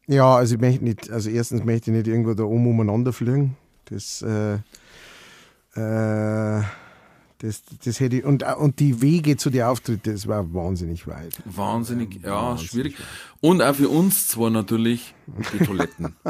Ja, 0.07 0.35
also 0.37 0.55
ich 0.55 0.61
möchte 0.61 0.83
nicht, 0.83 1.09
also 1.11 1.29
erstens 1.29 1.63
möchte 1.63 1.91
ich 1.91 1.97
nicht 1.97 2.07
irgendwo 2.07 2.33
da 2.33 2.43
oben 2.43 2.65
umeinander 2.67 3.13
fliegen. 3.13 3.55
Das, 3.91 4.21
äh, 4.21 4.53
äh, 5.75 6.63
das, 7.39 7.63
das 7.83 7.99
hätte 7.99 8.17
ich, 8.17 8.23
und, 8.23 8.43
und 8.43 8.79
die 8.79 9.01
Wege 9.01 9.35
zu 9.35 9.49
den 9.49 9.63
Auftritten, 9.63 10.13
das 10.13 10.27
war 10.27 10.53
wahnsinnig 10.53 11.07
weit. 11.07 11.41
Wahnsinnig, 11.43 12.23
ja, 12.23 12.31
Wahnsinnig 12.31 12.71
schwierig. 12.71 12.95
Und 13.41 13.61
auch 13.61 13.75
für 13.75 13.89
uns 13.89 14.29
zwar 14.29 14.49
natürlich 14.49 15.13
die 15.27 15.65
Toiletten. 15.65 16.15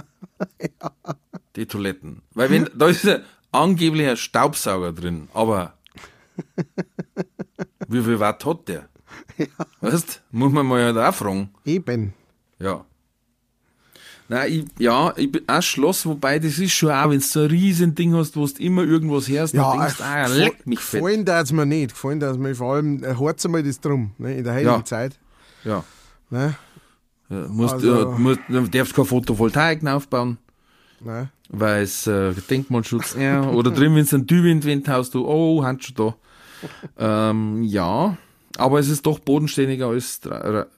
Die 1.57 1.66
Toiletten. 1.66 2.22
Weil 2.34 2.49
wenn, 2.49 2.70
da 2.74 2.88
ist 2.88 3.03
ja 3.03 3.20
angeblich 3.51 4.07
ein 4.07 4.16
Staubsauger 4.16 4.93
drin, 4.93 5.28
aber 5.34 5.74
wie 7.89 8.01
viel 8.01 8.20
Watt 8.22 8.45
hat 8.45 8.70
der? 8.70 8.88
Weißt, 9.82 10.24
muss 10.32 10.51
man 10.53 10.66
mal 10.66 10.82
halt 10.82 10.97
auch 10.97 11.14
fragen. 11.14 11.49
Eben. 11.66 12.14
Ja. 12.57 12.86
Nein, 14.32 14.51
ich, 14.53 14.65
ja, 14.82 15.13
ich 15.17 15.29
bin 15.29 15.41
auch 15.47 15.61
Schloss, 15.61 16.05
wobei 16.05 16.39
das 16.39 16.57
ist 16.57 16.71
schon 16.71 16.89
auch, 16.91 17.09
wenn 17.09 17.19
du 17.19 17.25
so 17.25 17.41
ein 17.41 17.47
riesen 17.47 17.95
Ding 17.95 18.15
hast, 18.15 18.38
wo 18.38 18.45
du 18.47 18.63
immer 18.63 18.84
irgendwas 18.84 19.27
hörst, 19.27 19.53
Ja, 19.53 19.71
dann 19.71 19.79
denkst 19.82 19.97
du, 19.97 20.03
ah, 20.03 20.23
gefall- 20.23 20.38
leck 20.38 20.67
mich 20.67 20.79
fett. 20.79 21.01
Gefallen 21.01 21.25
da 21.25 21.43
mir 21.51 21.65
nicht. 21.65 21.89
Gefallen 21.91 22.19
da 22.21 22.34
mir 22.34 22.55
vor 22.55 22.75
allem, 22.75 23.03
äh, 23.03 23.19
hört 23.19 23.43
einmal 23.43 23.61
das 23.61 23.82
drum, 23.82 24.11
ne, 24.17 24.38
in 24.38 24.43
der 24.45 24.53
heutigen 24.53 24.69
Ja. 24.69 24.86
Zeit. 24.86 25.19
Ja. 25.65 25.84
Ne, 26.29 26.55
Ja, 27.29 27.45
musst, 27.49 27.73
Also- 27.73 27.99
ja, 28.11 28.17
musst, 28.17 28.39
du 28.47 28.67
darfst 28.67 28.93
keine 28.95 29.05
Photovoltaik 29.05 29.86
aufbauen. 29.86 30.38
ne. 31.01 31.29
weil 31.53 31.84
es 31.84 32.07
äh, 32.07 32.34
Denkmalschutz, 32.49 33.15
ja, 33.19 33.43
oder 33.49 33.71
drin, 33.71 33.93
wenn 33.95 34.03
es 34.03 34.13
einen 34.13 34.25
Tüwind 34.27 34.88
hast 34.88 35.13
du, 35.13 35.27
oh, 35.27 35.61
Handschuh 35.61 35.93
da. 35.93 36.15
Ähm, 37.29 37.63
ja, 37.63 38.15
aber 38.57 38.79
es 38.79 38.88
ist 38.88 39.05
doch 39.05 39.19
bodenständiger 39.19 39.88
als, 39.88 40.21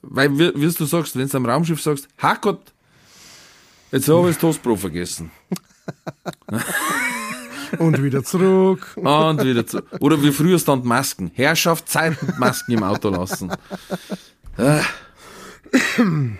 weil, 0.02 0.36
wie, 0.36 0.50
wie 0.56 0.72
du 0.72 0.84
sagst, 0.84 1.16
wenn 1.16 1.28
du 1.28 1.36
am 1.36 1.46
Raumschiff 1.46 1.80
sagst, 1.80 2.08
Hackgott, 2.18 2.73
jetzt 3.94 4.08
habe 4.08 4.28
ich 4.28 4.34
das 4.34 4.40
Toastbrot 4.40 4.78
vergessen. 4.78 5.30
Und 7.78 8.02
wieder 8.02 8.22
zurück. 8.22 8.96
Und 8.96 9.42
wieder 9.44 9.66
zu. 9.66 9.82
Oder 10.00 10.22
wie 10.22 10.30
früher 10.30 10.58
stand 10.58 10.84
Masken. 10.84 11.30
Herrschaft, 11.34 11.88
Zeit 11.88 12.16
Masken 12.38 12.72
im 12.72 12.82
Auto 12.82 13.08
lassen. 13.08 13.50
Äh. 14.56 14.80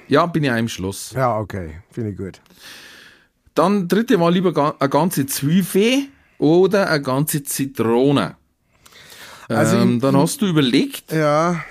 Ja, 0.07 0.27
bin 0.27 0.45
ich 0.45 0.51
auch 0.51 0.57
im 0.57 0.69
Schluss. 0.69 1.11
Ja, 1.13 1.39
okay. 1.39 1.81
Finde 1.91 2.11
ich 2.11 2.17
gut. 2.17 2.41
Dann 3.55 3.89
dritte 3.89 4.21
war 4.21 4.31
lieber 4.31 4.77
eine 4.79 4.89
ganze 4.89 5.27
Zwiebel 5.27 6.07
oder 6.39 6.89
eine 6.89 7.03
ganze 7.03 7.43
Zitrone. 7.43 8.37
Also 9.49 9.77
ähm, 9.77 10.01
dann 10.01 10.17
hast 10.17 10.41
du 10.41 10.47
überlegt, 10.47 11.13
Ja. 11.13 11.65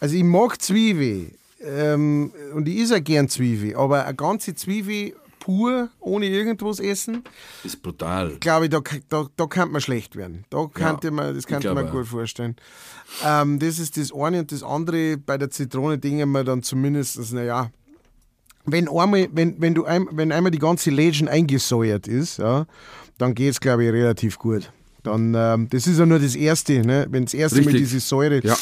Also 0.00 0.16
ich 0.16 0.24
mag 0.24 0.60
Zwiebel. 0.60 1.32
Ähm, 1.60 2.32
und 2.54 2.68
ich 2.68 2.80
esse 2.80 3.00
gern 3.02 3.28
Zwiebel. 3.28 3.76
Aber 3.76 4.04
eine 4.04 4.14
ganze 4.14 4.54
Zwiebel 4.54 5.14
pur, 5.40 5.88
ohne 6.00 6.26
irgendwas 6.26 6.78
essen, 6.78 7.24
ist 7.64 7.82
brutal. 7.82 8.36
glaube 8.40 8.66
ich, 8.66 8.70
da, 8.70 8.80
da, 9.08 9.26
da 9.36 9.46
kann 9.46 9.72
man 9.72 9.80
schlecht 9.80 10.14
werden. 10.14 10.44
Da 10.50 10.66
könnte 10.72 11.10
man, 11.10 11.34
das 11.34 11.44
ich 11.44 11.46
könnte 11.46 11.74
man 11.74 11.90
gut 11.90 12.06
vorstellen. 12.06 12.56
Ähm, 13.24 13.58
das 13.58 13.78
ist 13.78 13.96
das 13.96 14.12
eine 14.12 14.40
und 14.40 14.52
das 14.52 14.62
andere, 14.62 15.16
bei 15.16 15.38
der 15.38 15.50
Zitrone 15.50 15.98
denken 15.98 16.30
wir 16.30 16.44
dann 16.44 16.62
zumindest, 16.62 17.32
naja, 17.32 17.70
wenn 18.66 18.88
einmal, 18.88 19.28
wenn, 19.32 19.60
wenn 19.60 19.74
du 19.74 19.84
ein, 19.84 20.06
wenn 20.12 20.30
einmal 20.30 20.50
die 20.50 20.58
ganze 20.58 20.90
Legend 20.90 21.30
eingesäuert 21.30 22.06
ist, 22.06 22.38
ja, 22.38 22.66
dann 23.18 23.34
geht 23.34 23.50
es, 23.50 23.60
glaube 23.60 23.84
ich, 23.84 23.92
relativ 23.92 24.38
gut. 24.38 24.70
Dann, 25.02 25.34
ähm, 25.34 25.68
das 25.70 25.86
ist 25.86 25.98
ja 25.98 26.06
nur 26.06 26.18
das 26.18 26.34
Erste, 26.34 26.84
ne? 26.84 27.06
wenn 27.10 27.24
das 27.24 27.34
erste 27.34 27.58
Richtig. 27.58 27.78
diese 27.78 28.00
Säure. 28.00 28.40
Ja. 28.44 28.56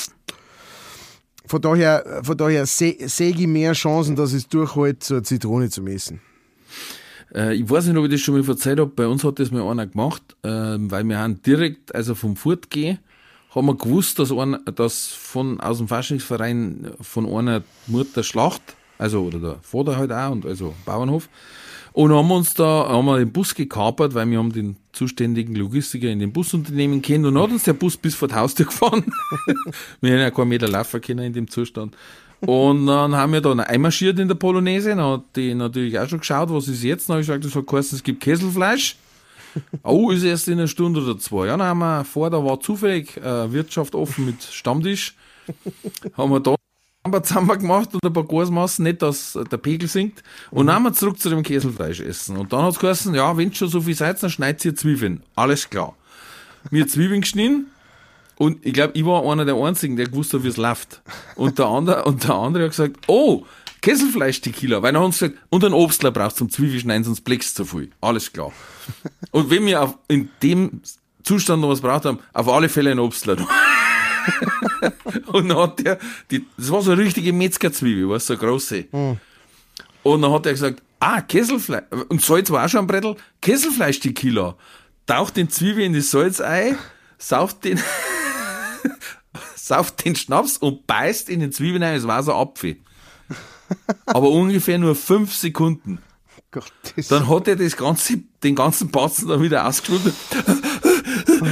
Von 1.48 1.62
daher, 1.62 2.20
von 2.22 2.36
daher 2.36 2.66
sehe 2.66 3.08
seh 3.08 3.30
ich 3.30 3.46
mehr 3.46 3.72
Chancen, 3.72 4.16
dass 4.16 4.32
es 4.32 4.48
durchhält, 4.48 5.10
eine 5.10 5.22
Zitrone 5.22 5.70
zu 5.70 5.82
messen. 5.82 6.20
Äh, 7.34 7.54
ich 7.54 7.68
weiß 7.68 7.86
nicht, 7.86 7.96
ob 7.96 8.04
ich 8.04 8.10
das 8.10 8.20
schon 8.20 8.38
mal 8.38 8.48
erzählt 8.48 8.78
habe. 8.78 8.90
Bei 8.94 9.06
uns 9.06 9.24
hat 9.24 9.38
das 9.38 9.50
mal 9.50 9.68
einer 9.68 9.86
gemacht, 9.86 10.22
ähm, 10.44 10.90
weil 10.90 11.04
wir 11.04 11.18
haben 11.18 11.42
direkt, 11.42 11.94
also 11.94 12.14
vom 12.14 12.36
Fortgehen, 12.36 12.98
haben 13.54 13.66
wir 13.66 13.76
gewusst, 13.76 14.18
dass, 14.18 14.30
einer, 14.30 14.58
dass 14.58 15.06
von, 15.06 15.58
aus 15.60 15.78
dem 15.78 15.88
Faschingsverein 15.88 16.92
von 17.00 17.26
einer 17.26 17.62
Mutter 17.86 18.22
Schlacht, 18.22 18.62
also, 18.98 19.22
oder 19.22 19.38
der 19.38 19.56
Vater 19.62 19.96
halt 19.96 20.12
auch, 20.12 20.32
und 20.32 20.44
also 20.44 20.74
Bauernhof, 20.84 21.28
und 21.92 22.12
haben 22.12 22.30
uns 22.30 22.54
da, 22.54 22.88
haben 22.88 23.06
wir 23.06 23.18
den 23.18 23.32
Bus 23.32 23.54
gekapert, 23.54 24.14
weil 24.14 24.30
wir 24.30 24.38
haben 24.38 24.52
den 24.52 24.76
zuständigen 24.92 25.54
Logistiker 25.54 26.08
in 26.08 26.18
dem 26.18 26.32
Busunternehmen 26.32 27.02
kennt 27.02 27.26
und 27.26 27.38
hat 27.38 27.50
uns 27.50 27.64
der 27.64 27.72
Bus 27.72 27.96
bis 27.96 28.14
vor 28.14 28.28
die 28.28 28.34
Haustür 28.34 28.66
gefahren. 28.66 29.04
wir 30.00 30.12
haben 30.12 30.20
ja 30.20 30.30
keinen 30.30 30.48
Meter 30.48 30.68
laufen 30.68 31.00
können 31.00 31.24
in 31.26 31.32
dem 31.32 31.48
Zustand. 31.48 31.96
Und 32.40 32.86
dann 32.86 33.16
haben 33.16 33.32
wir 33.32 33.40
dann 33.40 33.60
einmarschiert 33.60 34.18
in 34.18 34.28
der 34.28 34.36
Polonaise, 34.36 34.90
dann 34.90 35.02
hat 35.02 35.24
die 35.34 35.54
natürlich 35.54 35.98
auch 35.98 36.08
schon 36.08 36.20
geschaut, 36.20 36.50
was 36.50 36.68
ist 36.68 36.84
jetzt, 36.84 37.08
dann 37.08 37.14
habe 37.14 37.22
ich 37.22 37.26
gesagt, 37.26 37.44
das 37.44 37.54
hat 37.54 37.66
geheißen, 37.66 37.96
es 37.96 38.02
gibt 38.02 38.20
Kesselfleisch. 38.20 38.96
Oh, 39.82 40.10
ist 40.10 40.22
erst 40.22 40.46
in 40.46 40.58
einer 40.58 40.68
Stunde 40.68 41.02
oder 41.02 41.18
zwei. 41.18 41.46
Ja, 41.46 41.56
dann 41.56 41.66
haben 41.66 41.78
wir 41.78 42.04
vor, 42.04 42.30
da 42.30 42.44
war 42.44 42.60
zufällig 42.60 43.16
äh, 43.16 43.50
Wirtschaft 43.52 43.94
offen 43.94 44.26
mit 44.26 44.42
Stammtisch. 44.42 45.14
haben 46.16 46.30
wir 46.30 46.40
da 46.40 46.57
paar 47.10 47.22
zusammen 47.22 47.58
gemacht 47.58 47.94
und 47.94 48.04
ein 48.04 48.12
paar 48.12 48.24
Gasmassen, 48.24 48.84
nicht, 48.84 49.02
dass 49.02 49.38
der 49.50 49.56
Pegel 49.56 49.88
sinkt. 49.88 50.22
Und 50.50 50.66
dann 50.66 50.76
haben 50.76 50.82
wir 50.84 50.92
zurück 50.92 51.18
zu 51.18 51.30
dem 51.30 51.42
Käselfleisch 51.42 52.00
essen. 52.00 52.36
Und 52.36 52.52
dann 52.52 52.62
hat 52.62 52.72
es 52.72 52.78
geheißen, 52.78 53.14
ja, 53.14 53.36
wenn 53.36 53.52
schon 53.54 53.68
so 53.68 53.80
viel 53.80 53.94
seid, 53.94 54.22
dann 54.22 54.30
schneidet 54.30 54.64
ihr 54.64 54.74
Zwiebeln. 54.74 55.22
Alles 55.34 55.68
klar. 55.68 55.94
Wir 56.70 56.86
Zwiebeln 56.86 57.20
geschnitten. 57.20 57.66
Und 58.36 58.64
ich 58.64 58.72
glaube, 58.72 58.92
ich 58.94 59.04
war 59.04 59.24
einer 59.30 59.44
der 59.44 59.56
Einzigen, 59.56 59.96
der 59.96 60.06
gewusst 60.06 60.32
hat, 60.32 60.44
wie 60.44 60.48
es 60.48 60.56
läuft. 60.56 61.02
Und 61.34 61.58
der 61.58 61.66
andere, 61.66 62.04
und 62.06 62.24
der 62.24 62.34
andere 62.34 62.64
hat 62.64 62.70
gesagt, 62.70 62.96
oh, 63.06 63.44
Kesselfleisch-Tequila. 63.80 64.82
Weil 64.82 64.92
dann 64.92 65.02
haben 65.02 65.12
sie 65.12 65.28
gesagt, 65.28 65.46
und 65.50 65.64
ein 65.64 65.72
Obstler 65.72 66.10
brauchst 66.10 66.36
zum 66.36 66.50
Zwiebelschneiden, 66.50 67.04
sonst 67.04 67.22
blickst 67.22 67.56
zu 67.56 67.64
viel. 67.64 67.90
Alles 68.00 68.32
klar. 68.32 68.52
Und 69.32 69.50
wenn 69.50 69.66
wir 69.66 69.82
auf, 69.82 69.98
in 70.08 70.30
dem 70.42 70.82
Zustand 71.22 71.60
noch 71.60 71.68
was 71.68 71.80
braucht 71.80 72.04
haben, 72.04 72.20
auf 72.32 72.48
alle 72.48 72.68
Fälle 72.68 72.90
ein 72.90 72.98
Obstler. 72.98 73.36
und 75.26 75.48
dann 75.48 75.58
hat 75.58 75.78
der, 75.80 75.98
die, 76.30 76.46
das 76.56 76.70
war 76.70 76.82
so 76.82 76.92
eine 76.92 77.02
richtige 77.02 77.32
Metzgerzwiebel, 77.32 78.08
weißt 78.08 78.30
du, 78.30 78.34
so 78.34 78.40
eine 78.40 78.50
große. 78.50 78.84
Und 80.02 80.22
dann 80.22 80.32
hat 80.32 80.46
er 80.46 80.52
gesagt, 80.52 80.82
ah, 81.00 81.20
Kesselfleisch, 81.20 81.84
und 82.08 82.22
Salz 82.22 82.50
war 82.50 82.64
auch 82.64 82.68
schon 82.68 82.80
am 82.80 82.86
Brettel, 82.86 83.16
Kesselfleisch-Tequila. 83.40 84.56
Taucht 85.06 85.36
den 85.36 85.48
Zwiebel 85.48 85.84
in 85.84 85.94
das 85.94 86.10
Salz 86.10 86.40
ein, 86.40 86.76
sauft 87.18 87.64
den, 87.64 87.80
sauft 89.54 90.04
den 90.04 90.16
Schnaps 90.16 90.56
und 90.58 90.86
beißt 90.86 91.28
in 91.28 91.40
den 91.40 91.52
Zwiebeln 91.52 91.82
ein, 91.82 91.96
es 91.96 92.06
war 92.06 92.22
so 92.22 92.32
ein 92.32 92.38
Apfel. 92.38 92.76
Aber 94.06 94.30
ungefähr 94.30 94.78
nur 94.78 94.94
fünf 94.94 95.34
Sekunden. 95.34 95.98
Gott, 96.50 96.72
das 96.96 97.08
Dann 97.08 97.28
hat 97.28 97.46
er 97.46 97.56
das 97.56 97.76
ganze, 97.76 98.22
den 98.42 98.54
ganzen 98.54 98.90
Batzen 98.90 99.28
dann 99.28 99.42
wieder 99.42 99.66
ausgeschnitten. 99.66 100.14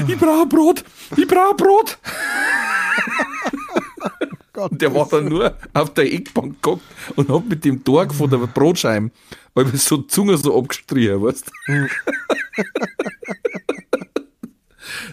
Ich 0.09 0.19
brauche 0.19 0.47
Brot! 0.47 0.85
Ich 1.17 1.27
brauche 1.27 1.55
Brot! 1.55 1.99
Gott, 4.53 4.73
Und 4.73 4.81
der 4.81 4.95
war 4.95 5.07
dann 5.09 5.27
nur 5.29 5.55
auf 5.75 5.93
der 5.93 6.13
Eckbank 6.13 6.63
geguckt 6.63 6.83
und 7.15 7.29
hat 7.29 7.47
mit 7.47 7.65
dem 7.65 7.85
Torg 7.85 8.15
von 8.15 8.31
der 8.31 8.39
Brotscheibe, 8.39 9.11
weil 9.55 9.65
mir 9.67 9.77
so 9.77 9.99
die 9.99 10.07
Zunge 10.07 10.37
so 10.39 10.59
abgestrichen, 10.59 11.23
weißt 11.23 11.51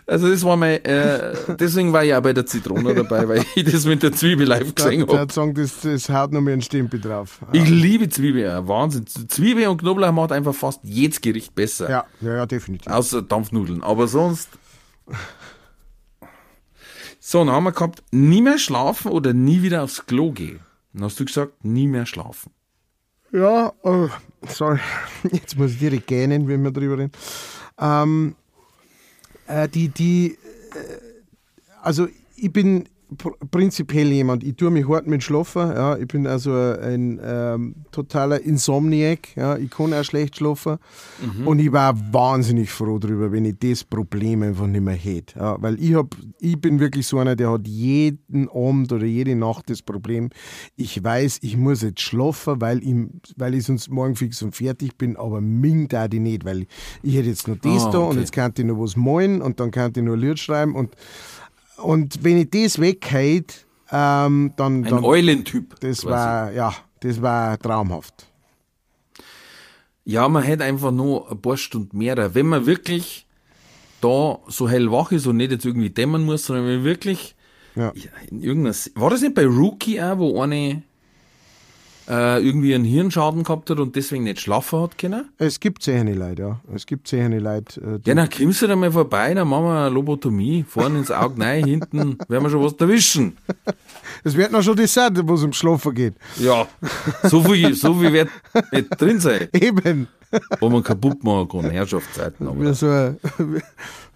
Also 0.06 0.30
das 0.30 0.44
war 0.44 0.56
mein, 0.56 0.84
äh, 0.86 1.34
deswegen 1.60 1.92
war 1.94 2.04
ich 2.04 2.14
auch 2.14 2.22
bei 2.22 2.34
der 2.34 2.46
Zitrone 2.46 2.94
dabei, 2.94 3.28
weil 3.28 3.46
ich 3.56 3.64
das 3.64 3.86
mit 3.86 4.04
der 4.04 4.12
Zwiebel 4.12 4.48
live 4.48 4.76
gesehen 4.76 5.00
der 5.00 5.08
habe. 5.08 5.20
hat 5.20 5.32
sagen, 5.32 5.54
das, 5.56 5.82
das 5.82 6.10
haut 6.10 6.32
noch 6.32 6.42
mehr 6.42 6.54
einen 6.54 6.62
Stempel 6.62 7.00
drauf. 7.00 7.40
Ich 7.54 7.68
liebe 7.68 8.08
Zwiebel, 8.10 8.44
ja, 8.44 8.68
Wahnsinn. 8.68 9.08
Zwiebel 9.08 9.68
und 9.68 9.78
Knoblauch 9.78 10.12
macht 10.12 10.32
einfach 10.32 10.54
fast 10.54 10.82
jedes 10.84 11.20
Gericht 11.22 11.56
besser. 11.56 11.90
Ja, 11.90 12.06
ja, 12.22 12.36
ja, 12.36 12.46
definitiv. 12.46 12.92
Außer 12.92 13.22
Dampfnudeln. 13.22 13.82
Aber 13.82 14.08
sonst. 14.08 14.50
So, 17.26 17.40
dann 17.40 17.54
haben 17.54 17.64
wir 17.64 17.72
gehabt, 17.72 18.04
nie 18.12 18.42
mehr 18.42 18.60
schlafen 18.60 19.10
oder 19.10 19.32
nie 19.32 19.62
wieder 19.62 19.84
aufs 19.84 20.06
Klo 20.06 20.34
gehen. 20.34 20.60
Dann 20.92 21.06
hast 21.06 21.22
du 21.22 21.24
gesagt, 21.24 21.64
nie 21.64 21.88
mehr 21.88 22.06
schlafen. 22.06 22.52
Ja, 23.32 23.72
oh, 23.82 24.10
sorry, 24.46 24.80
jetzt 25.32 25.58
muss 25.58 25.72
ich 25.72 25.80
direkt 25.80 26.08
gähnen, 26.08 26.50
wenn 26.50 26.64
wir 26.64 26.72
drüber 26.72 26.98
reden. 26.98 27.14
Ähm, 27.80 28.36
äh, 29.48 29.70
die, 29.70 29.88
die, 29.88 30.38
äh, 30.74 31.00
also 31.82 32.10
ich 32.36 32.52
bin 32.52 32.90
pr 33.18 33.32
prinzipiell 33.52 34.12
jemand, 34.12 34.44
ich 34.44 34.56
tue 34.56 34.72
mich 34.72 34.88
hart 34.88 35.08
mit 35.08 35.24
Schlafen, 35.24 35.70
ja, 35.70 35.98
ich 35.98 36.08
bin 36.08 36.26
also 36.26 36.52
ein 36.54 37.20
ähm, 37.24 37.76
totaler 37.92 38.42
Insomniac, 38.42 39.36
ja, 39.36 39.58
ich 39.58 39.70
kann 39.70 39.94
auch 39.94 40.04
schlecht 40.04 40.38
schlafen. 40.38 40.78
Und 41.46 41.60
ich 41.60 41.72
war 41.72 41.96
wahnsinnig 42.12 42.70
froh 42.72 42.98
darüber, 43.00 43.32
wenn 43.32 43.46
ich 43.46 43.56
das 43.60 43.84
Problem 43.84 44.42
einfach 44.44 44.68
nicht 44.68 44.84
mehr 44.84 44.96
hätte, 44.96 45.40
ja, 45.40 45.62
weil 45.62 45.80
ich 45.82 45.94
hab, 45.94 46.16
ich 46.40 46.60
bin 46.60 46.80
wirklich 46.80 47.06
so 47.08 47.20
einer, 47.20 47.36
der 47.36 47.52
hat 47.52 47.68
jeden 47.68 48.50
Abend 48.50 48.92
oder 48.92 49.06
jede 49.06 49.36
Nacht 49.36 49.70
das 49.70 49.82
Problem, 49.82 50.30
ich 50.76 51.04
weiß, 51.04 51.40
ich 51.42 51.58
muss 51.58 51.82
jetzt 51.82 52.02
schlafen, 52.02 52.60
weil 52.60 52.84
ich, 52.84 52.96
weil 53.38 53.54
ich 53.56 53.66
sonst 53.66 53.90
morgen 53.90 54.16
fix 54.16 54.42
und 54.42 54.56
fertig 54.56 54.98
bin, 54.98 55.16
aber 55.16 55.42
ming 55.42 55.88
da 55.88 56.08
die 56.08 56.20
nicht, 56.20 56.44
weil 56.46 56.66
ich 57.04 57.16
hätte 57.16 57.30
jetzt 57.30 57.48
noch 57.48 57.58
das 57.58 57.84
Ah, 57.86 57.92
da 57.92 57.98
und 58.00 58.12
okay. 58.12 58.20
jetzt 58.20 58.32
kann 58.32 58.54
ich 58.58 58.64
noch 58.64 58.80
was 58.80 58.96
malen 58.96 59.42
und 59.42 59.60
dann 59.60 59.72
kann 59.72 59.92
ich 59.96 60.02
noch 60.02 60.14
ein 60.14 60.20
Lied 60.20 60.40
schreiben 60.40 60.76
und 60.76 60.96
und 61.78 62.24
wenn 62.24 62.38
ich 62.38 62.50
das 62.50 62.80
weghält, 62.80 63.66
ähm, 63.92 64.54
dann, 64.58 64.84
Ein 64.86 64.90
dann 64.90 65.04
Eulentyp. 65.04 65.80
das 65.80 66.02
quasi. 66.02 66.08
war 66.08 66.52
ja, 66.52 66.74
das 67.02 67.22
war 67.22 67.58
traumhaft. 67.60 68.28
Ja, 70.06 70.28
man 70.28 70.44
hätte 70.44 70.64
einfach 70.66 70.92
nur 70.92 71.32
ein 71.32 71.42
paar 71.42 71.58
Stunden 71.58 71.98
mehr. 71.98 72.36
Wenn 72.36 72.48
man 72.48 72.66
wirklich 72.66 73.26
da 74.02 74.40
so 74.48 74.68
hellwach 74.68 75.12
ist 75.14 75.28
und 75.28 75.38
nicht 75.38 75.52
jetzt 75.52 75.66
irgendwie 75.66 75.90
dämmern 75.90 76.24
muss, 76.26 76.46
sondern 76.46 76.66
wenn 76.68 76.76
man 76.78 76.84
wirklich 76.86 77.36
Ja. 77.76 77.92
ja, 77.96 78.10
in 78.30 78.42
irgendeiner, 78.42 78.74
Se- 78.74 78.92
war 78.96 79.10
das 79.10 79.22
nicht 79.22 79.34
bei 79.34 79.46
Rookie 79.46 80.02
auch, 80.02 80.18
wo 80.18 80.42
eine 80.42 80.84
äh, 82.10 82.46
irgendwie 82.46 82.74
einen 82.76 82.84
Hirnschaden 82.86 83.44
gehabt 83.44 83.70
hat 83.70 83.80
und 83.80 83.96
deswegen 83.96 84.24
nicht 84.26 84.40
schlafen 84.42 84.82
hat 84.82 84.98
können? 84.98 85.30
Es 85.38 85.60
gibt 85.60 85.84
sehende 85.84 86.14
Leute, 86.14 86.42
ja. 86.42 86.60
Es 86.76 86.86
gibt 86.86 87.08
sehende 87.08 87.40
Leute. 87.40 87.80
Äh, 87.82 88.00
die- 88.00 88.10
Ja, 88.10 88.16
dann 88.16 88.30
kommst 88.30 88.62
du 88.62 88.68
da 88.68 88.76
mal 88.76 88.92
vorbei, 88.92 89.34
dann 89.34 89.48
machen 89.48 89.66
wir 89.66 89.80
eine 89.86 89.90
Lobotomie, 89.90 90.66
vorne 90.68 91.00
ins 91.00 91.12
Auge 91.12 91.42
rein, 91.42 91.64
hinten 91.66 92.18
werden 92.28 92.44
wir 92.44 92.50
schon 92.50 92.64
was 92.64 92.74
erwischen. 92.74 93.38
Es 94.24 94.36
wird 94.36 94.52
noch 94.52 94.62
schon 94.64 94.76
das 94.76 94.94
sein, 94.94 95.18
wo 95.24 95.34
es 95.36 95.44
um 95.44 95.54
Schlafen 95.54 95.94
geht. 95.94 96.14
Ja, 96.40 96.68
so 97.24 97.42
viel, 97.44 97.74
so 97.74 97.94
viel 97.96 98.12
wird 98.14 98.30
nicht 98.72 99.02
drin 99.02 99.20
sein, 99.20 99.48
Eben. 99.54 100.08
wo 100.60 100.70
man 100.70 100.82
kaputt 100.84 101.24
machen 101.24 101.48
kann, 101.48 101.70
Herrschaftszeiten. 101.70 102.48
Aber 102.48 102.60
Wie 102.60 102.74
so, 102.74 102.88
wie, 103.38 103.62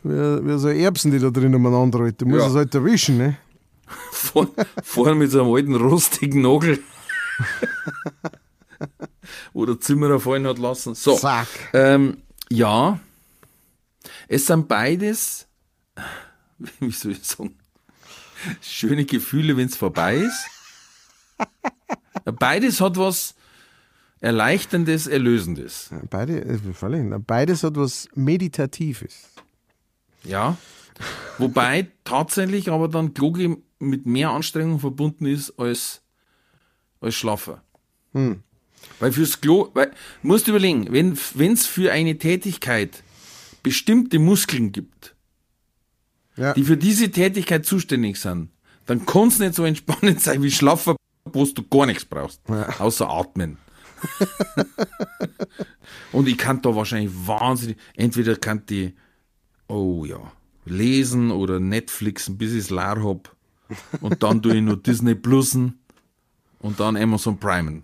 wie, 0.03 0.57
so 0.59 0.69
Erbsen, 0.69 1.11
die 1.11 1.19
da 1.19 1.29
drin 1.29 1.53
umeinander 1.53 1.99
halten. 1.99 2.17
Du 2.19 2.25
musst 2.25 2.41
Ja. 2.41 2.47
es 2.49 2.55
halt 2.55 2.73
erwischen, 2.75 3.17
ne? 3.17 3.37
vor, 4.11 4.47
vorne 4.83 5.15
mit 5.15 5.31
so 5.31 5.41
einem 5.43 5.53
alten 5.53 5.75
rostigen 5.75 6.41
Nagel, 6.41 6.79
wo 9.53 9.65
der 9.65 9.79
Zimmerer 9.79 10.19
fallen 10.19 10.47
hat 10.47 10.59
lassen. 10.59 10.95
So, 10.95 11.17
Zack. 11.17 11.47
ähm, 11.73 12.21
ja, 12.49 12.99
es 14.27 14.45
sind 14.45 14.67
beides, 14.67 15.47
wie 16.79 16.91
soll 16.91 17.13
ich 17.13 17.23
sagen, 17.23 17.57
schöne 18.61 19.05
Gefühle, 19.05 19.57
wenn 19.57 19.67
es 19.67 19.75
vorbei 19.75 20.17
ist. 20.17 20.47
Beides 22.25 22.81
hat 22.81 22.97
was, 22.97 23.35
Erleichterndes, 24.19 25.07
Erlösendes. 25.07 25.91
Beide, 26.09 26.43
äh, 26.43 27.19
beides 27.19 27.63
hat 27.63 27.75
was 27.75 28.09
Meditatives. 28.15 29.29
Ja. 30.23 30.57
Wobei 31.37 31.87
tatsächlich 32.03 32.71
aber 32.71 32.87
dann 32.87 33.13
Kloge 33.13 33.57
mit 33.79 34.05
mehr 34.07 34.31
Anstrengung 34.31 34.79
verbunden 34.79 35.27
ist 35.27 35.59
als, 35.59 36.01
als 37.01 37.15
Schlafen. 37.15 37.55
Weil 38.99 39.11
fürs 39.11 39.39
Klo, 39.41 39.69
weil, 39.73 39.91
musst 40.23 40.47
du 40.47 40.51
überlegen, 40.51 40.87
wenn 40.91 41.53
es 41.53 41.65
für 41.65 41.91
eine 41.91 42.17
Tätigkeit 42.17 43.03
bestimmte 43.63 44.19
Muskeln 44.19 44.71
gibt, 44.71 45.15
Ja. 46.35 46.53
die 46.53 46.63
für 46.63 46.77
diese 46.77 47.09
Tätigkeit 47.11 47.65
zuständig 47.65 48.19
sind, 48.19 48.49
dann 48.85 49.05
kann 49.05 49.27
es 49.27 49.39
nicht 49.39 49.55
so 49.55 49.65
entspannend 49.65 50.21
sein 50.25 50.41
wie 50.41 50.51
Schlafen, 50.51 50.95
wo 51.25 51.45
du 51.45 51.63
gar 51.63 51.85
nichts 51.85 52.05
brauchst, 52.05 52.41
außer 52.79 53.09
atmen. 53.09 53.57
Und 56.11 56.27
ich 56.27 56.37
kann 56.37 56.61
da 56.61 56.75
wahrscheinlich 56.75 57.11
wahnsinnig, 57.25 57.77
entweder 57.95 58.35
kann 58.35 58.65
die, 58.67 58.93
oh 59.67 60.05
ja, 60.05 60.31
lesen 60.65 61.31
oder 61.31 61.59
Netflixen, 61.59 62.37
bis 62.37 62.51
ich 62.53 62.59
es 62.59 62.69
leer 62.69 63.03
hab. 63.03 63.35
Und 64.01 64.23
dann 64.23 64.41
tue 64.41 64.55
ich 64.55 64.61
nur 64.61 64.77
Disney 64.77 65.15
Plusen 65.15 65.79
und 66.67 66.79
dann 66.81 66.97
Amazon 66.97 67.37
Primen. 67.39 67.83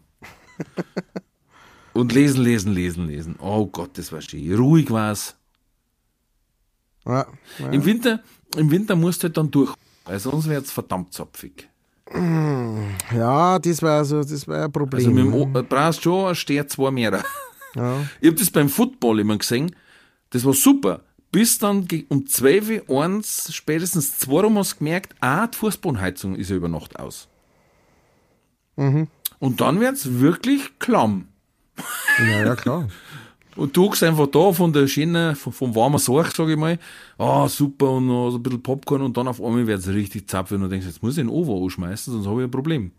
Und 1.94 2.12
lesen, 2.12 2.44
lesen, 2.44 2.74
lesen, 2.74 3.08
lesen. 3.08 3.36
Oh 3.40 3.66
Gott, 3.68 3.98
das 3.98 4.12
war 4.12 4.20
schön. 4.20 4.54
Ruhig 4.56 4.92
war's. 4.92 5.36
Ja, 7.06 7.26
ja. 7.60 7.70
Im 7.70 7.86
Winter, 7.86 8.22
im 8.58 8.70
Winter 8.72 8.96
musst 8.96 9.24
du 9.24 9.28
halt 9.28 9.38
dann 9.38 9.52
durch, 9.52 9.74
weil 10.06 10.20
sonst 10.20 10.50
wird's 10.50 10.72
verdammt 10.72 11.14
zapfig. 11.14 11.70
ja 12.14 13.60
das 13.60 13.82
war 13.82 14.04
so, 14.06 14.22
das 14.22 14.48
war 14.48 14.66
ein 14.66 14.72
Problem. 14.72 15.00
Also 15.00 15.12
mit 15.12 15.34
dem, 15.34 15.56
äh, 15.56 15.64
brauchst 15.64 16.04
schon 16.04 16.28
ein 16.28 16.36
Stern 16.36 16.68
zwei 16.68 16.92
mehr. 16.92 17.24
ja. 17.76 18.06
Ich 18.20 18.30
hab 18.30 18.36
das 18.38 18.50
beim 18.50 18.70
Football 18.70 19.20
immer 19.20 19.38
gesehen. 19.38 19.76
Das 20.32 20.44
war 20.44 20.54
super. 20.54 21.02
Bis 21.32 21.58
dann 21.58 21.88
um 22.10 22.28
12 22.28 22.88
Uhr, 22.88 23.04
eins, 23.04 23.54
spätestens 23.54 24.18
zwei 24.18 24.44
Uhr 24.44 24.56
hast 24.56 24.74
du 24.74 24.78
gemerkt, 24.80 25.16
ah, 25.20 25.48
die 25.48 25.58
Fußbodenheizung 25.58 26.36
ist 26.36 26.50
ja 26.50 26.56
über 26.58 26.70
Nacht 26.70 27.00
aus. 27.00 27.28
Und 29.40 29.62
dann 29.62 29.80
wird's 29.80 30.20
wirklich 30.20 30.80
klamm. 30.80 31.28
ja, 32.20 32.46
ja, 32.46 32.56
klar. 32.56 32.88
Und 33.56 33.78
du 33.78 33.84
hockst 33.84 34.04
einfach 34.04 34.28
da 34.28 34.52
von 34.52 34.74
der 34.74 34.88
schönen, 34.88 35.36
vom, 35.36 35.54
vom 35.54 35.76
warmen 35.76 36.00
Sorg, 36.00 36.34
sag 36.36 36.50
ich 36.50 36.58
mal, 36.58 36.80
ah, 37.18 37.48
super, 37.48 37.92
und 37.92 38.08
noch 38.08 38.32
so 38.32 38.38
ein 38.38 38.44
bisschen 38.44 38.64
Popcorn, 38.64 39.04
und 39.04 39.16
dann 39.16 39.28
auf 39.28 39.40
einmal 39.40 39.68
wird's 39.68 39.88
richtig 39.88 40.28
zapfig, 40.28 40.56
und 40.56 40.64
du 40.64 40.70
denkst, 40.70 40.88
jetzt 40.88 41.04
muss 41.04 41.18
ich 41.18 41.24
den 41.24 41.30
Ovo 41.30 41.64
anschmeißen, 41.64 42.14
sonst 42.14 42.28
habe 42.28 42.42
ich 42.42 42.48
ein 42.48 42.52
Problem. 42.52 42.92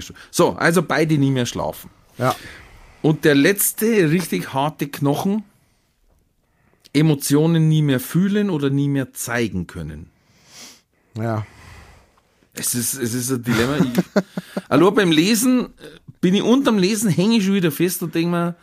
Stunden. 0.00 0.20
So, 0.30 0.50
also 0.52 0.82
beide 0.82 1.18
nie 1.18 1.30
mehr 1.30 1.46
schlafen. 1.46 1.90
Ja. 2.18 2.36
Und 3.02 3.24
der 3.24 3.34
letzte 3.34 4.10
richtig 4.10 4.52
harte 4.52 4.88
Knochen, 4.88 5.42
Emotionen 6.92 7.68
nie 7.68 7.82
mehr 7.82 8.00
fühlen 8.00 8.50
oder 8.50 8.70
nie 8.70 8.88
mehr 8.88 9.12
zeigen 9.12 9.66
können. 9.66 10.10
Ja. 11.16 11.46
Es 12.58 12.74
ist, 12.74 12.94
es 12.94 13.14
ist 13.14 13.30
ein 13.30 13.42
Dilemma. 13.42 13.76
Ich, 13.76 14.22
also 14.68 14.90
beim 14.92 15.10
Lesen 15.10 15.66
äh, 15.66 15.68
bin 16.20 16.34
ich 16.34 16.42
unterm 16.42 16.78
Lesen, 16.78 17.10
hänge 17.10 17.36
ich 17.36 17.44
schon 17.44 17.54
wieder 17.54 17.70
fest 17.70 18.02
und 18.02 18.14
denke 18.14 18.30
mir, 18.30 18.56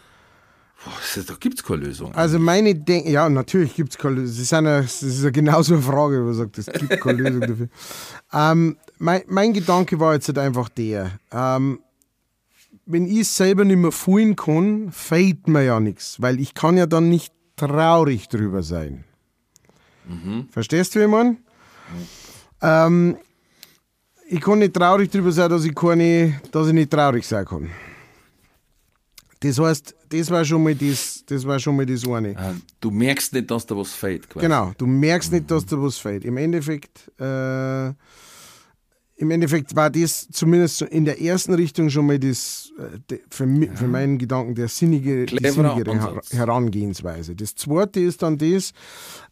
boah, 0.84 1.24
da 1.26 1.34
gibt's 1.40 1.64
keine 1.64 1.86
Lösung. 1.86 2.14
Also 2.14 2.40
meine 2.40 2.76
Denk 2.76 3.08
ja, 3.08 3.30
natürlich 3.30 3.76
gibt 3.76 3.92
es 3.92 3.98
keine 3.98 4.16
Lösung. 4.16 4.36
Das 4.36 4.40
ist, 4.40 4.54
eine, 4.54 4.82
das 4.82 5.04
ist 5.04 5.24
ja 5.24 5.30
genauso 5.30 5.74
eine 5.74 5.84
Frage, 5.84 6.22
wo 6.22 6.26
man 6.26 6.34
sagt, 6.34 6.58
es 6.58 6.66
gibt 6.66 7.02
keine 7.02 7.22
Lösung 7.22 7.42
dafür. 7.42 7.70
Ähm, 8.34 8.78
mein, 8.98 9.22
mein 9.28 9.54
Gedanke 9.54 9.98
war 10.00 10.14
jetzt 10.14 10.28
halt 10.28 10.40
einfach 10.40 10.68
der, 10.68 11.20
ähm, 11.32 11.80
wenn 12.86 13.06
ich 13.06 13.20
es 13.20 13.38
selber 13.38 13.64
nicht 13.64 13.78
mehr 13.78 13.94
fühlen 13.94 14.36
kann, 14.36 14.92
fehlt 14.92 15.48
mir 15.48 15.64
ja 15.64 15.80
nichts, 15.80 16.22
weil 16.22 16.42
ich 16.42 16.54
kann 16.54 16.76
ja 16.76 16.86
dann 16.86 17.08
nicht 17.08 17.34
traurig 17.56 18.28
drüber 18.28 18.62
sein. 18.62 19.06
Verstehst 20.52 20.96
du, 20.96 21.00
wie 21.00 21.04
ich 21.04 21.10
mein? 21.10 21.38
Ähm, 22.62 23.18
ich 24.28 24.42
kann 24.42 24.60
nicht 24.60 24.74
traurig 24.74 25.10
drüber 25.12 25.32
sein, 25.32 25.50
dass 25.50 25.64
ich, 25.66 25.76
keine, 25.76 26.40
dass 26.52 26.68
ich 26.68 26.74
nicht 26.74 26.92
traurig 26.92 27.26
sein 27.26 27.46
kann. 27.46 27.70
Das 29.40 29.60
heißt, 29.60 29.96
das 30.10 30.32
war 30.32 30.44
schon 30.44 30.64
mal 30.64 30.74
das, 30.74 31.24
das, 31.28 31.46
war 31.46 31.60
schon 31.60 31.76
mal 31.76 31.86
das 31.86 32.08
eine. 32.08 32.30
Äh, 32.30 32.54
Du 32.80 32.90
merkst 32.90 33.34
nicht, 33.34 33.52
dass 33.52 33.66
da 33.66 33.76
was 33.76 33.94
fehlt. 33.94 34.30
Quasi. 34.30 34.46
Genau, 34.46 34.72
du 34.78 34.88
merkst 34.88 35.32
nicht, 35.32 35.50
dass 35.52 35.66
da 35.66 35.80
was 35.82 35.98
fehlt. 35.98 36.26
Im 36.26 36.38
Endeffekt, 36.38 37.12
äh, 37.20 37.92
im 39.18 39.32
Endeffekt 39.32 39.76
war 39.78 39.90
das 39.90 40.28
zumindest 40.30 40.82
in 40.82 41.06
der 41.06 41.22
ersten 41.22 41.54
Richtung 41.54 41.90
schon 41.90 42.06
mal 42.06 42.20
das, 42.20 42.74
äh, 43.10 43.18
für, 43.30 43.46
mi- 43.46 43.70
für 43.74 43.88
meinen 43.88 44.18
Gedanken, 44.18 44.56
der 44.56 44.68
sinnige, 44.68 45.26
sinnigere. 45.74 45.94
Herangehensweise. 46.38 47.34
Das 47.34 47.56
zweite 47.56 48.02
ist 48.02 48.22
dann 48.24 48.38
das, 48.38 48.74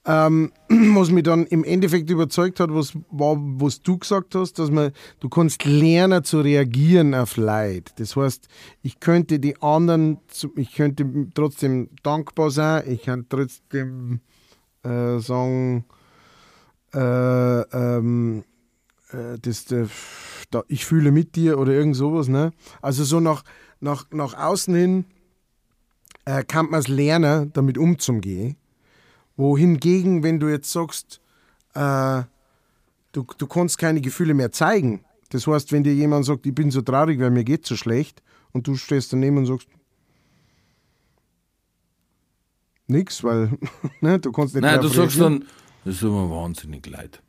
ähm, 0.06 0.54
was 0.70 1.12
mich 1.12 1.24
dann 1.24 1.46
im 1.48 1.66
Endeffekt 1.66 2.10
überzeugt 2.10 2.62
hat, 2.62 2.74
was, 2.74 2.94
war, 3.12 3.36
was 3.38 3.82
du 3.82 3.98
gesagt 3.98 4.36
hast, 4.36 4.58
dass 4.58 4.72
man, 4.72 4.92
du 5.20 5.28
kannst 5.28 5.66
lernen 5.66 6.24
zu 6.24 6.40
reagieren 6.40 7.14
auf 7.14 7.36
Leid. 7.36 7.92
Das 7.98 8.16
heißt, 8.16 8.48
ich 8.84 9.02
könnte 9.02 9.40
die 9.40 9.62
anderen, 9.62 10.20
ich 10.56 10.74
könnte 10.76 11.06
trotzdem 11.34 11.90
dankbar 12.04 12.52
sein, 12.52 12.84
ich 12.88 13.04
kann 13.04 13.26
trotzdem 13.28 14.22
äh, 14.84 15.20
sagen, 15.20 15.84
äh, 16.94 17.62
ähm, 17.62 18.44
äh, 19.14 19.38
das, 19.42 19.72
äh, 19.72 19.88
da, 20.52 20.64
ich 20.68 20.86
fühle 20.86 21.12
mit 21.12 21.36
dir 21.36 21.58
oder 21.60 21.72
irgend 21.72 21.96
sowas. 21.96 22.28
Ne? 22.28 22.52
Also 22.82 23.04
so 23.04 23.20
nach, 23.20 23.44
nach, 23.80 24.06
nach 24.12 24.34
außen 24.34 24.76
hin 24.76 25.06
äh, 26.26 26.44
kann 26.44 26.70
man 26.70 26.80
es 26.80 26.88
lernen, 26.88 27.52
damit 27.54 27.78
umzugehen. 27.78 28.58
Wohingegen, 29.36 30.24
wenn 30.24 30.40
du 30.40 30.48
jetzt 30.48 30.72
sagst, 30.72 31.22
äh, 31.74 32.24
du, 33.12 33.26
du 33.38 33.48
kannst 33.48 33.78
keine 33.78 34.02
Gefühle 34.02 34.34
mehr 34.34 34.52
zeigen. 34.52 35.04
Das 35.30 35.48
heißt, 35.48 35.72
wenn 35.72 35.84
dir 35.84 35.94
jemand 35.96 36.26
sagt, 36.26 36.46
ich 36.46 36.54
bin 36.54 36.70
so 36.70 36.82
traurig, 36.82 37.20
weil 37.20 37.32
mir 37.32 37.44
geht 37.44 37.66
so 37.66 37.76
schlecht, 37.76 38.22
und 38.54 38.68
du 38.68 38.76
stehst 38.76 39.12
daneben 39.12 39.38
und 39.38 39.48
sagst, 39.48 39.68
nix, 42.88 43.24
weil 43.24 43.58
ne, 44.02 44.20
du 44.20 44.32
kannst 44.32 44.54
nicht 44.54 44.64
Nein, 44.64 44.80
du 44.80 44.88
sagst 44.88 45.20
dann, 45.20 45.46
das 45.84 46.00
tut 46.00 46.12
mir 46.12 46.30
wahnsinnig 46.30 46.86
leid. 46.86 47.22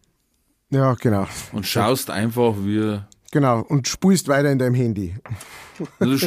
Ja, 0.74 0.94
genau. 0.94 1.26
Und 1.52 1.66
schaust 1.66 2.10
einfach, 2.10 2.54
wie. 2.58 3.00
Genau. 3.30 3.60
Und 3.60 3.88
spulst 3.88 4.28
weiter 4.28 4.50
in 4.50 4.58
deinem 4.58 4.74
Handy. 4.74 5.14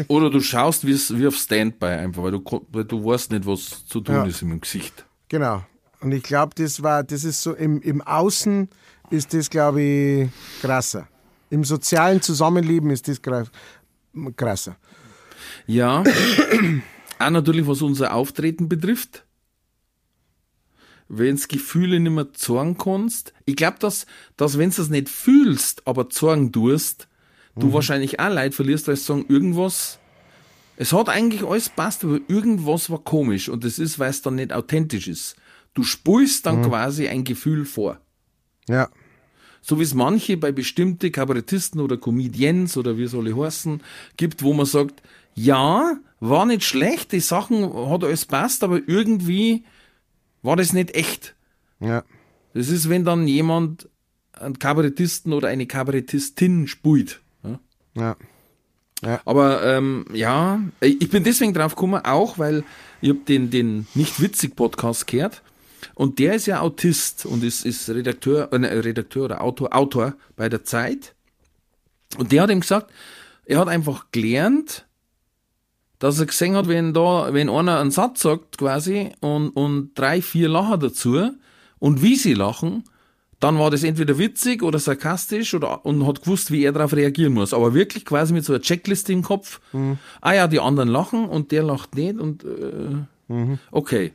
Oder 0.07 0.29
du, 0.29 0.41
schaust 0.41 0.85
wie, 0.85 0.93
wie 0.95 1.27
auf 1.27 1.35
Standby 1.35 1.85
einfach, 1.85 2.23
weil 2.23 2.31
du, 2.31 2.65
weil 2.71 2.83
du 2.85 3.03
weißt 3.03 3.31
nicht, 3.31 3.45
was 3.45 3.85
zu 3.85 4.01
tun 4.01 4.15
Ja. 4.15 4.25
ist 4.25 4.41
im 4.41 4.59
Gesicht. 4.59 5.05
Genau. 5.29 5.63
Und 6.01 6.11
ich 6.11 6.23
glaube, 6.23 6.53
das 6.55 6.83
war, 6.83 7.03
das 7.03 7.23
ist 7.23 7.41
so 7.41 7.53
im, 7.53 7.81
im 7.81 8.01
Außen 8.01 8.69
ist 9.09 9.33
das, 9.33 9.49
glaube 9.49 9.81
ich, 9.81 10.29
krasser. 10.61 11.07
Im 11.49 11.63
sozialen 11.63 12.21
Zusammenleben 12.21 12.89
ist 12.89 13.07
das 13.07 13.21
krasser. 13.21 14.75
Ja. 15.65 16.03
Auch 17.19 17.29
natürlich, 17.29 17.65
was 17.67 17.81
unser 17.81 18.13
Auftreten 18.13 18.67
betrifft. 18.69 19.25
Wenn's 21.09 21.47
Gefühle 21.47 21.99
nicht 21.99 22.11
mehr 22.11 22.33
zeigen 22.33 22.77
kannst. 22.77 23.33
Ich 23.45 23.55
glaube, 23.55 23.77
dass, 23.79 24.05
dass 24.35 24.57
wenn 24.57 24.71
du 24.71 24.81
es 24.81 24.89
nicht 24.89 25.09
fühlst, 25.09 25.87
aber 25.87 26.09
zeigen 26.09 26.51
tust, 26.51 27.07
du 27.55 27.73
wahrscheinlich 27.73 28.19
auch 28.19 28.29
Leid 28.29 28.53
verlierst, 28.53 28.89
als 28.89 29.05
sagen, 29.05 29.25
irgendwas, 29.27 29.99
es 30.75 30.93
hat 30.93 31.09
eigentlich 31.09 31.43
alles 31.43 31.69
passt, 31.69 32.03
aber 32.03 32.19
irgendwas 32.27 32.89
war 32.89 32.99
komisch 32.99 33.49
und 33.49 33.63
das 33.63 33.79
ist, 33.79 33.99
weil 33.99 34.09
es 34.09 34.21
dann 34.21 34.35
nicht 34.35 34.53
authentisch 34.53 35.07
ist. 35.07 35.35
Du 35.73 35.83
spulst 35.83 36.45
dann 36.45 36.63
quasi 36.63 37.07
ein 37.07 37.23
Gefühl 37.23 37.65
vor. 37.65 37.99
Ja. 38.67 38.89
So 39.61 39.79
wie 39.79 39.83
es 39.83 39.93
manche 39.93 40.37
bei 40.37 40.51
bestimmte 40.51 41.11
Kabarettisten 41.11 41.81
oder 41.81 41.97
Comedians 41.97 42.77
oder 42.77 42.97
wie 42.97 43.07
soll 43.07 43.27
ich 43.27 43.35
heißen, 43.35 43.81
gibt, 44.17 44.43
wo 44.43 44.53
man 44.53 44.65
sagt, 44.65 45.01
ja, 45.35 45.97
war 46.19 46.45
nicht 46.45 46.63
schlecht, 46.63 47.11
die 47.11 47.19
Sachen 47.19 47.73
hat 47.89 48.03
alles 48.03 48.25
passt, 48.25 48.63
aber 48.63 48.79
irgendwie 48.87 49.63
war 50.41 50.55
das 50.55 50.73
nicht 50.73 50.95
echt. 50.95 51.35
Ja. 51.79 52.03
Das 52.53 52.69
ist, 52.69 52.89
wenn 52.89 53.05
dann 53.05 53.27
jemand 53.27 53.89
einen 54.33 54.59
Kabarettisten 54.59 55.33
oder 55.33 55.47
eine 55.47 55.65
Kabarettistin 55.65 56.67
spult. 56.67 57.21
Ja? 57.43 57.59
Ja. 57.95 59.21
Aber 59.25 59.63
ähm, 59.63 60.05
ja, 60.11 60.59
ich 60.81 61.09
bin 61.09 61.23
deswegen 61.23 61.53
drauf 61.53 61.75
gekommen, 61.75 62.03
auch 62.03 62.39
weil 62.39 62.63
ich 63.01 63.09
hab 63.11 63.25
den, 63.27 63.51
den 63.51 63.87
Nicht-Witzig-Podcast 63.93 65.05
gehört 65.05 65.43
und 65.93 66.17
der 66.17 66.33
ist 66.33 66.47
ja 66.47 66.61
Autist 66.61 67.25
und 67.25 67.43
ist, 67.43 67.65
ist 67.65 67.89
Redakteur, 67.89 68.51
äh, 68.51 68.59
ne, 68.59 68.83
Redakteur 68.83 69.25
oder 69.25 69.41
Autor, 69.41 69.75
Autor 69.75 70.15
bei 70.35 70.49
der 70.49 70.63
Zeit. 70.63 71.13
Und 72.17 72.31
der 72.31 72.43
hat 72.43 72.49
ihm 72.49 72.61
gesagt, 72.61 72.91
er 73.45 73.59
hat 73.59 73.67
einfach 73.67 74.07
gelernt, 74.11 74.86
dass 75.99 76.19
er 76.19 76.25
gesehen 76.27 76.55
hat, 76.55 76.67
wenn 76.67 76.93
da, 76.93 77.33
wenn 77.33 77.49
einer 77.49 77.79
einen 77.79 77.91
Satz 77.91 78.21
sagt 78.21 78.57
quasi 78.57 79.11
und, 79.19 79.49
und 79.49 79.91
drei, 79.95 80.21
vier 80.21 80.49
lachen 80.49 80.79
dazu 80.79 81.31
und 81.79 82.01
wie 82.01 82.15
sie 82.15 82.33
lachen, 82.33 82.83
dann 83.39 83.59
war 83.59 83.69
das 83.69 83.83
entweder 83.83 84.17
witzig 84.17 84.63
oder 84.63 84.79
sarkastisch 84.79 85.53
oder 85.53 85.85
und 85.85 86.05
hat 86.07 86.21
gewusst, 86.21 86.51
wie 86.51 86.63
er 86.63 86.71
darauf 86.71 86.93
reagieren 86.93 87.33
muss. 87.33 87.53
Aber 87.53 87.73
wirklich 87.73 88.03
quasi 88.05 88.33
mit 88.33 88.45
so 88.45 88.53
einer 88.53 88.61
Checkliste 88.61 89.13
im 89.13 89.21
Kopf. 89.21 89.59
Ah 90.21 90.33
ja, 90.33 90.47
die 90.47 90.59
anderen 90.59 90.89
lachen 90.89 91.25
und 91.27 91.51
der 91.51 91.63
lacht 91.63 91.95
nicht 91.95 92.19
und 92.19 92.43
äh, 92.43 93.57
okay. 93.71 94.13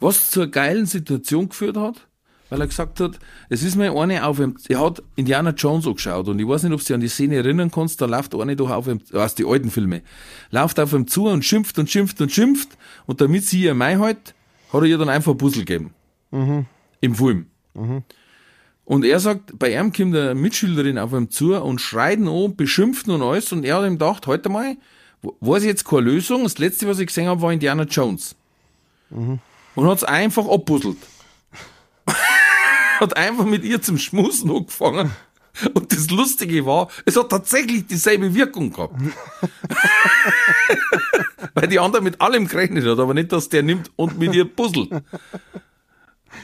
Was 0.00 0.30
zur 0.30 0.46
geilen 0.48 0.86
Situation 0.86 1.48
geführt 1.48 1.76
hat, 1.76 2.06
weil 2.50 2.60
er 2.60 2.66
gesagt 2.66 3.00
hat, 3.00 3.18
es 3.48 3.62
ist 3.62 3.76
mir 3.76 3.92
eine 3.96 4.26
auf 4.26 4.38
ihm, 4.38 4.56
er 4.68 4.80
hat 4.80 5.02
Indiana 5.16 5.50
Jones 5.50 5.86
angeschaut 5.86 6.28
und 6.28 6.38
ich 6.38 6.46
weiß 6.46 6.62
nicht, 6.64 6.72
ob 6.72 6.80
du 6.80 6.84
dich 6.84 6.94
an 6.94 7.00
die 7.00 7.08
Szene 7.08 7.36
erinnern 7.36 7.70
kannst, 7.70 8.00
da 8.00 8.06
läuft 8.06 8.34
eine 8.34 8.56
doch 8.56 8.70
auf 8.70 8.86
ihm, 8.86 9.00
aus 9.12 9.34
die 9.34 9.44
alten 9.44 9.70
Filme, 9.70 10.02
läuft 10.50 10.78
auf 10.78 10.92
ihm 10.92 11.06
zu 11.06 11.26
und 11.26 11.44
schimpft 11.44 11.78
und 11.78 11.90
schimpft 11.90 12.20
und 12.20 12.30
schimpft 12.30 12.68
und 13.06 13.20
damit 13.20 13.44
sie 13.44 13.62
ihr 13.62 13.74
Mai 13.74 13.96
halt, 13.96 14.34
hat 14.72 14.82
er 14.82 14.84
ihr 14.84 14.98
dann 14.98 15.08
einfach 15.08 15.32
ein 15.32 15.38
Puzzle 15.38 15.64
gegeben. 15.64 15.94
Im 17.00 17.14
Film. 17.14 17.46
Und 18.84 19.04
er 19.04 19.18
sagt, 19.18 19.58
bei 19.58 19.72
ihm 19.74 19.92
kommt 19.92 20.14
eine 20.14 20.34
Mitschülerin 20.34 20.98
auf 20.98 21.12
ihm 21.12 21.30
zu 21.30 21.54
und 21.54 21.80
schreit 21.80 22.18
ihn 22.18 22.28
an, 22.28 22.54
beschimpft 22.54 23.06
ihn 23.06 23.14
und 23.14 23.22
alles. 23.22 23.50
Und 23.52 23.64
er 23.64 23.76
hat 23.76 23.86
ihm 23.86 23.94
gedacht, 23.94 24.26
heute 24.26 24.48
mal, 24.48 24.76
weiß 25.40 25.62
ich 25.62 25.68
jetzt 25.68 25.84
keine 25.84 26.02
Lösung. 26.02 26.42
Das 26.42 26.58
letzte, 26.58 26.86
was 26.86 26.98
ich 26.98 27.06
gesehen 27.06 27.28
habe, 27.28 27.40
war 27.40 27.52
Indiana 27.52 27.84
Jones. 27.84 28.36
Und 29.74 29.86
hat 29.86 29.98
es 29.98 30.04
einfach 30.04 30.46
abpuzzelt. 30.48 30.98
hat 33.00 33.16
einfach 33.16 33.44
mit 33.44 33.64
ihr 33.64 33.82
zum 33.82 33.98
Schmusen 33.98 34.50
angefangen. 34.50 35.10
Und 35.72 35.92
das 35.92 36.10
Lustige 36.10 36.66
war, 36.66 36.88
es 37.04 37.16
hat 37.16 37.28
tatsächlich 37.28 37.86
dieselbe 37.86 38.34
Wirkung 38.34 38.72
gehabt. 38.72 39.00
Weil 41.54 41.68
die 41.68 41.78
andere 41.78 42.02
mit 42.02 42.20
allem 42.20 42.48
gerechnet 42.48 42.84
hat, 42.84 42.98
aber 42.98 43.14
nicht, 43.14 43.30
dass 43.30 43.48
der 43.48 43.62
nimmt 43.62 43.92
und 43.94 44.18
mit 44.18 44.34
ihr 44.34 44.46
puzzelt. 44.46 44.90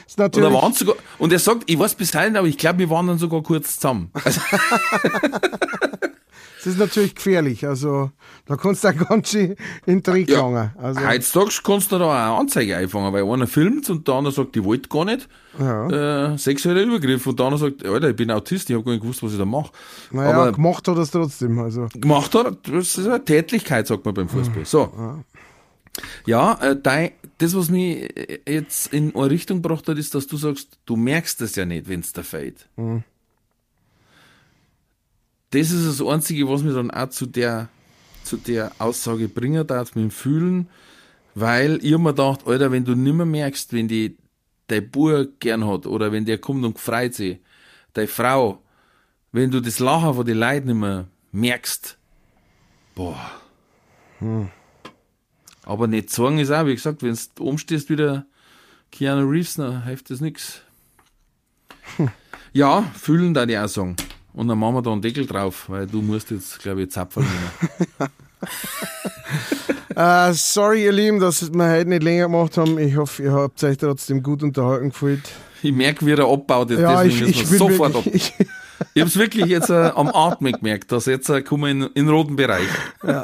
Ist 0.07 0.17
Und, 0.17 0.35
waren 0.37 0.73
sogar, 0.73 0.95
und 1.17 1.33
er 1.33 1.39
sagt, 1.39 1.63
ich 1.65 1.77
weiß 1.77 1.95
bis 1.95 2.11
dahin, 2.11 2.37
aber 2.37 2.47
ich 2.47 2.57
glaube, 2.57 2.79
wir 2.79 2.89
waren 2.89 3.07
dann 3.07 3.17
sogar 3.17 3.43
kurz 3.43 3.75
zusammen. 3.75 4.11
Also, 4.23 4.39
das 6.63 6.73
ist 6.73 6.79
natürlich 6.79 7.15
gefährlich. 7.15 7.65
Also, 7.65 8.11
da 8.45 8.55
kannst 8.55 8.83
du 8.83 8.89
auch 8.89 9.07
ganz 9.09 9.29
schön 9.31 9.55
in 9.85 9.95
den 9.95 10.03
Trick 10.03 10.29
Ja. 10.29 10.73
Also, 10.77 11.01
heutzutage 11.07 11.51
kannst 11.63 11.91
du 11.91 11.97
da 11.97 12.05
auch 12.05 12.11
eine 12.11 12.39
Anzeige 12.39 12.77
einfangen, 12.77 13.11
weil 13.11 13.23
einer 13.23 13.47
filmt 13.47 13.89
und 13.89 14.07
der 14.07 14.13
andere 14.13 14.31
sagt, 14.31 14.55
ich 14.55 14.63
wollte 14.63 14.87
gar 14.87 15.05
nicht. 15.05 15.27
ja. 15.59 16.33
Äh, 16.33 16.37
sexueller 16.37 16.83
Übergriff. 16.83 17.25
Und 17.25 17.39
der 17.39 17.47
andere 17.47 17.71
sagt, 17.71 17.85
Alter, 17.85 18.09
ich 18.09 18.15
bin 18.15 18.29
Autist, 18.29 18.69
ich 18.69 18.75
habe 18.75 18.85
gar 18.85 18.91
nicht 18.91 19.01
gewusst, 19.01 19.23
was 19.23 19.31
ich 19.31 19.39
da 19.39 19.45
mache. 19.45 19.71
naja, 20.11 20.31
aber 20.33 20.51
gemacht 20.51 20.87
hat 20.87 20.97
er 20.97 21.01
es 21.01 21.11
trotzdem. 21.11 21.57
Also, 21.57 21.87
gemacht 21.95 22.35
hat, 22.35 22.59
das 22.67 22.97
ist 22.97 23.07
eine 23.07 23.25
Tätlichkeit, 23.25 23.87
sagt 23.87 24.05
man 24.05 24.13
beim 24.13 24.29
Fußball. 24.29 24.65
So. 24.65 25.23
Ja, 26.25 26.53
äh, 26.61 26.77
dein, 26.81 27.11
das, 27.39 27.55
was 27.55 27.69
mich 27.69 28.15
äh, 28.15 28.39
jetzt 28.47 28.93
in 28.93 29.15
eine 29.15 29.29
Richtung 29.29 29.61
gebracht 29.61 29.87
hat, 29.87 29.97
ist, 29.97 30.15
dass 30.15 30.27
du 30.27 30.37
sagst, 30.37 30.77
du 30.85 30.95
merkst 30.95 31.41
das 31.41 31.55
ja 31.55 31.65
nicht, 31.65 31.89
wenn 31.89 32.01
es 32.01 32.13
da 32.13 32.23
fällt. 32.23 32.69
Das 35.51 35.71
ist 35.71 35.87
das 35.87 36.05
Einzige, 36.05 36.49
was 36.49 36.63
mir 36.63 36.73
dann 36.73 36.91
auch 36.91 37.09
zu 37.09 37.25
der, 37.25 37.69
zu 38.23 38.37
der 38.37 38.71
Aussage 38.79 39.27
bringen 39.27 39.65
darf, 39.67 39.95
mit 39.95 40.03
dem 40.03 40.11
Fühlen, 40.11 40.69
weil 41.35 41.79
ich 41.83 41.97
mir 41.97 42.11
gedacht, 42.11 42.47
Alter, 42.47 42.71
wenn 42.71 42.85
du 42.85 42.95
nimmer 42.95 43.25
merkst, 43.25 43.73
wenn 43.73 43.87
die 43.87 44.17
dein 44.67 44.89
Bub 44.89 45.39
gern 45.39 45.67
hat 45.67 45.85
oder 45.85 46.11
wenn 46.11 46.25
der 46.25 46.37
kommt 46.37 46.63
und 46.63 46.79
freut 46.79 47.13
sich, 47.13 47.39
deine 47.93 48.07
Frau, 48.07 48.63
wenn 49.33 49.51
du 49.51 49.61
das 49.61 49.79
Lachen 49.79 50.13
von 50.13 50.25
den 50.25 50.37
Leuten 50.37 50.67
nicht 50.67 50.77
mehr 50.77 51.07
merkst, 51.31 51.97
boah. 52.95 53.31
Aber 55.63 55.87
nicht 55.87 56.09
sagen 56.09 56.39
ist 56.39 56.51
auch, 56.51 56.65
wie 56.65 56.75
gesagt, 56.75 57.03
wenn 57.03 57.17
du 57.35 57.43
oben 57.43 57.57
stehst 57.57 57.89
wieder 57.89 58.25
Keanu 58.91 59.27
Reeves, 59.27 59.55
dann 59.55 59.83
hilft 59.83 60.09
das 60.09 60.21
nix. 60.21 60.61
Ja, 62.53 62.81
fühlen 62.81 63.33
da 63.33 63.45
die 63.45 63.57
auch 63.57 63.69
sagen. 63.69 63.95
Und 64.33 64.47
dann 64.47 64.57
machen 64.57 64.75
wir 64.75 64.81
da 64.81 64.91
einen 64.91 65.01
Deckel 65.01 65.25
drauf, 65.25 65.65
weil 65.67 65.87
du 65.87 66.01
musst 66.01 66.31
jetzt, 66.31 66.59
glaube 66.59 66.83
ich, 66.83 66.91
Zapfen 66.91 67.23
nehmen. 67.23 68.11
äh, 69.95 70.33
sorry, 70.33 70.85
ihr 70.85 70.91
Lieben, 70.91 71.19
dass 71.19 71.51
wir 71.53 71.69
heute 71.69 71.89
nicht 71.89 72.03
länger 72.03 72.27
gemacht 72.27 72.57
haben. 72.57 72.79
Ich 72.79 72.95
hoffe, 72.95 73.23
ihr 73.23 73.33
habt 73.33 73.63
euch 73.63 73.77
trotzdem 73.77 74.23
gut 74.23 74.41
unterhalten 74.41 74.89
gefühlt. 74.89 75.21
Ich 75.61 75.73
merke, 75.73 76.05
wie 76.05 76.11
er 76.11 76.27
abbaut, 76.27 76.71
jetzt 76.71 76.79
Ja, 76.79 77.03
ich, 77.03 77.19
deswegen 77.19 77.31
ich 77.31 77.49
man 77.49 77.57
sofort 77.57 77.95
ab. 77.95 78.05
wirklich, 78.05 78.33
ich, 78.39 78.47
Ich 78.93 79.01
hab's 79.01 79.15
wirklich 79.17 79.45
jetzt 79.45 79.69
äh, 79.69 79.91
am 79.95 80.07
Atmen 80.07 80.53
gemerkt, 80.53 80.91
dass 80.91 81.05
jetzt 81.05 81.29
äh, 81.29 81.41
kommen 81.41 81.63
wir 81.63 81.69
in, 81.69 81.81
in 81.93 82.05
den 82.05 82.09
roten 82.09 82.35
Bereich. 82.35 82.67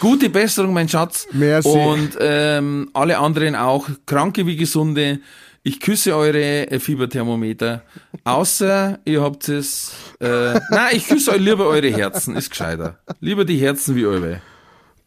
Gute 0.00 0.30
Besserung, 0.30 0.72
mein 0.72 0.88
Schatz. 0.88 1.26
Merci. 1.32 1.68
Und 1.68 2.10
ähm, 2.20 2.90
alle 2.92 3.18
anderen 3.18 3.56
auch, 3.56 3.88
Kranke 4.06 4.46
wie 4.46 4.56
Gesunde. 4.56 5.20
Ich 5.66 5.80
küsse 5.80 6.14
eure 6.14 6.70
äh, 6.70 6.78
Fieberthermometer. 6.78 7.82
Außer 8.22 8.98
ihr 9.06 9.22
habt 9.22 9.48
es. 9.48 9.94
Äh, 10.20 10.60
nein, 10.70 10.92
ich 10.92 11.08
küsse 11.08 11.36
lieber 11.36 11.66
eure 11.66 11.88
Herzen, 11.88 12.36
ist 12.36 12.50
gescheiter. 12.50 12.98
Lieber 13.20 13.46
die 13.46 13.56
Herzen 13.56 13.96
wie 13.96 14.04
eure. 14.04 14.42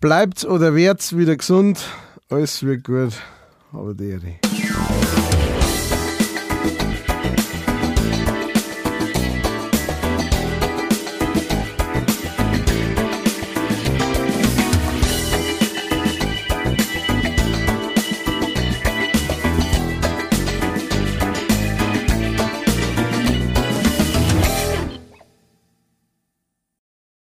bleibt 0.01 0.45
oder 0.45 0.73
werdet 0.73 1.15
wieder 1.15 1.35
gesund. 1.35 1.79
Alles 2.29 2.63
wird 2.63 2.83
gut. 2.83 3.13
Aber 3.71 3.93
die. 3.93 4.46